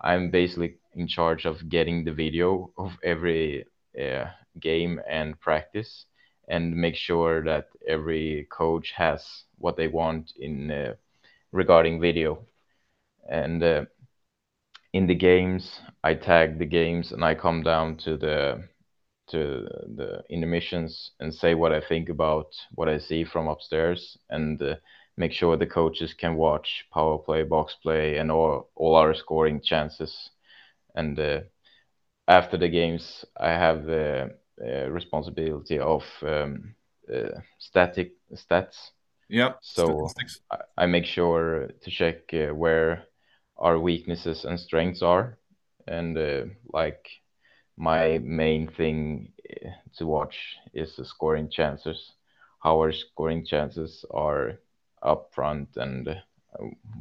I'm 0.00 0.30
basically 0.30 0.76
in 0.94 1.06
charge 1.06 1.44
of 1.44 1.68
getting 1.68 2.04
the 2.04 2.12
video 2.12 2.72
of 2.76 2.92
every 3.04 3.66
uh, 4.00 4.26
game 4.60 5.00
and 5.08 5.38
practice 5.40 6.06
and 6.48 6.76
make 6.76 6.96
sure 6.96 7.44
that 7.44 7.68
every 7.86 8.46
coach 8.50 8.92
has 8.96 9.44
what 9.58 9.76
they 9.76 9.88
want 9.88 10.32
in 10.38 10.70
uh, 10.70 10.94
regarding 11.52 12.00
video. 12.00 12.44
And 13.30 13.62
uh, 13.62 13.84
in 14.92 15.06
the 15.06 15.14
games, 15.14 15.80
I 16.02 16.14
tag 16.14 16.58
the 16.58 16.66
games 16.66 17.12
and 17.12 17.24
I 17.24 17.34
come 17.34 17.62
down 17.62 17.96
to 17.98 18.16
the 18.16 18.68
to 19.28 19.66
the 19.96 20.22
intermissions 20.28 21.12
and 21.20 21.32
say 21.32 21.54
what 21.54 21.72
I 21.72 21.80
think 21.80 22.08
about 22.08 22.46
what 22.74 22.88
I 22.88 22.98
see 22.98 23.24
from 23.24 23.46
upstairs 23.46 24.18
and 24.28 24.60
uh, 24.60 24.74
make 25.22 25.32
sure 25.32 25.56
the 25.56 25.74
coaches 25.80 26.12
can 26.14 26.34
watch 26.34 26.68
power 26.92 27.16
play, 27.26 27.44
box 27.44 27.76
play, 27.82 28.18
and 28.18 28.28
all 28.30 28.70
all 28.74 28.94
our 29.02 29.14
scoring 29.14 29.60
chances. 29.70 30.12
And 30.94 31.18
uh, 31.18 31.40
after 32.26 32.56
the 32.58 32.68
games, 32.68 33.24
I 33.36 33.50
have 33.64 33.78
the 33.84 34.34
uh, 34.68 34.86
responsibility 34.90 35.78
of 35.78 36.02
um, 36.22 36.74
uh, 37.14 37.38
static 37.58 38.10
stats. 38.34 38.76
Yeah. 39.28 39.52
So 39.60 40.08
I, 40.50 40.56
I, 40.82 40.86
make 40.86 41.06
sure 41.06 41.68
to 41.82 41.90
check 41.90 42.18
uh, 42.34 42.54
where 42.62 43.04
our 43.56 43.78
weaknesses 43.78 44.44
and 44.44 44.58
strengths 44.58 45.02
are, 45.02 45.38
and 45.86 46.18
uh, 46.18 46.44
like 46.78 47.04
my 47.76 48.18
main 48.18 48.68
thing 48.78 49.32
uh, 49.50 49.70
to 49.98 50.06
watch 50.06 50.36
is 50.74 50.96
the 50.96 51.04
scoring 51.04 51.48
chances, 51.58 51.98
how 52.64 52.74
our 52.80 52.92
scoring 52.92 53.46
chances 53.46 54.04
are 54.10 54.58
up 55.02 55.30
front 55.32 55.76
and 55.76 56.08
uh, 56.08 56.14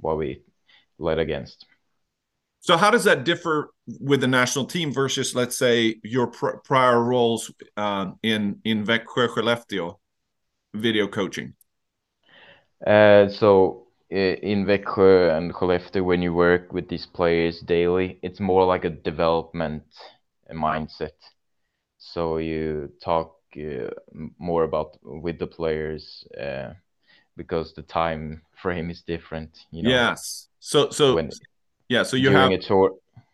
what 0.01 0.17
we 0.17 0.41
led 0.97 1.19
against. 1.19 1.65
So 2.59 2.77
how 2.77 2.91
does 2.91 3.03
that 3.05 3.23
differ 3.25 3.73
with 3.99 4.21
the 4.21 4.27
national 4.27 4.65
team 4.65 4.93
versus, 4.93 5.33
let's 5.33 5.57
say, 5.57 5.95
your 6.03 6.27
pr- 6.27 6.57
prior 6.63 7.03
roles 7.03 7.51
uh, 7.75 8.11
in 8.21 8.61
in 8.63 8.85
Skellefteå 8.85 9.97
video 10.75 11.07
coaching? 11.07 11.55
Uh, 12.85 13.29
so 13.29 13.87
in 14.11 14.65
Växjö 14.65 15.35
and 15.35 15.51
Skellefteå, 15.53 16.03
when 16.03 16.21
you 16.21 16.33
work 16.33 16.71
with 16.71 16.87
these 16.87 17.07
players 17.07 17.61
daily, 17.61 18.19
it's 18.21 18.39
more 18.39 18.65
like 18.65 18.85
a 18.85 18.89
development 18.89 19.83
mindset. 20.53 21.17
So 21.97 22.37
you 22.37 22.91
talk 23.03 23.37
uh, 23.57 23.89
more 24.37 24.63
about 24.63 24.97
with 25.01 25.39
the 25.39 25.47
players 25.47 26.27
uh, 26.39 26.73
because 27.43 27.73
the 27.73 27.81
time 27.81 28.41
frame 28.61 28.89
is 28.89 29.01
different. 29.01 29.51
You 29.71 29.83
know. 29.83 29.89
Yes. 29.89 30.47
So 30.59 30.89
so 30.91 31.15
when, 31.15 31.31
yeah. 31.89 32.03
So 32.03 32.17
you 32.17 32.29
during 32.29 32.51
have 32.51 32.59
a 32.59 32.63
tour. 32.69 32.91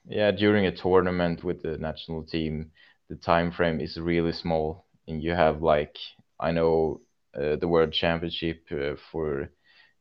Yeah, 0.10 0.32
during 0.32 0.65
a 0.65 0.76
tournament 0.76 1.43
with 1.43 1.62
the 1.62 1.78
national 1.78 2.24
team, 2.24 2.72
the 3.10 3.17
time 3.17 3.52
frame 3.52 3.82
is 3.82 3.98
really 3.98 4.32
small, 4.32 4.86
and 5.08 5.22
you 5.22 5.34
have 5.34 5.62
like 5.62 5.98
I 6.39 6.52
know 6.52 7.02
uh, 7.36 7.58
the 7.58 7.67
World 7.67 7.91
Championship 7.91 8.63
uh, 8.72 8.96
for 9.12 9.50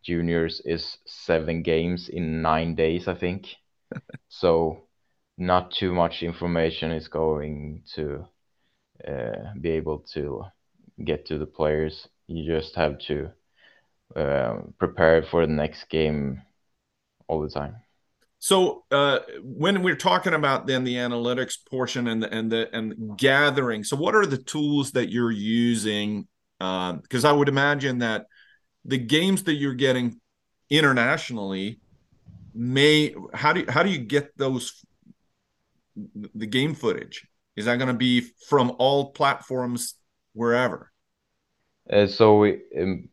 juniors 0.03 0.63
is 0.65 0.99
seven 1.07 1.63
games 1.63 2.09
in 2.09 2.43
nine 2.43 2.77
days, 2.77 3.09
I 3.09 3.15
think. 3.15 3.49
so 4.29 4.83
not 5.37 5.73
too 5.73 5.93
much 5.93 6.23
information 6.23 6.93
is 6.93 7.09
going 7.09 7.83
to 7.97 8.27
uh, 9.07 9.53
be 9.61 9.71
able 9.71 9.99
to 10.15 10.45
get 11.05 11.27
to 11.27 11.39
the 11.39 11.47
players. 11.47 12.09
You 12.29 12.47
just 12.47 12.77
have 12.77 12.99
to 13.09 13.31
uh, 14.15 14.59
prepare 14.79 15.23
for 15.23 15.47
the 15.47 15.53
next 15.53 15.89
game 15.89 16.43
all 17.29 17.41
the 17.41 17.51
time. 17.51 17.77
So 18.39 18.85
uh, 18.91 19.21
when 19.43 19.83
we're 19.83 19.97
talking 19.97 20.35
about 20.35 20.67
then 20.67 20.85
the 20.85 20.95
analytics 20.95 21.57
portion 21.69 22.07
and 22.07 22.23
the 22.23 22.33
and 22.33 22.53
the 22.53 22.69
and 22.73 23.19
gathering, 23.19 23.83
so 23.83 23.97
what 23.97 24.15
are 24.15 24.27
the 24.27 24.39
tools 24.39 24.93
that 24.93 25.11
you're 25.11 25.33
using? 25.33 26.29
Because 26.59 27.25
um, 27.25 27.27
I 27.27 27.33
would 27.33 27.49
imagine 27.49 27.99
that 27.99 28.27
the 28.85 28.99
games 28.99 29.43
that 29.45 29.55
you're 29.55 29.75
getting 29.75 30.21
internationally 30.71 31.81
may 32.55 33.15
how 33.35 33.53
do 33.53 33.61
you, 33.61 33.67
how 33.69 33.83
do 33.83 33.91
you 33.91 33.99
get 33.99 34.37
those 34.37 34.85
the 36.35 36.47
game 36.47 36.75
footage? 36.75 37.27
Is 37.57 37.65
that 37.65 37.77
going 37.77 37.89
to 37.89 37.95
be 37.95 38.21
from 38.49 38.75
all 38.79 39.13
platforms 39.13 39.95
wherever? 40.35 40.93
Uh, 41.91 42.07
so 42.07 42.39
we, 42.39 42.61
um, 42.79 43.09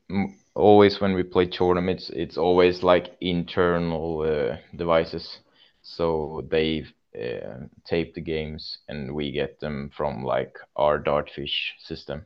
always 0.55 0.99
when 1.01 1.13
we 1.13 1.23
play 1.23 1.45
tournaments, 1.45 2.09
it's 2.13 2.37
always 2.37 2.83
like 2.83 3.15
internal 3.21 4.21
uh, 4.21 4.57
devices. 4.75 5.39
So 5.81 6.47
they 6.49 6.85
uh, 7.15 7.65
tape 7.85 8.13
the 8.15 8.21
games, 8.21 8.77
and 8.87 9.13
we 9.13 9.31
get 9.31 9.59
them 9.59 9.91
from 9.95 10.23
like 10.23 10.55
our 10.75 10.99
Dartfish 10.99 11.73
system. 11.79 12.25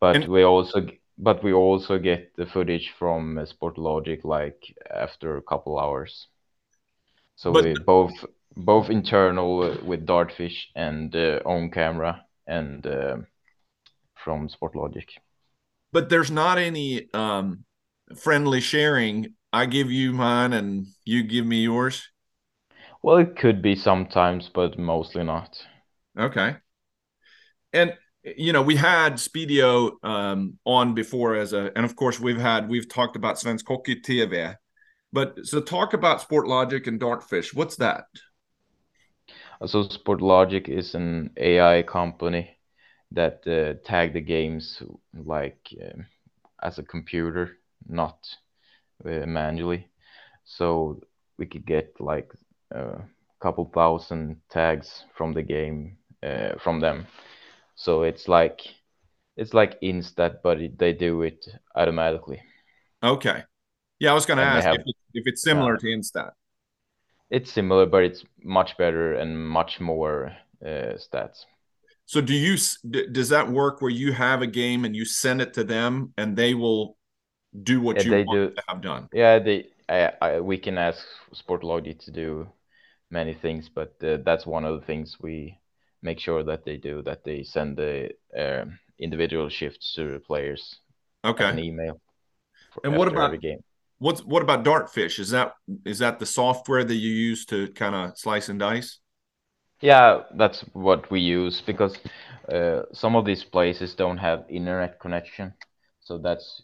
But 0.00 0.16
and 0.16 0.28
we 0.28 0.44
also 0.44 0.88
but 1.18 1.42
we 1.44 1.52
also 1.52 1.98
get 1.98 2.34
the 2.36 2.46
footage 2.46 2.92
from 2.98 3.38
uh, 3.38 3.44
Sportlogiq 3.44 4.24
like 4.24 4.74
after 4.90 5.36
a 5.36 5.42
couple 5.42 5.78
hours. 5.78 6.26
So 7.36 7.52
but, 7.52 7.64
we 7.64 7.74
both 7.74 8.12
both 8.56 8.90
internal 8.90 9.62
uh, 9.62 9.84
with 9.84 10.06
Dartfish 10.06 10.66
and 10.74 11.14
uh, 11.14 11.40
on 11.44 11.70
camera 11.70 12.24
and 12.46 12.86
uh, 12.86 13.16
from 14.24 14.48
Sportlogiq 14.48 15.08
but 15.92 16.08
there's 16.08 16.30
not 16.30 16.58
any 16.58 17.12
um, 17.14 17.64
friendly 18.16 18.60
sharing. 18.60 19.34
I 19.52 19.66
give 19.66 19.90
you 19.90 20.12
mine 20.12 20.52
and 20.52 20.86
you 21.04 21.22
give 21.22 21.46
me 21.46 21.62
yours. 21.62 22.08
Well, 23.02 23.16
it 23.16 23.36
could 23.36 23.62
be 23.62 23.74
sometimes, 23.74 24.50
but 24.52 24.78
mostly 24.78 25.24
not. 25.24 25.56
Okay. 26.18 26.56
And 27.72 27.94
you 28.22 28.52
know, 28.52 28.62
we 28.62 28.76
had 28.76 29.14
Spiideo 29.14 29.92
um, 30.04 30.58
on 30.66 30.94
before 30.94 31.36
as 31.36 31.52
a, 31.52 31.72
and 31.74 31.84
of 31.84 31.96
course 31.96 32.20
we've 32.20 32.40
had 32.40 32.68
we've 32.68 32.88
talked 32.88 33.16
about 33.16 33.36
Svensk 33.36 33.66
Hockey 33.66 34.00
TV, 34.00 34.54
but 35.12 35.38
so 35.46 35.60
talk 35.60 35.94
about 35.94 36.20
Sportlogiq 36.20 36.86
and 36.86 37.00
Dartfish. 37.00 37.54
What's 37.54 37.76
that? 37.76 38.04
So 39.66 39.84
Sportlogiq 39.84 40.68
is 40.68 40.94
an 40.94 41.30
AI 41.36 41.82
company 41.82 42.59
that 43.12 43.46
uh, 43.46 43.74
tag 43.86 44.12
the 44.12 44.20
games 44.20 44.82
like 45.14 45.68
uh, 45.82 46.02
as 46.62 46.78
a 46.78 46.82
computer, 46.82 47.58
not 47.88 48.18
uh, 49.04 49.26
manually. 49.26 49.88
So 50.44 51.00
we 51.38 51.46
could 51.46 51.66
get 51.66 51.94
like 52.00 52.30
a 52.70 53.00
couple 53.40 53.70
thousand 53.74 54.36
tags 54.50 55.04
from 55.16 55.32
the 55.32 55.42
game 55.42 55.96
uh, 56.22 56.58
from 56.62 56.80
them. 56.80 57.06
So 57.74 58.02
it's 58.02 58.28
like 58.28 58.60
it's 59.36 59.54
like 59.54 59.80
Instat, 59.80 60.42
but 60.42 60.60
it, 60.60 60.78
they 60.78 60.92
do 60.92 61.22
it 61.22 61.46
automatically. 61.74 62.42
Okay. 63.02 63.44
Yeah, 63.98 64.10
I 64.10 64.14
was 64.14 64.26
going 64.26 64.38
to 64.38 64.44
ask 64.44 64.66
have, 64.66 64.76
if, 64.76 64.82
it, 64.86 64.96
if, 65.14 65.26
it's 65.26 65.42
similar 65.42 65.76
to 65.76 65.86
Instat. 65.86 66.32
It's 67.30 67.52
similar, 67.52 67.86
but 67.86 68.02
it's 68.04 68.24
much 68.42 68.76
better 68.76 69.14
and 69.14 69.48
much 69.48 69.80
more 69.80 70.32
uh, 70.64 70.96
stats. 70.96 71.44
So 72.10 72.20
do 72.20 72.34
you 72.34 72.56
does 73.12 73.28
that 73.28 73.48
work 73.48 73.80
where 73.80 73.90
you 74.02 74.10
have 74.10 74.42
a 74.42 74.46
game 74.48 74.84
and 74.84 74.96
you 74.96 75.04
send 75.04 75.40
it 75.40 75.54
to 75.54 75.62
them 75.62 76.12
and 76.16 76.36
they 76.36 76.54
will 76.54 76.96
do 77.62 77.80
what 77.80 77.98
yeah, 77.98 78.02
you 78.02 78.24
want 78.24 78.36
do. 78.36 78.50
to 78.50 78.62
have 78.66 78.80
done? 78.80 79.08
Yeah, 79.12 79.38
they 79.38 79.66
I, 79.88 80.10
I, 80.20 80.40
we 80.40 80.58
can 80.58 80.76
ask 80.76 81.06
Sportlogiq 81.32 82.04
to 82.06 82.10
do 82.10 82.48
many 83.12 83.32
things, 83.32 83.70
but 83.72 83.94
uh, 84.02 84.18
that's 84.24 84.44
one 84.44 84.64
of 84.64 84.80
the 84.80 84.86
things 84.86 85.18
we 85.20 85.60
make 86.02 86.18
sure 86.18 86.42
that 86.42 86.64
they 86.64 86.78
do 86.78 87.00
that 87.02 87.22
they 87.22 87.44
send 87.44 87.76
the 87.76 88.10
uh, 88.36 88.64
individual 88.98 89.48
shifts 89.48 89.94
to 89.94 90.14
the 90.14 90.18
players. 90.18 90.80
Okay. 91.24 91.48
An 91.48 91.60
email. 91.60 92.00
and 92.82 92.96
what 92.96 93.06
about 93.06 93.40
game? 93.40 93.60
What's 93.98 94.24
what 94.24 94.42
about 94.42 94.64
Dartfish? 94.64 95.20
Is 95.20 95.30
that 95.30 95.52
is 95.84 96.00
that 96.00 96.18
the 96.18 96.26
software 96.26 96.82
that 96.82 96.94
you 97.06 97.12
use 97.12 97.44
to 97.46 97.68
kind 97.68 97.94
of 97.94 98.18
slice 98.18 98.48
and 98.48 98.58
dice? 98.58 98.98
Yeah, 99.80 100.24
that's 100.36 100.60
what 100.74 101.10
we 101.10 101.20
use 101.20 101.62
because 101.62 101.96
uh, 102.52 102.82
some 102.92 103.16
of 103.16 103.24
these 103.24 103.44
places 103.44 103.94
don't 103.94 104.18
have 104.18 104.44
internet 104.48 105.00
connection, 105.00 105.54
so 106.00 106.18
that's 106.18 106.62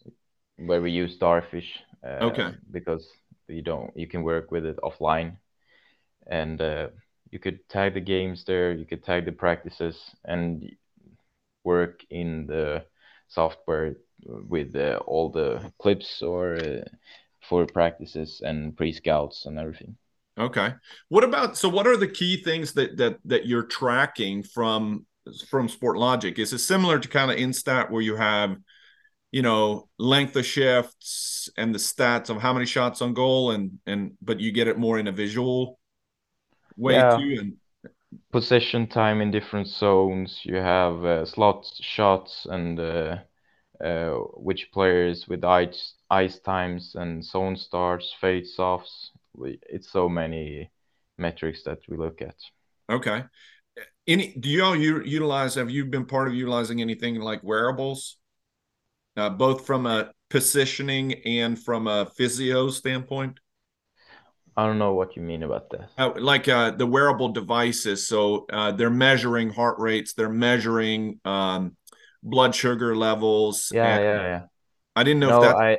where 0.58 0.82
we 0.82 0.90
use 0.90 1.18
Dartfish. 1.18 1.68
Uh, 2.04 2.24
okay. 2.24 2.50
Because 2.70 3.06
you 3.48 3.62
don't, 3.62 3.90
you 3.96 4.06
can 4.06 4.22
work 4.22 4.50
with 4.50 4.66
it 4.66 4.76
offline, 4.82 5.36
and 6.26 6.60
uh, 6.60 6.88
you 7.30 7.38
could 7.38 7.68
tag 7.68 7.94
the 7.94 8.00
games 8.00 8.44
there. 8.44 8.72
You 8.72 8.84
could 8.84 9.04
tag 9.04 9.24
the 9.24 9.32
practices 9.32 9.98
and 10.24 10.70
work 11.64 12.00
in 12.10 12.46
the 12.46 12.84
software 13.28 13.96
with 14.26 14.74
uh, 14.76 15.00
all 15.06 15.30
the 15.30 15.60
clips 15.78 16.22
or 16.22 16.56
uh, 16.56 16.84
for 17.48 17.66
practices 17.66 18.42
and 18.44 18.76
pre 18.76 18.92
scouts 18.92 19.46
and 19.46 19.58
everything. 19.58 19.96
Okay. 20.38 20.74
What 21.08 21.24
about 21.24 21.56
so 21.56 21.68
what 21.68 21.86
are 21.86 21.96
the 21.96 22.08
key 22.08 22.42
things 22.42 22.72
that 22.74 22.96
that 22.98 23.18
that 23.24 23.46
you're 23.46 23.64
tracking 23.64 24.42
from 24.42 25.06
from 25.48 25.68
Sportlogiq? 25.68 26.38
Is 26.38 26.52
it 26.52 26.58
similar 26.58 26.98
to 26.98 27.08
kind 27.08 27.30
of 27.30 27.38
Instat 27.38 27.90
where 27.90 28.02
you 28.02 28.16
have 28.16 28.56
you 29.32 29.42
know 29.42 29.88
length 29.98 30.36
of 30.36 30.46
shifts 30.46 31.50
and 31.56 31.74
the 31.74 31.78
stats 31.78 32.30
of 32.30 32.40
how 32.40 32.52
many 32.52 32.66
shots 32.66 33.02
on 33.02 33.12
goal 33.12 33.50
and 33.50 33.78
and 33.86 34.12
but 34.22 34.40
you 34.40 34.52
get 34.52 34.68
it 34.68 34.78
more 34.78 34.98
in 34.98 35.08
a 35.08 35.12
visual 35.12 35.78
way 36.76 36.94
yeah. 36.94 37.16
too 37.16 37.36
and 37.40 37.52
position 38.32 38.86
time 38.86 39.20
in 39.20 39.30
different 39.30 39.66
zones 39.66 40.40
you 40.44 40.56
have 40.56 41.04
uh, 41.04 41.24
slot 41.26 41.66
shots 41.80 42.46
and 42.48 42.78
uh, 42.78 43.16
uh, 43.84 44.10
which 44.36 44.70
players 44.72 45.26
with 45.28 45.44
ice 45.44 45.94
ice 46.08 46.38
times 46.38 46.94
and 46.94 47.22
zone 47.22 47.56
starts 47.56 48.14
face 48.20 48.58
offs 48.58 49.10
it's 49.44 49.90
so 49.90 50.08
many 50.08 50.70
metrics 51.18 51.62
that 51.64 51.78
we 51.88 51.96
look 51.96 52.22
at. 52.22 52.36
Okay. 52.90 53.24
Any 54.06 54.34
do 54.38 54.48
you 54.48 54.64
all 54.64 54.76
utilize? 54.76 55.54
Have 55.56 55.70
you 55.70 55.84
been 55.84 56.06
part 56.06 56.28
of 56.28 56.34
utilizing 56.34 56.80
anything 56.80 57.16
like 57.16 57.42
wearables, 57.42 58.16
uh, 59.16 59.30
both 59.30 59.66
from 59.66 59.86
a 59.86 60.12
positioning 60.30 61.14
and 61.24 61.58
from 61.58 61.86
a 61.86 62.06
physio 62.16 62.70
standpoint? 62.70 63.38
I 64.56 64.64
don't 64.64 64.78
know 64.78 64.94
what 64.94 65.16
you 65.16 65.22
mean 65.22 65.42
about 65.42 65.68
that. 65.70 65.90
Uh, 65.98 66.12
like 66.16 66.48
uh, 66.48 66.70
the 66.70 66.86
wearable 66.86 67.28
devices. 67.28 68.08
So 68.08 68.46
uh, 68.50 68.72
they're 68.72 68.88
measuring 68.88 69.50
heart 69.50 69.78
rates. 69.78 70.14
They're 70.14 70.30
measuring 70.30 71.20
um, 71.26 71.76
blood 72.22 72.54
sugar 72.54 72.96
levels. 72.96 73.70
Yeah, 73.74 73.98
yeah, 73.98 74.22
yeah. 74.22 74.42
I 74.94 75.04
didn't 75.04 75.20
know 75.20 75.28
no, 75.28 75.36
if 75.36 75.42
that. 75.42 75.56
I 75.56 75.78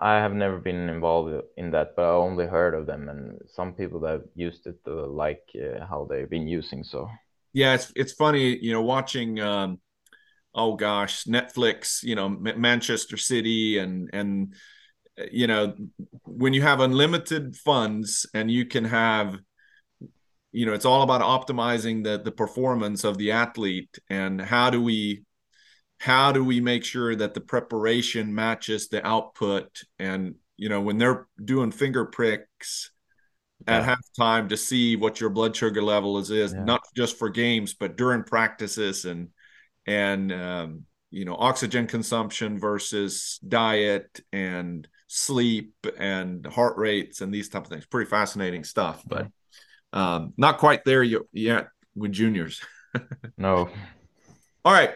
I 0.00 0.16
have 0.16 0.34
never 0.34 0.58
been 0.58 0.88
involved 0.88 1.42
in 1.56 1.70
that, 1.70 1.96
but 1.96 2.02
I 2.04 2.10
only 2.10 2.46
heard 2.46 2.74
of 2.74 2.86
them, 2.86 3.08
and 3.08 3.40
some 3.54 3.72
people 3.72 4.00
that 4.00 4.22
used 4.34 4.66
it 4.66 4.78
uh, 4.86 5.06
like 5.06 5.42
uh, 5.54 5.86
how 5.86 6.06
they've 6.08 6.28
been 6.28 6.46
using. 6.46 6.84
So 6.84 7.08
yeah, 7.52 7.74
it's 7.74 7.92
it's 7.96 8.12
funny, 8.12 8.58
you 8.58 8.72
know, 8.72 8.82
watching. 8.82 9.40
Um, 9.40 9.80
oh 10.54 10.74
gosh, 10.74 11.24
Netflix, 11.24 12.02
you 12.02 12.14
know, 12.14 12.26
M- 12.26 12.60
Manchester 12.60 13.16
City, 13.16 13.78
and 13.78 14.10
and 14.12 14.54
you 15.32 15.46
know, 15.46 15.74
when 16.24 16.52
you 16.52 16.62
have 16.62 16.80
unlimited 16.80 17.56
funds 17.56 18.26
and 18.34 18.50
you 18.50 18.66
can 18.66 18.84
have, 18.84 19.38
you 20.52 20.66
know, 20.66 20.74
it's 20.74 20.84
all 20.84 21.02
about 21.02 21.22
optimizing 21.22 22.04
the 22.04 22.18
the 22.18 22.32
performance 22.32 23.04
of 23.04 23.16
the 23.16 23.32
athlete 23.32 23.98
and 24.10 24.40
how 24.42 24.68
do 24.68 24.82
we 24.82 25.24
how 25.98 26.32
do 26.32 26.44
we 26.44 26.60
make 26.60 26.84
sure 26.84 27.14
that 27.16 27.34
the 27.34 27.40
preparation 27.40 28.34
matches 28.34 28.88
the 28.88 29.06
output? 29.06 29.82
And 29.98 30.36
you 30.56 30.68
know 30.68 30.80
when 30.80 30.98
they're 30.98 31.26
doing 31.42 31.70
finger 31.70 32.04
pricks 32.04 32.90
yeah. 33.66 33.78
at 33.78 33.98
halftime 34.18 34.48
to 34.48 34.56
see 34.56 34.96
what 34.96 35.20
your 35.20 35.30
blood 35.30 35.54
sugar 35.54 35.82
level 35.82 36.18
is 36.18 36.30
is 36.30 36.52
yeah. 36.52 36.64
not 36.64 36.80
just 36.94 37.18
for 37.18 37.28
games 37.28 37.74
but 37.74 37.96
during 37.96 38.22
practices 38.22 39.04
and 39.04 39.28
and 39.86 40.32
um, 40.32 40.84
you 41.10 41.24
know 41.24 41.36
oxygen 41.36 41.86
consumption 41.86 42.58
versus 42.58 43.38
diet 43.46 44.20
and 44.32 44.88
sleep 45.08 45.74
and 45.98 46.44
heart 46.46 46.76
rates 46.76 47.20
and 47.20 47.32
these 47.32 47.48
type 47.48 47.62
of 47.62 47.68
things. 47.68 47.86
Pretty 47.86 48.10
fascinating 48.10 48.64
stuff 48.64 49.02
but 49.06 49.28
um, 49.92 50.32
not 50.36 50.58
quite 50.58 50.84
there 50.84 51.02
yet 51.02 51.68
with 51.94 52.12
juniors. 52.12 52.60
No. 53.36 53.68
All 54.64 54.72
right 54.72 54.94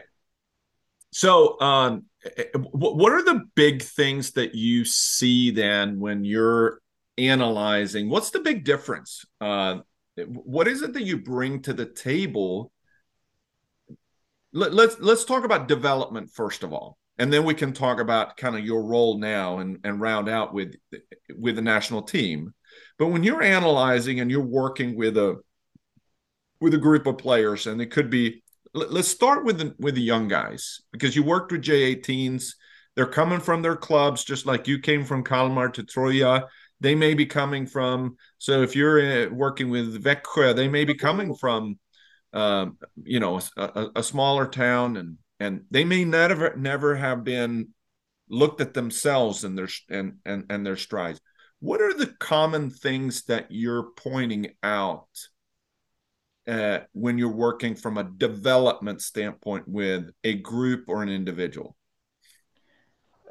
so, 1.12 1.60
um, 1.60 2.04
eh, 2.24 2.44
eh, 2.54 2.58
what 2.58 3.12
are 3.12 3.22
the 3.22 3.44
big 3.54 3.82
things 3.82 4.32
that 4.32 4.54
you 4.54 4.84
see 4.84 5.50
then 5.50 5.98
when 5.98 6.24
you're 6.24 6.80
analyzing? 7.18 8.08
What's 8.08 8.30
the 8.30 8.40
big 8.40 8.64
difference? 8.64 9.24
Uh, 9.40 9.78
what 10.26 10.68
is 10.68 10.82
it 10.82 10.92
that 10.92 11.02
you 11.02 11.18
bring 11.18 11.62
to 11.62 11.72
the 11.72 11.86
table? 11.86 12.72
Let, 14.52 14.72
let's 14.72 14.98
let's 14.98 15.24
talk 15.24 15.44
about 15.44 15.68
development 15.68 16.30
first 16.32 16.62
of 16.62 16.72
all, 16.72 16.98
and 17.18 17.32
then 17.32 17.44
we 17.44 17.54
can 17.54 17.72
talk 17.72 18.00
about 18.00 18.36
kind 18.36 18.56
of 18.56 18.64
your 18.64 18.84
role 18.84 19.18
now 19.18 19.58
and 19.58 19.78
and 19.84 20.00
round 20.00 20.28
out 20.28 20.52
with 20.52 20.74
with 21.36 21.56
the 21.56 21.62
national 21.62 22.02
team. 22.02 22.54
But 22.98 23.08
when 23.08 23.22
you're 23.22 23.42
analyzing 23.42 24.20
and 24.20 24.30
you're 24.30 24.40
working 24.40 24.96
with 24.96 25.16
a 25.16 25.36
with 26.60 26.74
a 26.74 26.78
group 26.78 27.06
of 27.06 27.18
players, 27.18 27.66
and 27.66 27.80
it 27.80 27.90
could 27.90 28.10
be 28.10 28.42
let's 28.72 29.08
start 29.08 29.44
with 29.44 29.58
the 29.58 29.74
with 29.78 29.94
the 29.94 30.02
young 30.02 30.28
guys 30.28 30.80
because 30.92 31.16
you 31.16 31.22
worked 31.22 31.52
with 31.52 31.62
J18s. 31.62 32.54
They're 32.96 33.06
coming 33.06 33.40
from 33.40 33.62
their 33.62 33.76
clubs, 33.76 34.24
just 34.24 34.46
like 34.46 34.66
you 34.66 34.78
came 34.78 35.04
from 35.04 35.24
Kalmar 35.24 35.70
to 35.70 35.82
Troja. 35.82 36.46
They 36.80 36.94
may 36.94 37.14
be 37.14 37.26
coming 37.26 37.66
from. 37.66 38.16
So 38.38 38.62
if 38.62 38.74
you're 38.74 39.26
uh, 39.26 39.30
working 39.30 39.70
with 39.70 40.02
Växjö, 40.02 40.54
they 40.56 40.68
may 40.68 40.84
be 40.84 40.94
coming 40.94 41.34
from, 41.34 41.78
um, 42.32 42.78
you 43.02 43.20
know, 43.20 43.40
a, 43.56 43.88
a, 43.96 44.02
smaller 44.02 44.46
town, 44.46 44.96
and 44.96 45.18
and 45.38 45.64
they 45.70 45.84
may 45.84 46.04
never 46.04 46.56
never 46.56 46.96
have 46.96 47.22
been 47.22 47.68
looked 48.28 48.60
at 48.60 48.74
themselves 48.74 49.44
and 49.44 49.56
their 49.56 49.68
and 49.88 50.14
and 50.24 50.46
and 50.50 50.66
their 50.66 50.76
strides. 50.76 51.20
What 51.60 51.82
are 51.82 51.92
the 51.92 52.06
common 52.06 52.70
things 52.70 53.24
that 53.24 53.46
you're 53.50 53.90
pointing 53.96 54.54
out? 54.62 55.08
Uh, 56.50 56.80
when 56.92 57.18
you're 57.18 57.32
working 57.32 57.74
from 57.76 57.98
a 57.98 58.04
development 58.04 59.02
standpoint 59.02 59.68
with 59.68 60.10
a 60.24 60.34
group 60.34 60.84
or 60.88 61.02
an 61.02 61.08
individual? 61.08 61.76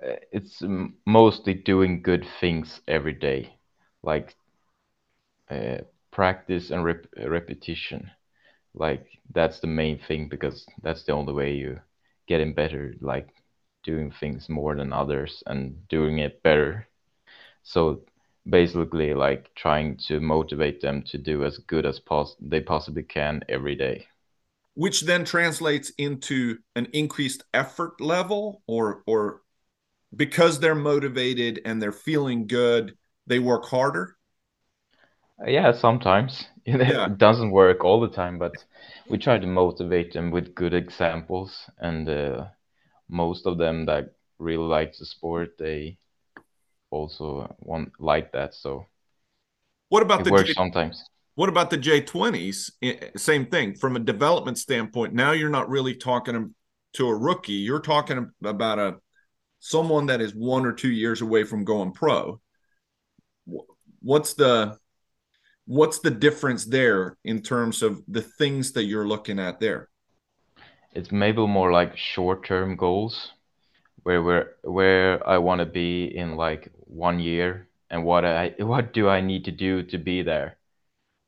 Uh, 0.06 0.16
it's 0.32 0.64
mostly 1.06 1.54
doing 1.54 2.02
good 2.02 2.26
things 2.40 2.82
every 2.88 3.14
day, 3.14 3.54
like 4.04 4.36
uh, 5.52 5.80
practice 6.12 6.72
and 6.72 6.84
rep- 6.86 7.08
repetition. 7.26 8.10
Like 8.74 9.08
that's 9.34 9.60
the 9.60 9.68
main 9.68 10.00
thing 10.00 10.30
because 10.30 10.66
that's 10.84 11.04
the 11.04 11.14
only 11.14 11.34
way 11.34 11.54
you 11.54 11.80
getting 12.28 12.54
better. 12.54 12.96
Like 13.02 13.30
doing 13.84 14.12
things 14.12 14.48
more 14.50 14.76
than 14.76 14.94
others 14.94 15.44
and 15.48 15.88
doing 15.90 16.20
it 16.20 16.42
better. 16.44 16.88
So 17.64 18.02
basically 18.48 19.14
like 19.14 19.54
trying 19.56 19.98
to 20.08 20.20
motivate 20.20 20.82
them 20.82 21.04
to 21.04 21.18
do 21.18 21.46
as 21.46 21.58
good 21.60 21.86
as 21.86 22.00
pos- 22.00 22.36
they 22.42 22.62
possibly 22.62 23.04
can 23.04 23.44
every 23.50 23.76
day. 23.76 24.08
Which 24.74 25.02
then 25.02 25.26
translates 25.26 25.92
into 25.98 26.60
an 26.76 26.88
increased 26.94 27.44
effort 27.54 28.00
level 28.02 28.64
or 28.66 29.04
or 29.06 29.42
because 30.16 30.60
they're 30.60 30.76
motivated 30.76 31.62
and 31.66 31.82
they're 31.82 31.92
feeling 31.94 32.48
good 32.48 32.98
they 33.28 33.40
work 33.40 33.66
harder? 33.68 34.18
Yeah 35.46 35.74
sometimes. 35.74 36.46
Yeah. 36.82 37.10
it 37.10 37.18
doesn't 37.18 37.52
work 37.52 37.84
all 37.84 38.00
the 38.00 38.08
time 38.10 38.38
but 38.40 38.64
we 39.10 39.18
try 39.18 39.38
to 39.38 39.46
motivate 39.48 40.14
them 40.14 40.32
with 40.32 40.56
good 40.56 40.74
examples 40.74 41.70
and 41.78 42.08
uh, 42.08 42.48
most 43.10 43.46
of 43.48 43.58
them 43.58 43.86
that 43.88 44.16
really 44.40 44.64
like 44.68 44.98
the 44.98 45.06
sport 45.06 45.58
they 45.60 45.98
also 46.92 47.56
one 47.60 47.92
like 48.00 48.32
that 48.32 48.54
so 48.54 48.86
what 49.90 50.04
about 50.04 50.22
it 50.22 50.24
the 50.26 50.32
works 50.32 50.50
J- 50.50 50.54
sometimes. 50.54 51.04
What 51.36 51.50
about 51.50 51.70
the 51.70 51.78
j20s 51.78 52.72
same 53.18 53.46
thing. 53.46 53.76
From 53.76 53.96
a 53.96 54.00
development 54.00 54.58
standpoint 54.58 55.14
now 55.14 55.32
you're 55.32 55.50
not 55.50 55.70
really 55.70 55.96
talking 55.96 56.54
to 56.94 57.08
a 57.08 57.16
rookie. 57.16 57.54
You're 57.54 57.80
talking 57.80 58.32
about 58.44 58.80
a 58.80 58.98
someone 59.60 60.08
that 60.08 60.22
is 60.22 60.34
one 60.34 60.66
or 60.66 60.74
two 60.74 60.92
years 60.92 61.22
away 61.22 61.44
from 61.44 61.64
going 61.64 61.92
pro. 61.92 62.40
What's 64.02 64.34
the 64.34 64.78
what's 65.66 66.00
the 66.00 66.12
difference 66.12 66.66
there 66.66 67.18
in 67.24 67.42
terms 67.42 67.84
of 67.84 68.02
the 68.08 68.22
things 68.22 68.72
that 68.74 68.86
you're 68.86 69.08
looking 69.08 69.40
at 69.40 69.60
there? 69.60 69.90
It's 70.94 71.12
maybe 71.12 71.46
more 71.46 71.72
like 71.72 71.98
short-term 71.98 72.76
goals 72.76 73.32
where 74.04 74.24
where 74.24 74.56
where 74.64 75.28
I 75.28 75.38
want 75.38 75.60
to 75.60 75.66
be 75.66 76.06
in 76.06 76.36
like 76.36 76.72
one 76.90 77.20
year 77.20 77.68
and 77.90 78.04
what 78.04 78.26
I 78.26 78.56
what 78.60 78.94
do 78.94 79.08
I 79.10 79.22
need 79.22 79.46
to 79.46 79.52
do 79.52 79.84
to 79.84 79.98
be 79.98 80.22
there? 80.24 80.58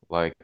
Like 0.10 0.36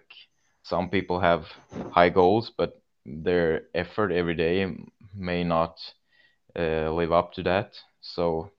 some 0.64 0.90
people 0.90 1.20
have 1.20 1.46
high 1.92 2.10
goals, 2.10 2.52
but 2.58 2.82
their 3.06 3.64
effort 3.74 4.12
every 4.12 4.36
day 4.36 4.74
may 5.16 5.44
not 5.44 5.78
uh, 6.58 6.92
live 6.92 7.12
up 7.12 7.34
to 7.34 7.44
that. 7.44 7.76
So 8.02 8.52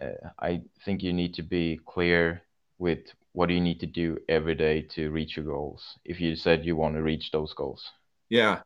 uh, 0.00 0.30
I 0.38 0.62
think 0.84 1.02
you 1.02 1.12
need 1.12 1.34
to 1.34 1.42
be 1.42 1.80
clear 1.86 2.42
with 2.78 3.00
what 3.32 3.48
do 3.48 3.54
you 3.54 3.60
need 3.60 3.80
to 3.80 3.86
do 3.86 4.18
every 4.28 4.54
day 4.54 4.80
to 4.80 5.10
reach 5.10 5.36
your 5.36 5.44
goals 5.44 5.98
if 6.04 6.20
you 6.20 6.34
said 6.34 6.64
you 6.64 6.74
want 6.74 6.94
to 6.94 7.02
reach 7.02 7.30
those 7.30 7.52
goals 7.52 7.90
yeah 8.30 8.60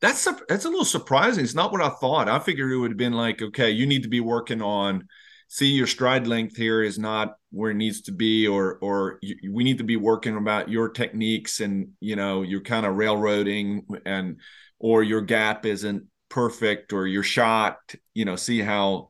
that's 0.00 0.26
a, 0.26 0.36
that's 0.48 0.64
a 0.64 0.68
little 0.68 0.84
surprising 0.84 1.44
it's 1.44 1.54
not 1.54 1.70
what 1.72 1.80
i 1.80 1.88
thought 1.88 2.28
i 2.28 2.38
figured 2.38 2.72
it 2.72 2.76
would 2.76 2.90
have 2.90 2.98
been 2.98 3.12
like 3.12 3.40
okay 3.40 3.70
you 3.70 3.86
need 3.86 4.02
to 4.02 4.08
be 4.08 4.20
working 4.20 4.60
on 4.60 5.06
see 5.48 5.68
your 5.68 5.86
stride 5.86 6.26
length 6.26 6.56
here 6.56 6.82
is 6.82 6.98
not 6.98 7.36
where 7.50 7.70
it 7.70 7.76
needs 7.76 8.02
to 8.02 8.12
be 8.12 8.46
or 8.46 8.78
or 8.80 9.18
you, 9.22 9.52
we 9.52 9.64
need 9.64 9.78
to 9.78 9.84
be 9.84 9.96
working 9.96 10.36
about 10.36 10.68
your 10.68 10.88
techniques 10.88 11.60
and 11.60 11.88
you 12.00 12.16
know 12.16 12.42
you're 12.42 12.60
kind 12.60 12.86
of 12.86 12.94
railroading 12.96 13.86
and 14.04 14.40
or 14.78 15.02
your 15.02 15.22
gap 15.22 15.66
isn't 15.66 16.04
perfect 16.28 16.92
or 16.92 17.06
your 17.06 17.22
shot 17.22 17.78
you 18.14 18.24
know 18.24 18.36
see 18.36 18.60
how 18.60 19.08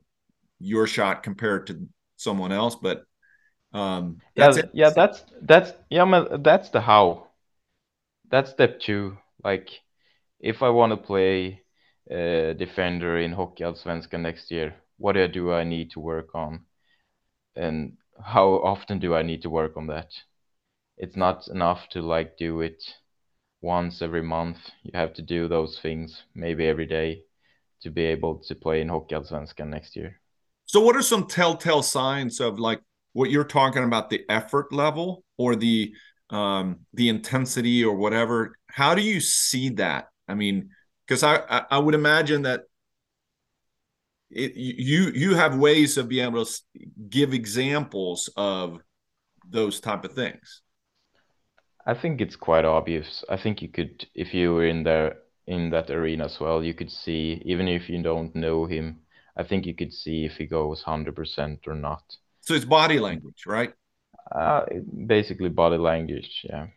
your 0.60 0.86
shot 0.86 1.22
compared 1.22 1.66
to 1.66 1.86
someone 2.16 2.52
else 2.52 2.76
but 2.76 3.04
um, 3.72 4.20
yeah, 4.34 4.52
yeah, 4.72 4.90
that's 4.90 5.24
that's 5.42 5.72
yeah, 5.90 6.04
man, 6.04 6.42
that's 6.42 6.70
the 6.70 6.80
how. 6.80 7.28
That's 8.30 8.50
step 8.50 8.80
two. 8.80 9.18
Like, 9.44 9.70
if 10.40 10.62
I 10.62 10.70
want 10.70 10.92
to 10.92 10.96
play 10.96 11.62
uh, 12.10 12.54
defender 12.54 13.18
in 13.18 13.34
Hockeyallsvenskan 13.34 14.20
next 14.20 14.50
year, 14.50 14.74
what 14.98 15.14
do 15.32 15.52
I 15.52 15.64
need 15.64 15.90
to 15.92 16.00
work 16.00 16.34
on, 16.34 16.60
and 17.56 17.96
how 18.22 18.48
often 18.48 18.98
do 18.98 19.14
I 19.14 19.22
need 19.22 19.42
to 19.42 19.50
work 19.50 19.76
on 19.76 19.86
that? 19.88 20.10
It's 20.96 21.16
not 21.16 21.48
enough 21.48 21.88
to 21.90 22.02
like 22.02 22.36
do 22.36 22.60
it 22.60 22.82
once 23.60 24.02
every 24.02 24.22
month. 24.22 24.58
You 24.82 24.92
have 24.94 25.14
to 25.14 25.22
do 25.22 25.48
those 25.48 25.78
things 25.78 26.22
maybe 26.34 26.66
every 26.66 26.86
day 26.86 27.22
to 27.82 27.90
be 27.90 28.04
able 28.04 28.38
to 28.38 28.54
play 28.54 28.80
in 28.80 28.88
Hockeyallsvenskan 28.88 29.68
next 29.68 29.94
year. 29.94 30.20
So, 30.66 30.80
what 30.80 30.96
are 30.96 31.02
some 31.02 31.26
telltale 31.26 31.82
signs 31.82 32.40
of 32.40 32.58
like 32.58 32.80
what 33.12 33.30
you're 33.30 33.44
talking 33.44 33.84
about 33.84 34.10
the 34.10 34.24
effort 34.28 34.72
level 34.72 35.24
or 35.36 35.56
the 35.56 35.92
um, 36.30 36.80
the 36.94 37.08
intensity 37.08 37.84
or 37.84 37.96
whatever 37.96 38.56
how 38.66 38.94
do 38.94 39.02
you 39.02 39.20
see 39.20 39.70
that 39.70 40.08
i 40.28 40.34
mean 40.34 40.70
because 41.06 41.22
I, 41.22 41.36
I, 41.48 41.64
I 41.70 41.78
would 41.78 41.94
imagine 41.94 42.42
that 42.42 42.64
it 44.30 44.54
you 44.56 45.10
you 45.14 45.34
have 45.34 45.56
ways 45.56 45.96
of 45.96 46.08
being 46.08 46.26
able 46.26 46.44
to 46.44 46.60
give 47.08 47.32
examples 47.32 48.28
of 48.36 48.80
those 49.48 49.80
type 49.80 50.04
of 50.04 50.12
things 50.12 50.62
i 51.86 51.94
think 51.94 52.20
it's 52.20 52.36
quite 52.36 52.64
obvious 52.64 53.24
i 53.28 53.36
think 53.36 53.62
you 53.62 53.68
could 53.68 54.06
if 54.14 54.34
you 54.34 54.54
were 54.54 54.66
in 54.66 54.82
there 54.82 55.16
in 55.46 55.70
that 55.70 55.90
arena 55.90 56.24
as 56.24 56.38
well 56.40 56.62
you 56.62 56.74
could 56.74 56.90
see 56.90 57.40
even 57.44 57.66
if 57.68 57.88
you 57.88 58.02
don't 58.02 58.34
know 58.34 58.66
him 58.66 58.98
i 59.36 59.42
think 59.42 59.64
you 59.64 59.74
could 59.74 59.92
see 59.92 60.24
if 60.24 60.36
he 60.36 60.46
goes 60.46 60.82
100% 60.84 61.66
or 61.66 61.74
not 61.74 62.02
so 62.48 62.54
it's 62.54 62.64
body 62.64 62.98
language, 62.98 63.44
right? 63.46 63.74
Uh, 64.34 64.64
basically 65.06 65.50
body 65.50 65.76
language, 65.76 66.46
yeah. 66.48 66.68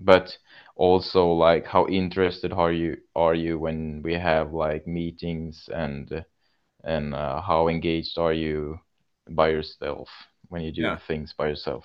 But 0.00 0.38
also 0.76 1.32
like 1.32 1.66
how 1.66 1.88
interested 1.88 2.52
are 2.52 2.70
you 2.70 2.98
are 3.16 3.34
you 3.34 3.58
when 3.58 4.02
we 4.04 4.14
have 4.14 4.52
like 4.52 4.86
meetings 4.86 5.68
and 5.74 6.24
and 6.84 7.14
uh, 7.14 7.40
how 7.40 7.68
engaged 7.68 8.18
are 8.18 8.32
you 8.32 8.78
by 9.28 9.48
yourself 9.48 10.08
when 10.48 10.62
you 10.62 10.72
do 10.72 10.82
yeah. 10.82 10.96
things 10.96 11.34
by 11.36 11.48
yourself? 11.48 11.84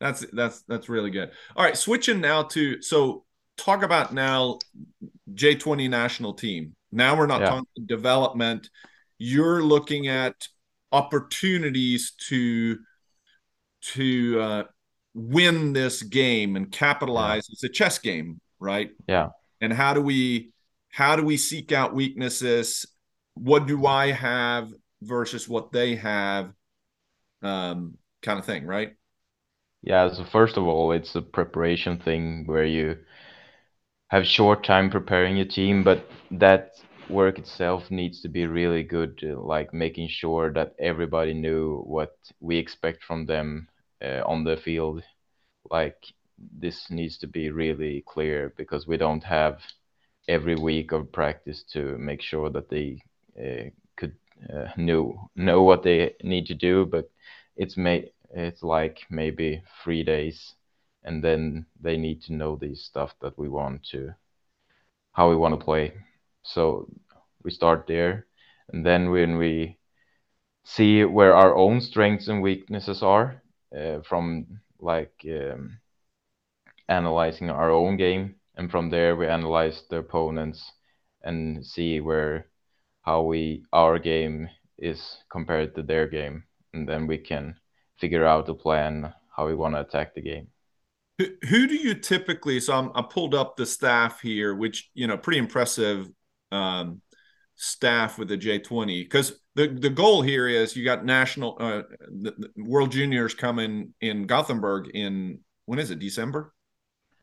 That's 0.00 0.26
that's 0.32 0.62
that's 0.62 0.88
really 0.88 1.10
good. 1.10 1.30
All 1.56 1.64
right, 1.64 1.76
switching 1.76 2.20
now 2.20 2.42
to 2.44 2.82
so 2.82 3.24
talk 3.56 3.82
about 3.82 4.12
now 4.12 4.58
J20 5.32 5.88
national 5.88 6.34
team. 6.34 6.74
Now 6.92 7.16
we're 7.16 7.26
not 7.26 7.40
yeah. 7.40 7.50
talking 7.50 7.86
development. 7.86 8.70
You're 9.18 9.62
looking 9.62 10.08
at 10.08 10.48
opportunities 10.92 12.12
to 12.28 12.78
to 13.92 14.40
uh, 14.40 14.64
win 15.14 15.72
this 15.72 16.02
game 16.02 16.56
and 16.56 16.70
capitalize. 16.70 17.46
Yeah. 17.48 17.52
It's 17.54 17.64
a 17.64 17.68
chess 17.68 17.98
game, 17.98 18.40
right? 18.60 18.90
Yeah. 19.08 19.30
And 19.60 19.72
how 19.72 19.94
do 19.94 20.02
we 20.02 20.52
how 20.90 21.16
do 21.16 21.24
we 21.24 21.36
seek 21.36 21.72
out 21.72 21.94
weaknesses? 21.94 22.86
What 23.36 23.66
do 23.66 23.86
I 23.86 24.12
have 24.12 24.72
versus 25.02 25.48
what 25.48 25.72
they 25.72 25.96
have? 25.96 26.52
Um, 27.42 27.98
kind 28.22 28.38
of 28.38 28.46
thing, 28.46 28.66
right? 28.66 28.94
Yeah. 29.82 30.12
So 30.12 30.24
first 30.24 30.56
of 30.58 30.66
all, 30.66 30.92
it's 30.92 31.14
a 31.14 31.22
preparation 31.22 31.98
thing 31.98 32.46
where 32.46 32.64
you 32.64 32.98
have 34.08 34.26
short 34.26 34.64
time 34.64 34.90
preparing 34.90 35.36
your 35.36 35.46
team, 35.46 35.82
but 35.84 36.04
that 36.30 36.72
work 37.08 37.38
itself 37.38 37.90
needs 37.90 38.20
to 38.22 38.28
be 38.28 38.46
really 38.46 38.82
good, 38.82 39.20
uh, 39.24 39.40
like 39.40 39.72
making 39.72 40.08
sure 40.08 40.52
that 40.52 40.74
everybody 40.78 41.34
knew 41.34 41.80
what 41.86 42.16
we 42.40 42.56
expect 42.56 43.02
from 43.04 43.26
them 43.26 43.68
uh, 44.02 44.22
on 44.26 44.44
the 44.44 44.56
field. 44.56 45.02
Like 45.70 45.98
this 46.38 46.90
needs 46.90 47.18
to 47.18 47.26
be 47.28 47.50
really 47.50 48.04
clear 48.06 48.52
because 48.56 48.86
we 48.86 48.96
don't 48.96 49.24
have 49.24 49.60
every 50.28 50.56
week 50.56 50.92
of 50.92 51.12
practice 51.12 51.64
to 51.72 51.96
make 51.98 52.22
sure 52.22 52.50
that 52.50 52.68
they 52.70 53.00
could 53.96 54.16
uh, 54.52 54.68
know 54.76 55.30
know 55.36 55.62
what 55.62 55.82
they 55.82 56.14
need 56.22 56.46
to 56.46 56.54
do. 56.54 56.86
But 56.86 57.10
it's 57.56 57.76
may 57.76 58.10
it's 58.30 58.62
like 58.62 59.00
maybe 59.10 59.62
three 59.82 60.04
days, 60.04 60.54
and 61.04 61.22
then 61.22 61.66
they 61.80 61.96
need 61.96 62.22
to 62.22 62.34
know 62.34 62.56
the 62.56 62.74
stuff 62.74 63.14
that 63.20 63.38
we 63.38 63.48
want 63.48 63.84
to 63.92 64.14
how 65.12 65.30
we 65.30 65.36
want 65.36 65.58
to 65.58 65.64
play. 65.64 65.92
So 66.42 66.88
we 67.42 67.50
start 67.50 67.86
there, 67.86 68.26
and 68.72 68.84
then 68.84 69.10
when 69.10 69.38
we 69.38 69.78
see 70.64 71.04
where 71.04 71.34
our 71.34 71.54
own 71.54 71.80
strengths 71.80 72.28
and 72.28 72.42
weaknesses 72.42 73.02
are 73.02 73.42
uh, 73.76 74.00
from 74.02 74.60
like 74.78 75.24
um, 75.24 75.78
analyzing 76.88 77.50
our 77.50 77.70
own 77.70 77.96
game, 77.96 78.34
and 78.56 78.70
from 78.70 78.90
there 78.90 79.16
we 79.16 79.26
analyze 79.26 79.82
the 79.90 79.98
opponents 79.98 80.72
and 81.22 81.64
see 81.64 82.00
where 82.00 82.46
how 83.06 83.22
we 83.22 83.64
our 83.72 83.98
game 83.98 84.48
is 84.78 85.18
compared 85.30 85.74
to 85.76 85.82
their 85.82 86.06
game, 86.08 86.42
and 86.74 86.86
then 86.86 87.06
we 87.06 87.16
can 87.16 87.54
figure 87.98 88.26
out 88.26 88.48
a 88.48 88.54
plan 88.54 89.14
how 89.34 89.46
we 89.46 89.54
want 89.54 89.74
to 89.74 89.80
attack 89.80 90.14
the 90.14 90.20
game. 90.20 90.48
Who, 91.18 91.26
who 91.48 91.66
do 91.66 91.76
you 91.76 91.94
typically? 91.94 92.60
So 92.60 92.74
I'm, 92.74 92.90
I 92.94 93.02
pulled 93.02 93.34
up 93.34 93.56
the 93.56 93.64
staff 93.64 94.20
here, 94.20 94.54
which 94.54 94.90
you 94.92 95.06
know, 95.06 95.16
pretty 95.16 95.38
impressive 95.38 96.08
um, 96.52 97.00
staff 97.54 98.18
with 98.18 98.28
the 98.28 98.36
J20 98.36 99.04
because 99.04 99.40
the 99.54 99.68
the 99.68 99.88
goal 99.88 100.20
here 100.20 100.48
is 100.48 100.76
you 100.76 100.84
got 100.84 101.04
national 101.04 101.56
uh, 101.60 101.82
the, 102.10 102.34
the 102.36 102.64
World 102.64 102.90
Juniors 102.90 103.34
coming 103.34 103.94
in 104.00 104.26
Gothenburg 104.26 104.90
in 104.92 105.40
when 105.64 105.78
is 105.78 105.90
it 105.90 106.00
December? 106.00 106.52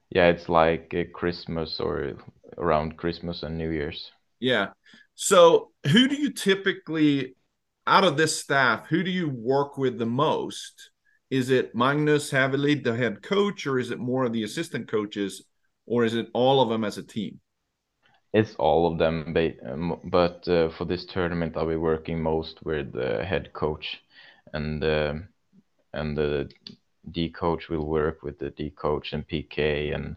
Yeah, 0.10 0.28
it's 0.28 0.48
like 0.48 0.96
Christmas 1.14 1.80
or 1.80 2.14
around 2.58 2.98
Christmas 2.98 3.44
and 3.44 3.58
New 3.58 3.70
Year's. 3.70 4.12
Yeah. 4.40 4.68
So, 5.16 5.72
who 5.92 6.08
do 6.08 6.16
you 6.16 6.32
typically 6.32 7.36
out 7.86 8.04
of 8.04 8.16
this 8.16 8.40
staff, 8.40 8.88
who 8.88 9.04
do 9.04 9.12
you 9.12 9.30
work 9.30 9.78
with 9.78 9.98
the 9.98 10.06
most 10.06 10.92
is 11.34 11.50
it 11.50 11.74
Magnus 11.74 12.30
Hävelid, 12.30 12.84
the 12.84 12.96
head 12.96 13.24
coach, 13.24 13.66
or 13.66 13.80
is 13.80 13.90
it 13.90 13.98
more 13.98 14.24
of 14.24 14.34
the 14.34 14.44
assistant 14.44 14.88
coaches, 14.88 15.44
or 15.88 16.06
is 16.06 16.14
it 16.14 16.28
all 16.36 16.62
of 16.62 16.70
them 16.70 16.84
as 16.84 17.00
a 17.00 17.04
team? 17.04 17.40
It's 18.34 18.54
all 18.60 18.86
of 18.86 19.00
them, 19.00 19.36
um, 19.66 20.00
but 20.04 20.48
uh, 20.48 20.70
for 20.70 20.86
this 20.86 21.06
tournament, 21.06 21.58
I'll 21.58 21.68
be 21.68 21.76
working 21.76 22.22
most 22.22 22.64
with 22.64 22.94
the 22.94 23.26
head 23.26 23.52
coach, 23.54 24.04
and 24.54 24.84
uh, 24.84 25.14
and 25.94 26.16
the 26.16 26.52
D 27.10 27.30
coach 27.30 27.68
will 27.68 27.88
work 27.88 28.22
with 28.22 28.38
the 28.38 28.52
D 28.52 28.70
coach 28.70 29.14
and 29.14 29.28
PK, 29.28 29.96
and 29.96 30.16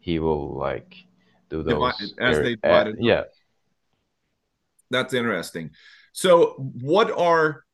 he 0.00 0.18
will 0.18 0.56
like 0.56 0.94
do 1.50 1.62
those 1.62 2.14
as 2.18 2.38
they 2.38 2.56
uh, 2.64 2.92
yeah. 2.98 3.24
That's 4.94 5.12
interesting. 5.12 5.70
So, 6.12 6.54
what 6.80 7.10
are 7.10 7.64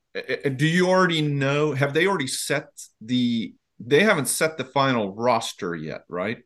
do 0.56 0.66
you 0.66 0.88
already 0.88 1.22
know? 1.22 1.72
Have 1.72 1.94
they 1.94 2.06
already 2.06 2.26
set 2.26 2.68
the? 3.00 3.54
They 3.78 4.00
haven't 4.00 4.26
set 4.26 4.56
the 4.58 4.64
final 4.64 5.14
roster 5.14 5.74
yet, 5.74 6.02
right? 6.08 6.38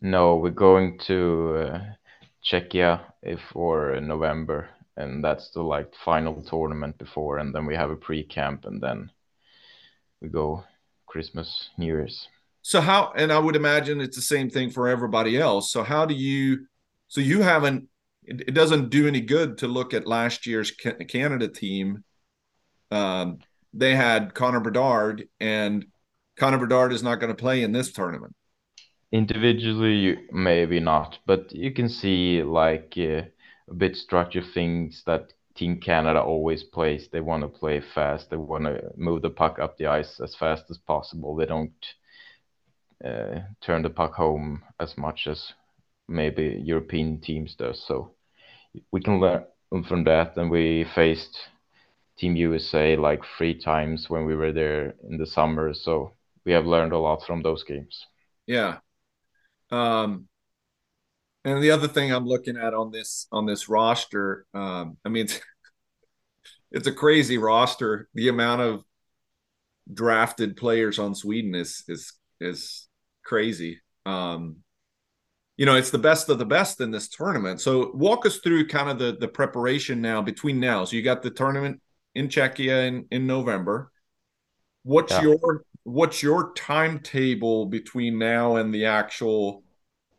No, 0.00 0.36
we're 0.36 0.50
going 0.50 0.98
to 1.06 1.56
uh, 1.58 1.80
Czechia 2.44 3.00
for 3.52 4.00
November, 4.00 4.68
and 4.96 5.22
that's 5.22 5.50
the 5.50 5.62
like 5.62 5.92
final 6.04 6.42
tournament 6.42 6.98
before, 6.98 7.38
and 7.38 7.54
then 7.54 7.66
we 7.66 7.74
have 7.74 7.90
a 7.90 7.96
pre-camp, 7.96 8.64
and 8.64 8.80
then 8.82 9.10
we 10.20 10.28
go 10.28 10.64
Christmas, 11.06 11.70
New 11.78 11.86
Year's. 11.86 12.28
So 12.62 12.80
how? 12.80 13.12
And 13.16 13.32
I 13.32 13.38
would 13.38 13.56
imagine 13.56 14.00
it's 14.00 14.16
the 14.16 14.22
same 14.22 14.50
thing 14.50 14.70
for 14.70 14.88
everybody 14.88 15.38
else. 15.38 15.70
So 15.70 15.82
how 15.82 16.04
do 16.06 16.14
you? 16.14 16.66
So 17.08 17.20
you 17.20 17.42
haven't. 17.42 17.88
It, 18.26 18.48
it 18.48 18.54
doesn't 18.54 18.90
do 18.90 19.06
any 19.08 19.20
good 19.20 19.58
to 19.58 19.68
look 19.68 19.94
at 19.94 20.06
last 20.06 20.46
year's 20.46 20.70
Canada 20.70 21.48
team 21.48 22.04
um, 22.90 23.38
they 23.72 23.94
had 23.94 24.34
Connor 24.34 24.60
Bedard, 24.60 25.28
and 25.40 25.86
Connor 26.38 26.58
Bedard 26.58 26.92
is 26.92 27.02
not 27.02 27.16
going 27.16 27.34
to 27.34 27.40
play 27.40 27.62
in 27.62 27.72
this 27.72 27.92
tournament. 27.92 28.34
Individually, 29.12 30.18
maybe 30.32 30.80
not, 30.80 31.18
but 31.26 31.52
you 31.52 31.72
can 31.72 31.88
see 31.88 32.42
like 32.42 32.94
uh, 32.96 33.22
a 33.68 33.74
bit 33.76 33.96
structure 33.96 34.42
things 34.42 35.02
that 35.06 35.32
Team 35.54 35.80
Canada 35.80 36.20
always 36.20 36.64
plays. 36.64 37.08
They 37.08 37.20
want 37.20 37.42
to 37.42 37.48
play 37.48 37.80
fast. 37.94 38.30
They 38.30 38.36
want 38.36 38.64
to 38.64 38.90
move 38.96 39.22
the 39.22 39.30
puck 39.30 39.58
up 39.58 39.78
the 39.78 39.86
ice 39.86 40.20
as 40.20 40.34
fast 40.34 40.64
as 40.70 40.78
possible. 40.78 41.36
They 41.36 41.46
don't 41.46 41.86
uh, 43.04 43.40
turn 43.60 43.82
the 43.82 43.90
puck 43.90 44.14
home 44.14 44.62
as 44.80 44.98
much 44.98 45.26
as 45.26 45.52
maybe 46.08 46.60
European 46.62 47.20
teams 47.20 47.54
do. 47.54 47.72
So 47.74 48.15
we 48.92 49.00
can 49.00 49.20
learn 49.20 49.44
from 49.88 50.04
that. 50.04 50.36
And 50.36 50.50
we 50.50 50.84
faced 50.94 51.38
Team 52.18 52.36
USA 52.36 52.96
like 52.96 53.22
three 53.36 53.54
times 53.54 54.08
when 54.08 54.24
we 54.24 54.34
were 54.34 54.52
there 54.52 54.94
in 55.08 55.18
the 55.18 55.26
summer. 55.26 55.74
So 55.74 56.12
we 56.44 56.52
have 56.52 56.66
learned 56.66 56.92
a 56.92 56.98
lot 56.98 57.24
from 57.26 57.42
those 57.42 57.64
games. 57.64 58.06
Yeah. 58.46 58.78
Um, 59.70 60.28
and 61.44 61.62
the 61.62 61.70
other 61.70 61.88
thing 61.88 62.12
I'm 62.12 62.26
looking 62.26 62.56
at 62.56 62.74
on 62.74 62.90
this 62.90 63.26
on 63.30 63.46
this 63.46 63.68
roster, 63.68 64.46
um, 64.54 64.96
I 65.04 65.08
mean, 65.08 65.24
it's, 65.24 65.40
it's 66.70 66.86
a 66.86 66.92
crazy 66.92 67.38
roster. 67.38 68.08
The 68.14 68.28
amount 68.28 68.62
of 68.62 68.82
drafted 69.92 70.56
players 70.56 70.98
on 70.98 71.14
Sweden 71.14 71.54
is 71.54 71.84
is 71.88 72.12
is 72.40 72.88
crazy. 73.24 73.80
Um, 74.04 74.58
you 75.56 75.64
know, 75.64 75.74
it's 75.74 75.90
the 75.90 75.98
best 75.98 76.28
of 76.28 76.38
the 76.38 76.44
best 76.44 76.80
in 76.80 76.90
this 76.90 77.08
tournament. 77.08 77.60
So 77.60 77.90
walk 77.94 78.26
us 78.26 78.38
through 78.38 78.68
kind 78.68 78.90
of 78.90 78.98
the 78.98 79.16
the 79.18 79.28
preparation 79.28 80.00
now 80.00 80.22
between 80.22 80.60
now. 80.60 80.84
So 80.84 80.96
you 80.96 81.02
got 81.02 81.22
the 81.22 81.30
tournament 81.30 81.80
in 82.14 82.28
Czechia 82.28 82.86
in, 82.86 83.06
in 83.10 83.26
November. 83.26 83.90
What's 84.82 85.12
yeah. 85.12 85.22
your 85.22 85.64
what's 85.84 86.22
your 86.22 86.52
timetable 86.54 87.66
between 87.66 88.18
now 88.18 88.56
and 88.56 88.74
the 88.74 88.86
actual 88.86 89.62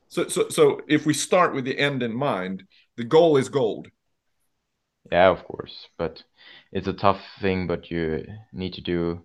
so 0.07 0.27
so 0.27 0.49
so 0.49 0.81
if 0.88 1.05
we 1.05 1.13
start 1.13 1.53
with 1.53 1.65
the 1.65 1.77
end 1.77 2.01
in 2.01 2.13
mind, 2.13 2.63
the 2.95 3.03
goal 3.03 3.38
is 3.38 3.49
gold. 3.49 3.89
Yeah, 5.11 5.29
of 5.29 5.43
course. 5.45 5.88
But 5.97 6.23
it's 6.71 6.88
a 6.88 6.93
tough 6.93 7.21
thing, 7.39 7.67
but 7.67 7.91
you 7.91 8.25
need 8.51 8.73
to 8.73 8.81
do 8.81 9.21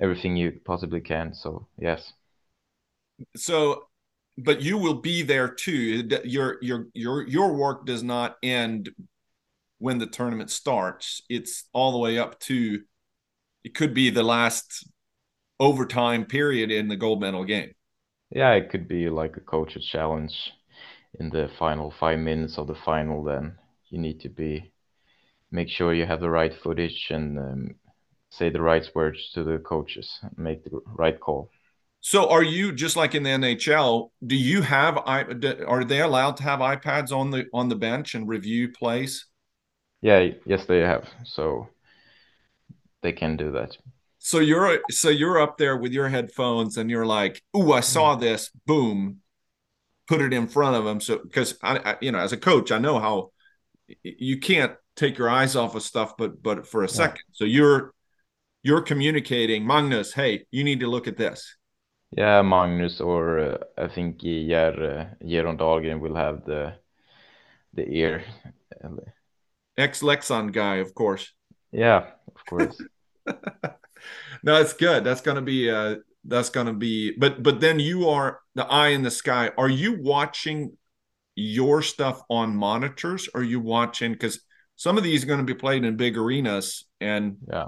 everything 0.00 0.36
you 0.36 0.60
possibly 0.64 1.00
can. 1.00 1.34
So 1.34 1.68
yes. 1.78 2.12
So 3.36 3.84
but 4.38 4.62
you 4.62 4.78
will 4.78 5.00
be 5.00 5.22
there 5.22 5.48
too. 5.48 6.08
Your 6.24 6.58
your 6.62 6.86
your 6.94 7.26
your 7.26 7.52
work 7.54 7.86
does 7.86 8.02
not 8.02 8.36
end 8.42 8.90
when 9.78 9.98
the 9.98 10.06
tournament 10.06 10.50
starts. 10.50 11.22
It's 11.28 11.64
all 11.72 11.92
the 11.92 11.98
way 11.98 12.18
up 12.18 12.38
to 12.40 12.80
it 13.64 13.74
could 13.74 13.94
be 13.94 14.10
the 14.10 14.22
last 14.22 14.88
overtime 15.60 16.24
period 16.24 16.70
in 16.70 16.88
the 16.88 16.96
gold 16.96 17.20
medal 17.20 17.44
game. 17.44 17.72
Yeah, 18.30 18.52
it 18.52 18.70
could 18.70 18.88
be 18.88 19.08
like 19.08 19.36
a 19.36 19.40
coach's 19.40 19.84
challenge 19.84 20.52
in 21.20 21.30
the 21.30 21.50
final 21.58 21.92
five 22.00 22.18
minutes 22.18 22.58
of 22.58 22.66
the 22.66 22.74
final. 22.74 23.22
Then 23.22 23.56
you 23.90 23.98
need 23.98 24.20
to 24.20 24.28
be 24.28 24.72
make 25.50 25.68
sure 25.68 25.92
you 25.92 26.06
have 26.06 26.20
the 26.20 26.30
right 26.30 26.54
footage 26.62 27.08
and 27.10 27.38
um, 27.38 27.74
say 28.30 28.48
the 28.48 28.60
right 28.60 28.88
words 28.94 29.30
to 29.34 29.44
the 29.44 29.58
coaches, 29.58 30.18
make 30.36 30.64
the 30.64 30.80
right 30.86 31.20
call. 31.20 31.50
So, 32.04 32.28
are 32.30 32.42
you 32.42 32.72
just 32.72 32.96
like 32.96 33.14
in 33.14 33.22
the 33.22 33.30
NHL? 33.30 34.10
Do 34.26 34.34
you 34.34 34.60
have? 34.62 34.98
Are 34.98 35.84
they 35.84 36.00
allowed 36.00 36.36
to 36.38 36.42
have 36.42 36.58
iPads 36.58 37.16
on 37.16 37.30
the 37.30 37.46
on 37.54 37.68
the 37.68 37.76
bench 37.76 38.16
and 38.16 38.28
review 38.28 38.72
plays? 38.72 39.26
Yeah, 40.00 40.30
yes, 40.44 40.66
they 40.66 40.80
have. 40.80 41.08
So 41.24 41.68
they 43.02 43.12
can 43.12 43.36
do 43.36 43.52
that. 43.52 43.76
So 44.18 44.40
you're 44.40 44.80
so 44.90 45.10
you're 45.10 45.40
up 45.40 45.58
there 45.58 45.76
with 45.76 45.92
your 45.92 46.08
headphones 46.08 46.76
and 46.76 46.90
you're 46.90 47.06
like, 47.06 47.40
"Ooh, 47.56 47.72
I 47.72 47.80
saw 47.80 48.12
mm-hmm. 48.12 48.24
this." 48.24 48.50
Boom, 48.66 49.18
put 50.08 50.20
it 50.20 50.32
in 50.32 50.48
front 50.48 50.74
of 50.74 50.84
them. 50.84 51.00
So 51.00 51.18
because 51.18 51.56
I, 51.62 51.78
I, 51.78 51.96
you 52.00 52.10
know, 52.10 52.18
as 52.18 52.32
a 52.32 52.36
coach, 52.36 52.72
I 52.72 52.78
know 52.78 52.98
how 52.98 53.30
you 54.02 54.40
can't 54.40 54.72
take 54.96 55.18
your 55.18 55.30
eyes 55.30 55.54
off 55.54 55.76
of 55.76 55.84
stuff, 55.84 56.16
but 56.16 56.42
but 56.42 56.66
for 56.66 56.82
a 56.82 56.88
second. 56.88 57.22
Yeah. 57.28 57.34
So 57.34 57.44
you're 57.44 57.94
you're 58.64 58.82
communicating, 58.82 59.64
Magnus. 59.64 60.12
Hey, 60.12 60.46
you 60.50 60.64
need 60.64 60.80
to 60.80 60.88
look 60.88 61.06
at 61.06 61.16
this. 61.16 61.56
Yeah, 62.16 62.42
Magnus, 62.42 63.00
or 63.00 63.38
uh, 63.38 63.58
I 63.78 63.88
think 63.88 64.20
Ger, 64.20 65.08
uh, 65.22 65.24
Geron 65.24 65.58
Dahlgren 65.58 66.00
will 66.00 66.14
have 66.14 66.44
the 66.44 66.74
the 67.74 67.88
ear 67.88 68.22
ex 69.78 70.02
Leksand 70.02 70.52
guy, 70.52 70.76
of 70.76 70.94
course. 70.94 71.32
Yeah, 71.72 72.10
of 72.34 72.46
course. 72.46 72.80
no, 74.42 74.60
it's 74.60 74.74
good. 74.74 75.04
That's 75.04 75.22
gonna 75.22 75.42
be 75.42 75.70
uh 75.70 75.96
that's 76.24 76.50
gonna 76.50 76.74
be 76.74 77.12
but 77.16 77.42
but 77.42 77.60
then 77.60 77.80
you 77.80 78.08
are 78.08 78.40
the 78.54 78.66
eye 78.66 78.88
in 78.88 79.02
the 79.02 79.10
sky. 79.10 79.50
Are 79.56 79.70
you 79.70 79.98
watching 80.00 80.76
your 81.34 81.80
stuff 81.80 82.22
on 82.28 82.54
monitors? 82.54 83.28
Are 83.34 83.42
you 83.42 83.60
watching 83.60 84.12
because 84.12 84.40
some 84.76 84.98
of 84.98 85.04
these 85.04 85.22
are 85.22 85.26
going 85.26 85.38
to 85.38 85.54
be 85.54 85.58
played 85.58 85.84
in 85.84 85.96
big 85.96 86.16
arenas 86.18 86.84
and 87.00 87.36
yeah 87.48 87.66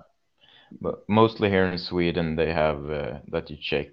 but 0.81 1.09
mostly 1.09 1.49
here 1.49 1.67
in 1.67 1.79
sweden 1.79 2.35
they 2.35 2.53
have 2.53 2.91
uh, 2.91 3.19
that 3.29 3.49
you 3.51 3.57
check 3.61 3.89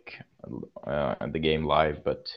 uh, 0.85 1.15
the 1.27 1.39
game 1.39 1.65
live 1.65 2.03
but 2.03 2.27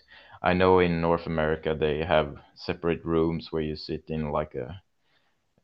i 0.42 0.52
know 0.52 0.78
in 0.78 1.00
north 1.00 1.26
america 1.26 1.76
they 1.78 1.98
have 1.98 2.36
separate 2.54 3.04
rooms 3.04 3.48
where 3.50 3.62
you 3.62 3.76
sit 3.76 4.04
in 4.08 4.30
like 4.30 4.54
a 4.54 4.80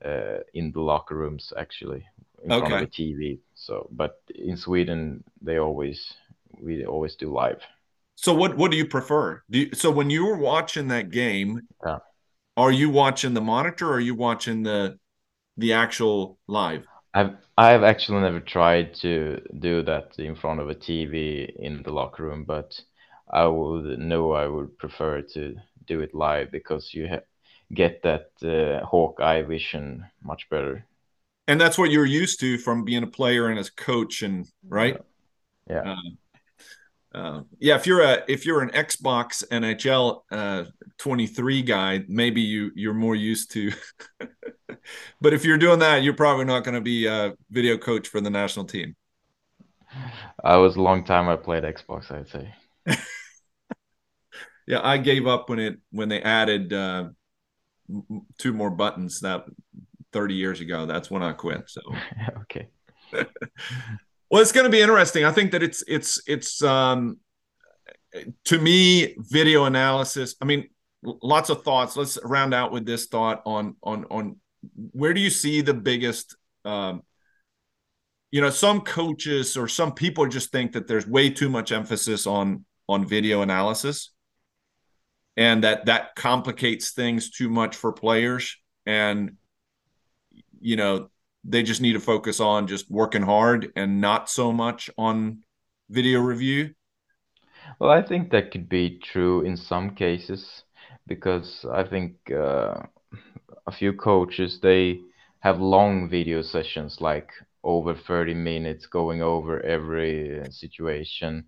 uh, 0.03 0.39
in 0.55 0.73
the 0.73 0.81
locker 0.81 1.15
rooms 1.15 1.53
actually 1.59 2.05
in 2.45 2.53
okay. 2.53 2.69
front 2.69 2.85
of 2.85 2.91
the 2.91 3.15
TV. 3.15 3.39
So, 3.55 3.89
but 3.93 4.21
in 4.35 4.57
Sweden, 4.57 5.25
they 5.43 5.59
always 5.59 6.15
we 6.61 6.85
always 6.85 7.17
do 7.17 7.33
live. 7.33 7.61
So, 8.17 8.35
what 8.35 8.57
what 8.57 8.71
do 8.71 8.77
you 8.77 8.87
prefer? 8.87 9.43
Do 9.51 9.61
you, 9.61 9.75
so 9.75 9.91
when 9.91 10.11
you 10.11 10.27
were 10.27 10.37
watching 10.39 10.89
that 10.89 11.11
game, 11.11 11.61
yeah. 11.85 11.99
are 12.57 12.73
you 12.73 12.91
watching 12.91 13.35
the 13.35 13.41
monitor 13.41 13.89
or 13.89 13.95
are 13.95 14.01
you 14.01 14.15
watching 14.15 14.63
the 14.63 14.99
the 15.57 15.73
actual 15.73 16.39
live? 16.47 16.87
I've 17.15 17.37
I've 17.57 17.83
actually 17.83 18.21
never 18.21 18.41
tried 18.41 18.95
to 19.03 19.41
do 19.59 19.83
that 19.83 20.19
in 20.19 20.35
front 20.37 20.61
of 20.61 20.69
a 20.69 20.75
TV 20.75 21.53
in 21.59 21.83
the 21.83 21.93
locker 21.93 22.25
room, 22.25 22.45
but 22.45 22.81
I 23.31 23.47
would 23.47 23.99
know 23.99 24.33
I 24.33 24.47
would 24.47 24.77
prefer 24.79 25.23
to 25.35 25.57
do 25.87 26.01
it 26.01 26.15
live 26.15 26.51
because 26.51 26.95
you 26.95 27.07
have 27.09 27.25
get 27.73 28.03
that 28.03 28.31
uh, 28.43 28.85
hawk 28.87 29.21
eye 29.21 29.43
vision 29.43 30.07
much 30.23 30.49
better. 30.51 30.87
And 31.49 31.61
that's 31.61 31.79
what 31.79 31.91
you're 31.91 32.07
used 32.07 32.41
to 32.41 32.59
from 32.59 32.85
being 32.85 33.03
a 33.03 33.09
player 33.09 33.49
and 33.49 33.59
as 33.59 33.71
coach, 33.71 34.23
and 34.23 34.47
right? 34.69 34.97
Yeah. 35.69 35.85
Uh, 35.85 35.95
uh, 37.15 37.41
yeah, 37.59 37.75
if 37.75 37.87
you're 37.87 38.03
a 38.03 38.23
if 38.29 38.47
you're 38.47 38.63
an 38.63 38.71
Xbox 38.71 39.43
NHL 39.51 40.23
uh, 40.31 40.65
23 40.99 41.63
guy, 41.63 42.05
maybe 42.09 42.41
you 42.41 42.71
you're 42.75 42.95
more 42.95 43.17
used 43.17 43.51
to. 43.53 43.73
but 45.21 45.33
if 45.33 45.45
you're 45.45 45.59
doing 45.59 45.81
that, 45.81 46.03
you're 46.03 46.15
probably 46.15 46.45
not 46.45 46.63
going 46.65 46.77
to 46.77 46.81
be 46.81 47.07
a 47.07 47.35
video 47.51 47.77
coach 47.77 48.09
for 48.09 48.21
the 48.21 48.31
national 48.31 48.65
team. 48.65 48.95
I 50.45 50.57
was 50.57 50.77
a 50.77 50.83
long 50.83 51.05
time 51.05 51.29
I 51.29 51.37
played 51.37 51.65
Xbox, 51.65 52.13
I'd 52.13 52.29
say. 52.29 52.55
yeah, 54.67 54.81
I 54.83 54.99
gave 54.99 55.27
up 55.27 55.49
when 55.49 55.59
it 55.59 55.79
when 55.91 56.09
they 56.09 56.23
added 56.23 56.73
uh, 56.73 57.09
two 58.39 58.53
more 58.53 58.71
buttons 58.71 59.21
that 59.21 59.45
30 60.13 60.35
years 60.35 60.61
ago. 60.61 60.87
That's 60.87 61.11
when 61.11 61.23
I 61.23 61.33
quit. 61.33 61.69
So 61.69 61.81
okay. 62.43 62.69
Well, 64.31 64.41
it's 64.41 64.53
going 64.53 64.65
to 64.65 64.71
be 64.71 64.81
interesting. 64.81 65.25
I 65.25 65.33
think 65.33 65.53
that 65.53 65.63
it's 65.63 65.83
it's 65.89 66.23
it's 66.27 66.63
um, 66.63 67.19
to 68.45 68.59
me 68.59 69.17
video 69.19 69.65
analysis. 69.65 70.37
I 70.41 70.45
mean, 70.45 70.69
lots 71.03 71.51
of 71.51 71.65
thoughts. 71.65 71.97
Let's 71.97 72.19
round 72.25 72.55
out 72.55 72.73
with 72.73 72.87
this 72.87 73.07
thought 73.07 73.43
on 73.45 73.77
on 73.83 74.05
on 74.11 74.37
where 74.93 75.15
do 75.15 75.21
you 75.21 75.31
see 75.31 75.63
the 75.63 75.75
biggest 75.75 76.37
um, 76.65 77.03
you 78.31 78.41
know 78.41 78.51
some 78.51 78.83
coaches 78.83 79.57
or 79.57 79.67
some 79.67 79.93
people 79.93 80.27
just 80.27 80.53
think 80.53 80.73
that 80.73 80.87
there's 80.87 81.07
way 81.07 81.31
too 81.31 81.49
much 81.49 81.73
emphasis 81.73 82.27
on 82.27 82.65
on 82.89 83.07
video 83.07 83.43
analysis 83.43 84.13
and 85.37 85.65
that 85.65 85.87
that 85.87 86.15
complicates 86.15 86.93
things 86.93 87.31
too 87.31 87.49
much 87.49 87.77
for 87.77 87.93
players 87.93 88.57
and 88.87 89.37
you 90.61 90.77
know 90.77 91.09
they 91.45 91.63
just 91.63 91.81
need 91.81 91.95
to 91.95 92.01
focus 92.01 92.41
on 92.41 92.67
just 92.67 92.91
working 92.91 93.23
hard 93.23 93.73
and 93.77 94.01
not 94.01 94.29
so 94.29 94.53
much 94.53 94.91
on 94.99 95.39
video 95.89 96.21
review. 96.21 96.75
Well 97.79 97.91
i 97.91 98.03
think 98.03 98.31
that 98.31 98.51
could 98.51 98.69
be 98.69 98.99
true 98.99 99.43
in 99.43 99.57
some 99.57 99.95
cases 99.95 100.65
because 101.07 101.65
i 101.73 101.83
think 101.83 102.15
uh, 102.31 102.75
a 103.67 103.73
few 103.73 103.93
coaches 103.93 104.59
they 104.61 105.01
have 105.41 105.61
long 105.61 106.09
video 106.09 106.43
sessions 106.43 107.01
like 107.01 107.31
over 107.63 107.95
30 107.95 108.35
minutes 108.35 108.87
going 108.87 109.23
over 109.23 109.61
every 109.61 110.43
situation. 110.51 111.45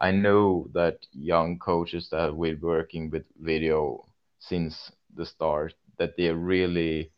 I 0.00 0.10
know 0.10 0.68
that 0.74 0.98
young 1.12 1.58
coaches 1.58 2.08
that 2.10 2.34
we're 2.34 2.58
working 2.58 3.10
with 3.10 3.24
video 3.40 4.04
since 4.38 4.90
the 5.14 5.24
start 5.24 5.74
that 5.98 6.16
they're 6.16 6.36
really 6.36 7.12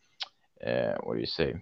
uh, 0.64 0.94
what 1.02 1.14
do 1.14 1.20
you 1.20 1.26
say 1.26 1.54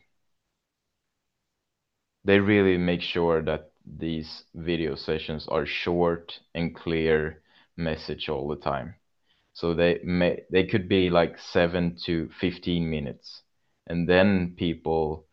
they 2.25 2.39
really 2.39 2.77
make 2.79 3.03
sure 3.03 3.43
that 3.43 3.71
these 3.99 4.45
video 4.55 4.95
sessions 4.95 5.47
are 5.49 5.67
short 5.67 6.41
and 6.55 6.75
clear 6.75 7.43
message 7.77 8.29
all 8.29 8.49
the 8.49 8.57
time 8.57 8.95
so 9.53 9.75
they 9.75 10.01
may 10.05 10.41
they 10.51 10.65
could 10.65 10.89
be 10.89 11.11
like 11.11 11.39
7 11.39 11.97
to 12.07 12.29
15 12.41 12.89
minutes 12.89 13.43
and 13.87 14.09
then 14.09 14.55
people 14.57 15.27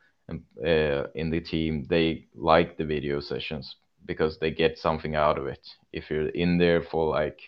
uh, 0.65 1.03
in 1.15 1.29
the 1.29 1.41
team 1.41 1.85
they 1.89 2.27
like 2.35 2.77
the 2.77 2.85
video 2.85 3.19
sessions 3.19 3.75
because 4.05 4.37
they 4.39 4.51
get 4.51 4.77
something 4.77 5.15
out 5.15 5.37
of 5.37 5.47
it. 5.47 5.65
If 5.93 6.09
you're 6.09 6.29
in 6.29 6.57
there 6.57 6.81
for 6.81 7.09
like 7.09 7.39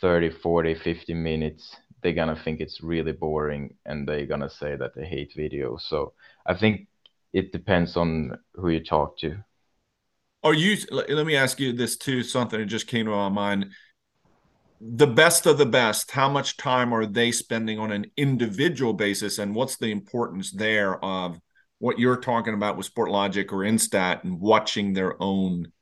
30, 0.00 0.30
40, 0.30 0.74
50 0.74 1.14
minutes, 1.14 1.76
they're 2.02 2.12
gonna 2.12 2.40
think 2.44 2.60
it's 2.60 2.82
really 2.82 3.12
boring 3.12 3.74
and 3.86 4.06
they're 4.06 4.26
gonna 4.26 4.50
say 4.50 4.76
that 4.76 4.94
they 4.94 5.04
hate 5.06 5.32
video. 5.36 5.76
So 5.78 6.12
I 6.46 6.54
think 6.54 6.86
it 7.32 7.52
depends 7.52 7.96
on 7.96 8.38
who 8.54 8.70
you 8.70 8.84
talk 8.84 9.18
to. 9.18 9.36
Are 10.42 10.54
you? 10.54 10.76
Let 10.90 11.26
me 11.26 11.36
ask 11.36 11.60
you 11.60 11.72
this 11.72 11.96
too. 11.96 12.22
Something 12.22 12.60
that 12.60 12.66
just 12.66 12.86
came 12.86 13.06
to 13.06 13.12
my 13.12 13.28
mind. 13.28 13.72
The 14.80 15.06
best 15.06 15.44
of 15.44 15.58
the 15.58 15.66
best. 15.66 16.10
How 16.12 16.30
much 16.30 16.56
time 16.56 16.94
are 16.94 17.04
they 17.04 17.30
spending 17.32 17.78
on 17.78 17.92
an 17.92 18.06
individual 18.16 18.94
basis, 18.94 19.38
and 19.38 19.54
what's 19.54 19.76
the 19.76 19.90
importance 19.90 20.50
there 20.50 21.04
of 21.04 21.38
what 21.80 21.98
you're 21.98 22.16
talking 22.16 22.54
about 22.54 22.76
with 22.76 22.94
Sportlogiq 22.94 23.52
or 23.52 23.64
Instat 23.64 24.22
and 24.22 24.38
watching 24.38 24.92
their 24.92 25.20
own 25.20 25.72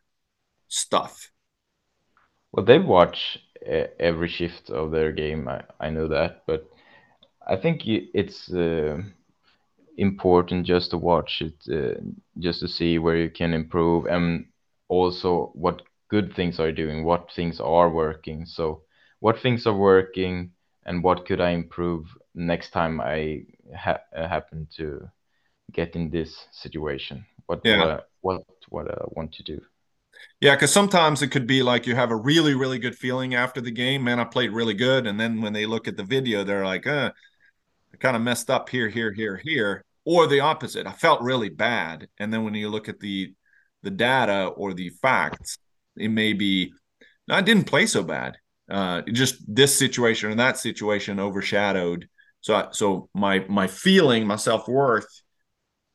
stuff. 0.68 1.30
Well, 2.52 2.64
they 2.64 2.78
watch 2.78 3.38
every 3.66 4.28
shift 4.28 4.70
of 4.70 4.92
their 4.92 5.12
game. 5.12 5.48
I, 5.48 5.64
I 5.80 5.90
know 5.90 6.08
that, 6.08 6.44
but 6.46 6.70
I 7.46 7.56
think 7.56 7.82
it's 7.84 8.50
uh, 8.52 8.98
important 9.98 10.64
just 10.64 10.90
to 10.90 10.98
watch 10.98 11.42
it, 11.42 11.54
uh, 11.70 12.00
just 12.38 12.60
to 12.60 12.68
see 12.68 12.98
where 12.98 13.16
you 13.16 13.30
can 13.30 13.52
improve, 13.52 14.06
and 14.06 14.46
also 14.88 15.50
what 15.54 15.82
good 16.08 16.34
things 16.34 16.58
are 16.58 16.72
doing, 16.72 17.04
what 17.04 17.30
things 17.34 17.60
are 17.60 17.90
working. 17.90 18.46
So, 18.46 18.82
what 19.20 19.40
things 19.40 19.66
are 19.66 19.76
working, 19.76 20.52
and 20.86 21.02
what 21.02 21.26
could 21.26 21.40
I 21.40 21.50
improve 21.50 22.06
next 22.34 22.70
time 22.70 23.00
I 23.00 23.42
ha- 23.76 24.06
happen 24.14 24.68
to 24.76 25.08
get 25.72 25.96
in 25.96 26.10
this 26.10 26.46
situation? 26.52 27.26
What 27.46 27.60
yeah. 27.64 27.84
what 27.84 28.08
what, 28.20 28.42
what 28.68 28.90
I 28.90 29.04
want 29.08 29.32
to 29.34 29.42
do. 29.42 29.60
Yeah, 30.40 30.54
because 30.54 30.72
sometimes 30.72 31.22
it 31.22 31.28
could 31.28 31.46
be 31.46 31.62
like 31.62 31.86
you 31.86 31.94
have 31.94 32.10
a 32.10 32.16
really, 32.16 32.54
really 32.54 32.78
good 32.78 32.96
feeling 32.96 33.34
after 33.34 33.60
the 33.60 33.70
game. 33.70 34.04
Man, 34.04 34.20
I 34.20 34.24
played 34.24 34.52
really 34.52 34.74
good. 34.74 35.06
And 35.06 35.18
then 35.18 35.40
when 35.40 35.52
they 35.52 35.66
look 35.66 35.88
at 35.88 35.96
the 35.96 36.04
video, 36.04 36.44
they're 36.44 36.64
like, 36.64 36.86
uh, 36.86 37.12
I 37.92 37.96
kind 37.96 38.16
of 38.16 38.22
messed 38.22 38.50
up 38.50 38.68
here, 38.68 38.88
here, 38.88 39.12
here, 39.12 39.36
here. 39.36 39.84
Or 40.08 40.26
the 40.26 40.40
opposite. 40.40 40.86
I 40.86 40.92
felt 40.92 41.20
really 41.20 41.50
bad. 41.50 42.08
And 42.18 42.32
then 42.32 42.42
when 42.42 42.54
you 42.54 42.70
look 42.70 42.88
at 42.88 43.00
the 43.00 43.34
the 43.82 43.90
data 43.90 44.46
or 44.46 44.72
the 44.72 44.88
facts, 45.02 45.58
it 45.96 46.08
may 46.08 46.32
be 46.32 46.72
I 47.28 47.42
didn't 47.42 47.64
play 47.64 47.84
so 47.84 48.02
bad. 48.02 48.38
Uh, 48.70 49.02
just 49.12 49.36
this 49.46 49.76
situation 49.76 50.30
and 50.30 50.40
that 50.40 50.56
situation 50.56 51.20
overshadowed. 51.20 52.08
So, 52.40 52.54
I, 52.54 52.68
so 52.70 53.10
my 53.14 53.44
my 53.48 53.66
feeling, 53.66 54.26
my 54.26 54.36
self 54.36 54.66
worth, 54.66 55.08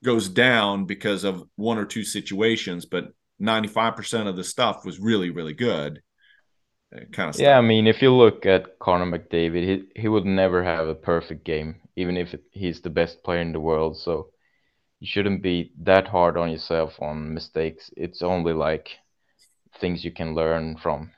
goes 0.04 0.30
down 0.30 0.86
because 0.86 1.24
of 1.24 1.44
one 1.56 1.80
or 1.80 1.86
two 1.86 2.04
situations. 2.04 2.86
But 2.86 3.06
95% 3.42 4.28
of 4.28 4.36
the 4.36 4.44
stuff 4.44 4.86
was 4.86 5.00
really, 5.00 5.32
really 5.32 5.54
good. 5.54 6.02
Kind 7.12 7.30
of 7.30 7.36
stuff. 7.36 7.44
Yeah, 7.44 7.58
I 7.58 7.62
mean, 7.62 7.88
if 7.88 8.02
you 8.04 8.14
look 8.14 8.46
at 8.46 8.78
Connor 8.78 9.18
McDavid, 9.18 9.64
he, 9.96 10.02
he 10.02 10.08
would 10.08 10.26
never 10.26 10.64
have 10.64 10.88
a 10.88 10.94
perfect 10.94 11.44
game, 11.44 11.78
even 11.96 12.18
if 12.18 12.36
he's 12.52 12.82
the 12.82 12.90
best 12.90 13.24
player 13.24 13.42
in 13.42 13.54
the 13.54 13.60
world. 13.60 13.98
So 13.98 14.30
you 15.00 15.08
shouldn't 15.08 15.42
be 15.42 15.72
that 15.82 16.08
hard 16.08 16.38
on 16.38 16.52
yourself 16.52 17.02
on 17.02 17.34
mistakes. 17.34 17.92
It's 17.96 18.22
only 18.22 18.54
like 18.54 18.90
things 19.80 20.04
you 20.04 20.12
can 20.12 20.36
learn 20.36 20.78
from. 20.78 21.12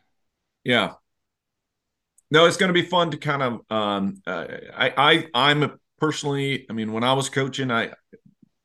Yeah. 0.63 0.93
No, 2.31 2.45
it's 2.45 2.57
going 2.57 2.73
to 2.73 2.81
be 2.81 2.87
fun 2.87 3.11
to 3.11 3.17
kind 3.17 3.43
of. 3.43 3.61
Um, 3.69 4.21
uh, 4.25 4.47
I, 4.75 4.93
I, 4.97 5.27
I'm 5.33 5.79
personally. 5.99 6.65
I 6.69 6.73
mean, 6.73 6.91
when 6.91 7.03
I 7.03 7.13
was 7.13 7.29
coaching, 7.29 7.71
I, 7.71 7.91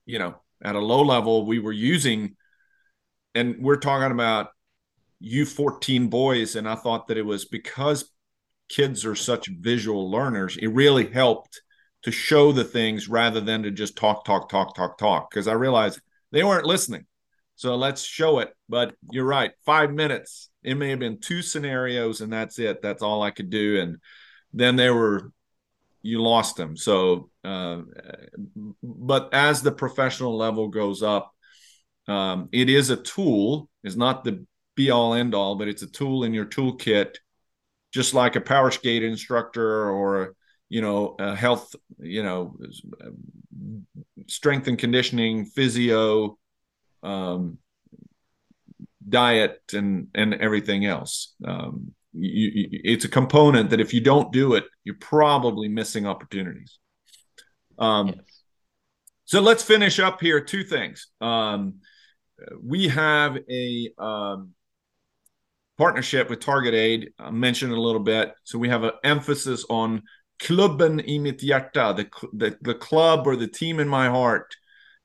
you 0.07 0.19
know, 0.19 0.37
at 0.63 0.75
a 0.75 0.81
low 0.81 1.03
level, 1.03 1.47
we 1.47 1.59
were 1.59 1.73
using 1.73 2.37
and 3.35 3.57
we're 3.61 3.77
talking 3.77 4.11
about 4.11 4.49
U14 5.23 6.11
boys, 6.11 6.57
and 6.57 6.69
I 6.69 6.75
thought 6.75 7.09
that 7.09 7.19
it 7.19 7.27
was 7.27 7.45
because 7.45 8.11
kids 8.69 9.05
are 9.05 9.15
such 9.15 9.49
visual 9.49 10.11
learners, 10.11 10.57
it 10.57 10.69
really 10.69 11.11
helped 11.11 11.61
to 12.03 12.11
show 12.11 12.53
the 12.53 12.65
things 12.65 13.09
rather 13.09 13.41
than 13.41 13.63
to 13.63 13.71
just 13.71 13.97
talk, 13.97 14.25
talk, 14.25 14.49
talk, 14.49 14.75
talk, 14.75 14.99
talk. 14.99 15.31
Because 15.31 15.49
I 15.49 15.53
realized 15.53 16.01
they 16.33 16.43
weren't 16.43 16.67
listening. 16.67 17.07
So 17.57 17.77
let's 17.77 18.03
show 18.03 18.39
it. 18.39 18.55
But 18.69 18.95
you're 19.11 19.25
right, 19.25 19.53
five 19.67 19.93
minutes. 19.93 20.49
It 20.63 20.77
may 20.77 20.91
have 20.91 20.99
been 20.99 21.21
two 21.21 21.43
scenarios, 21.43 22.21
and 22.21 22.33
that's 22.33 22.59
it. 22.59 22.83
That's 22.83 23.03
all 23.03 23.23
I 23.23 23.31
could 23.31 23.51
do. 23.51 23.81
And 23.81 23.99
then 24.53 24.77
they 24.77 24.91
were, 24.91 25.31
you 26.03 26.23
lost 26.23 26.57
them. 26.57 26.77
So, 26.77 27.31
uh, 27.45 27.83
but 28.83 29.35
as 29.35 29.63
the 29.63 29.73
professional 29.73 30.37
level 30.37 30.69
goes 30.69 31.03
up, 31.03 31.33
um, 32.09 32.49
it 32.53 32.71
is 32.71 32.91
a 32.91 32.97
tool. 32.97 33.69
It's 33.85 33.97
not 33.97 34.25
the 34.25 34.45
be 34.75 34.91
all 34.91 35.15
end 35.15 35.35
all, 35.35 35.57
but 35.57 35.69
it's 35.69 35.83
a 35.83 35.87
tool 35.87 36.25
in 36.25 36.33
your 36.33 36.47
toolkit, 36.47 37.17
just 37.93 38.15
like 38.15 38.37
a 38.37 38.41
power 38.41 38.71
skate 38.71 39.03
instructor 39.03 39.91
or 39.91 40.35
you 40.71 40.81
know 40.81 41.17
a 41.19 41.37
health, 41.37 41.75
you 41.99 42.23
know, 42.23 42.57
strength 44.27 44.69
and 44.69 44.79
conditioning, 44.79 45.45
physio, 45.45 46.39
um, 47.03 47.59
diet, 49.07 49.61
and 49.75 50.07
and 50.15 50.33
everything 50.35 50.87
else. 50.87 51.35
Um, 51.45 51.93
you, 52.13 52.51
you, 52.55 52.81
it's 52.85 53.05
a 53.05 53.09
component 53.09 53.71
that 53.71 53.81
if 53.81 53.93
you 53.93 54.01
don't 54.01 54.33
do 54.33 54.55
it, 54.55 54.65
you're 54.85 54.97
probably 54.99 55.69
missing 55.69 56.07
opportunities. 56.07 56.79
Um, 57.79 58.09
yes. 58.09 58.17
So 59.25 59.41
let's 59.41 59.63
finish 59.63 59.99
up 59.99 60.21
here. 60.21 60.41
Two 60.41 60.65
things. 60.65 61.09
Um, 61.21 61.81
we 62.63 62.89
have 62.89 63.39
a 63.51 63.91
um, 63.99 64.55
partnership 65.79 66.29
with 66.29 66.41
Target 66.41 66.75
Aid. 66.75 67.13
I 67.19 67.31
mentioned 67.31 67.73
a 67.73 67.81
little 67.81 68.03
bit. 68.03 68.35
So 68.45 68.59
we 68.59 68.69
have 68.69 68.85
an 68.85 68.93
emphasis 69.03 69.65
on 69.71 70.03
klubben 70.41 71.01
i 71.01 71.19
mitt 71.19 71.41
hjärta, 71.41 71.95
the, 71.97 72.09
the, 72.33 72.57
the 72.63 72.75
club 72.75 73.27
or 73.27 73.37
the 73.37 73.49
team 73.49 73.79
in 73.81 73.89
my 73.89 74.09
heart 74.09 74.57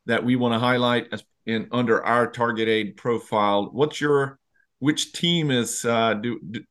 that 0.05 0.23
we 0.23 0.35
want 0.35 0.53
to 0.53 0.59
highlight 0.59 1.07
as 1.11 1.23
in 1.45 1.67
under 1.71 2.03
our 2.03 2.31
Target 2.31 2.67
Aid 2.67 2.97
profile. 2.97 3.69
What's 3.71 4.01
your 4.01 4.39
which 4.79 5.13
team 5.13 5.51
is 5.51 5.85
uh, 5.85 6.15
do, 6.15 6.39
do 6.39 6.63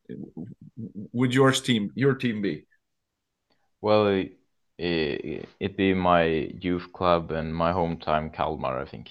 would 1.13 1.35
yours 1.35 1.61
team 1.61 1.91
your 1.95 2.15
team 2.15 2.43
be? 2.43 2.67
Well, 3.81 4.09
it, 4.09 4.39
it, 4.79 5.49
it'd 5.61 5.77
be 5.77 5.95
my 5.95 6.25
youth 6.25 6.93
club 6.93 7.31
and 7.31 7.55
my 7.55 7.73
hometown 7.73 8.33
Kalmar, 8.33 8.81
I 8.81 8.85
think. 8.85 9.11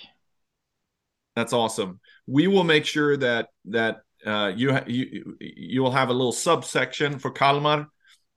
That's 1.35 1.53
awesome. 1.53 1.99
We 2.27 2.47
will 2.47 2.63
make 2.63 2.85
sure 2.85 3.15
that 3.17 3.49
that 3.65 4.01
uh, 4.25 4.51
you 4.55 4.77
you 4.85 5.37
you 5.39 5.81
will 5.81 5.91
have 5.91 6.09
a 6.09 6.13
little 6.13 6.31
subsection 6.31 7.19
for 7.19 7.31
Kalmar 7.31 7.87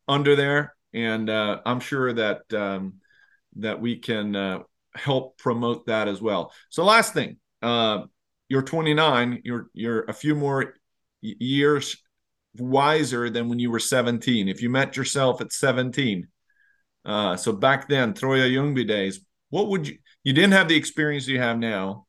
under 0.09 0.37
there, 0.37 0.76
and 0.97 1.28
uh, 1.28 1.61
I'm 1.66 1.78
sure 1.80 2.12
that 2.14 2.53
um, 2.55 2.94
that 3.57 3.80
we 3.80 3.99
can 3.99 4.34
uh, 4.34 4.61
help 4.94 5.36
promote 5.38 5.86
that 5.86 6.09
as 6.09 6.22
well. 6.22 6.53
So, 6.70 6.84
last 6.84 7.12
thing, 7.12 7.36
uh, 7.62 8.05
you're 8.49 8.62
29. 8.62 9.42
You're 9.44 9.68
you're 9.74 10.05
a 10.05 10.14
few 10.14 10.34
more 10.34 10.74
years 11.20 11.97
wiser 12.57 13.28
than 13.28 13.49
when 13.49 13.59
you 13.59 13.70
were 13.70 13.78
17. 13.78 14.49
If 14.49 14.62
you 14.62 14.70
met 14.70 14.97
yourself 14.97 15.42
at 15.42 15.53
17, 15.53 16.28
uh, 17.05 17.36
so 17.36 17.53
back 17.53 17.88
then, 17.88 18.14
Troja 18.14 18.51
Ljungby 18.51 18.88
days, 18.88 19.20
what 19.51 19.68
would 19.68 19.86
you? 19.86 19.99
You 20.24 20.32
didn't 20.32 20.53
have 20.53 20.68
the 20.68 20.76
experience 20.76 21.28
you 21.28 21.38
have 21.38 21.59
now. 21.59 22.07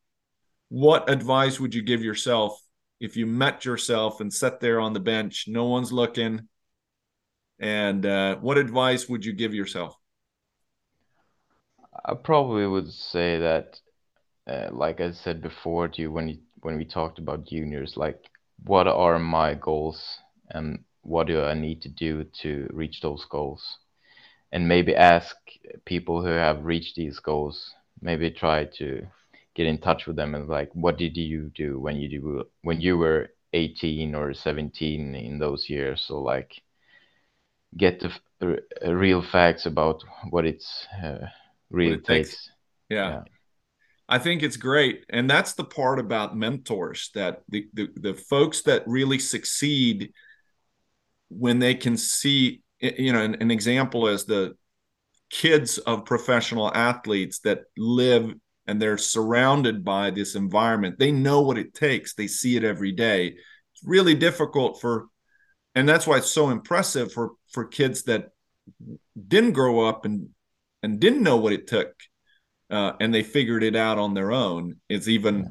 What 0.70 1.10
advice 1.10 1.60
would 1.60 1.74
you 1.74 1.82
give 1.82 2.02
yourself 2.02 2.58
if 3.00 3.16
you 3.16 3.26
met 3.26 3.66
yourself 3.66 4.20
and 4.20 4.32
sat 4.32 4.60
there 4.60 4.80
on 4.80 4.94
the 4.94 5.00
bench, 5.00 5.44
no 5.46 5.66
one's 5.66 5.92
looking? 5.92 6.48
And 7.60 8.06
uh, 8.06 8.36
what 8.36 8.58
advice 8.58 9.08
would 9.08 9.24
you 9.24 9.32
give 9.32 9.54
yourself? 9.54 9.96
I 12.04 12.14
probably 12.14 12.66
would 12.66 12.92
say 12.92 13.38
that, 13.38 13.80
uh, 14.46 14.68
like 14.72 15.00
I 15.00 15.12
said 15.12 15.42
before 15.42 15.88
to 15.88 16.02
you 16.02 16.12
when 16.12 16.28
you, 16.28 16.38
when 16.60 16.76
we 16.76 16.84
talked 16.84 17.18
about 17.18 17.46
juniors, 17.46 17.96
like 17.96 18.18
what 18.64 18.86
are 18.86 19.18
my 19.18 19.54
goals 19.54 20.18
and 20.50 20.84
what 21.02 21.26
do 21.26 21.42
I 21.42 21.54
need 21.54 21.82
to 21.82 21.88
do 21.88 22.24
to 22.42 22.68
reach 22.72 23.00
those 23.00 23.24
goals? 23.24 23.78
And 24.52 24.68
maybe 24.68 24.94
ask 24.94 25.36
people 25.84 26.22
who 26.22 26.30
have 26.30 26.64
reached 26.64 26.96
these 26.96 27.18
goals, 27.18 27.74
maybe 28.00 28.30
try 28.30 28.64
to 28.78 29.06
get 29.54 29.66
in 29.66 29.78
touch 29.78 30.06
with 30.06 30.16
them 30.16 30.34
and 30.34 30.48
like, 30.48 30.70
what 30.72 30.96
did 30.98 31.16
you 31.16 31.50
do 31.54 31.78
when 31.80 31.96
you 31.96 32.08
do 32.08 32.44
when 32.62 32.80
you 32.80 32.96
were 32.96 33.30
18 33.52 34.14
or 34.14 34.32
17 34.32 35.14
in 35.14 35.38
those 35.38 35.68
years? 35.68 36.00
So 36.00 36.20
like, 36.20 36.62
get 37.76 38.02
the 38.40 38.58
real 38.84 39.22
facts 39.22 39.66
about 39.66 40.02
what 40.30 40.46
it's 40.46 40.86
uh, 41.02 41.26
really 41.70 41.94
it 41.94 42.04
takes. 42.04 42.30
takes. 42.30 42.50
Yeah. 42.88 43.10
yeah. 43.10 43.20
I 44.08 44.18
think 44.18 44.42
it's 44.42 44.56
great. 44.56 45.04
And 45.10 45.28
that's 45.28 45.52
the 45.52 45.64
part 45.64 45.98
about 45.98 46.36
mentors 46.36 47.10
that 47.14 47.42
the, 47.48 47.66
the, 47.74 47.88
the 47.94 48.14
folks 48.14 48.62
that 48.62 48.84
really 48.86 49.18
succeed 49.18 50.12
when 51.28 51.58
they 51.58 51.74
can 51.74 51.96
see, 51.98 52.62
you 52.80 53.12
know, 53.12 53.22
an, 53.22 53.36
an 53.40 53.50
example 53.50 54.08
is 54.08 54.24
the 54.24 54.56
kids 55.28 55.76
of 55.76 56.06
professional 56.06 56.74
athletes 56.74 57.40
that 57.40 57.64
live 57.76 58.34
and 58.66 58.80
they're 58.80 58.98
surrounded 58.98 59.84
by 59.84 60.10
this 60.10 60.34
environment. 60.34 60.98
They 60.98 61.12
know 61.12 61.42
what 61.42 61.58
it 61.58 61.74
takes. 61.74 62.14
They 62.14 62.26
see 62.26 62.56
it 62.56 62.64
every 62.64 62.92
day. 62.92 63.28
It's 63.28 63.84
really 63.84 64.14
difficult 64.14 64.80
for 64.80 65.08
and 65.74 65.88
that's 65.88 66.06
why 66.06 66.16
it's 66.18 66.32
so 66.32 66.50
impressive 66.50 67.12
for 67.12 67.32
for 67.50 67.64
kids 67.64 68.04
that 68.04 68.30
didn't 69.26 69.52
grow 69.52 69.86
up 69.86 70.04
and 70.04 70.28
and 70.82 71.00
didn't 71.00 71.22
know 71.22 71.36
what 71.36 71.52
it 71.52 71.66
took 71.66 71.94
uh, 72.70 72.92
and 73.00 73.14
they 73.14 73.22
figured 73.22 73.62
it 73.62 73.76
out 73.76 73.98
on 73.98 74.14
their 74.14 74.32
own. 74.32 74.76
It's 74.88 75.08
even, 75.08 75.48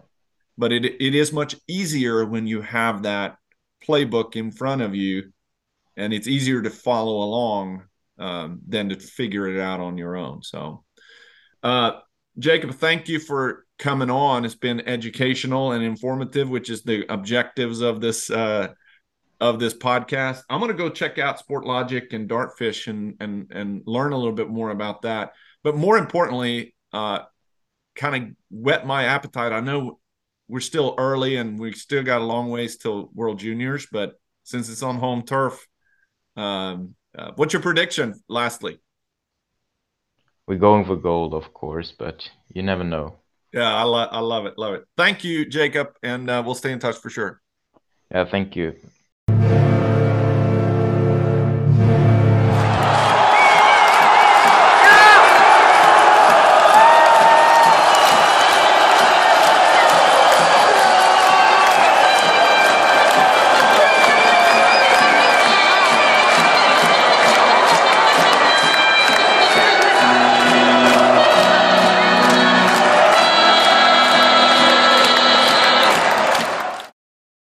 but 0.58 0.72
it 0.72 0.86
it 0.86 1.16
is 1.16 1.34
much 1.34 1.56
easier 1.68 2.26
when 2.26 2.48
you 2.48 2.62
have 2.62 3.04
that 3.04 3.38
playbook 3.88 4.36
in 4.36 4.52
front 4.52 4.82
of 4.82 4.96
you, 4.96 5.32
and 5.96 6.14
it's 6.14 6.28
easier 6.28 6.62
to 6.62 6.70
follow 6.70 7.24
along 7.24 7.84
um, 8.20 8.62
than 8.68 8.90
to 8.90 8.96
figure 8.96 9.48
it 9.48 9.60
out 9.60 9.80
on 9.80 9.98
your 9.98 10.16
own. 10.16 10.44
So, 10.44 10.84
uh, 11.64 12.00
Jacob, 12.38 12.76
thank 12.76 13.08
you 13.08 13.20
for 13.20 13.66
coming 13.80 14.10
on. 14.10 14.46
It's 14.46 14.56
been 14.56 14.88
educational 14.88 15.72
and 15.72 15.84
informative, 15.84 16.50
which 16.50 16.70
is 16.70 16.84
the 16.84 17.12
objectives 17.12 17.82
of 17.82 18.00
this 18.00 18.30
uh, 18.30 18.74
of 19.40 19.60
this 19.60 19.74
podcast. 19.74 20.42
I'm 20.50 20.60
going 20.60 20.72
to 20.72 20.78
go 20.78 20.90
check 20.90 21.20
out 21.20 21.42
Sportlogiq 21.46 22.14
and 22.14 22.30
Dartfish 22.30 22.88
and 22.88 23.16
and 23.20 23.52
and 23.52 23.82
learn 23.86 24.14
a 24.14 24.18
little 24.18 24.34
bit 24.34 24.50
more 24.50 24.70
about 24.70 25.04
that. 25.04 25.34
But 25.64 25.76
more 25.76 25.98
importantly, 25.98 26.76
uh, 26.94 27.20
kind 27.96 28.16
of 28.16 28.36
whet 28.50 28.86
my 28.86 29.06
appetite. 29.06 29.52
I 29.52 29.60
know 29.60 30.00
we're 30.48 30.60
still 30.60 30.96
early 30.98 31.36
and 31.36 31.60
we 31.60 31.74
still 31.74 32.04
got 32.04 32.22
a 32.22 32.26
long 32.26 32.50
ways 32.50 32.78
till 32.78 33.10
World 33.14 33.40
Juniors, 33.40 33.88
but 33.92 34.14
since 34.44 34.70
it's 34.70 34.84
on 34.84 34.96
home 34.96 35.24
turf, 35.24 35.68
um, 36.38 36.96
uh, 37.18 37.32
what's 37.36 37.54
your 37.54 37.62
prediction? 37.62 38.14
Lastly, 38.30 38.80
we're 40.48 40.58
going 40.58 40.86
for 40.86 40.96
gold, 40.96 41.34
of 41.34 41.54
course, 41.54 41.94
but 41.98 42.30
you 42.54 42.64
never 42.64 42.84
know. 42.84 43.18
Yeah, 43.54 43.74
I, 43.74 43.84
lo- 43.84 44.10
I 44.10 44.20
love 44.20 44.46
it, 44.46 44.58
love 44.58 44.76
it. 44.76 44.86
Thank 44.96 45.24
you, 45.24 45.46
Jacob, 45.46 45.90
and 46.04 46.30
uh, 46.30 46.44
we'll 46.46 46.56
stay 46.56 46.72
in 46.72 46.80
touch 46.80 46.98
for 46.98 47.10
sure. 47.10 47.42
Yeah, 48.12 48.26
thank 48.26 48.56
you. 48.56 48.76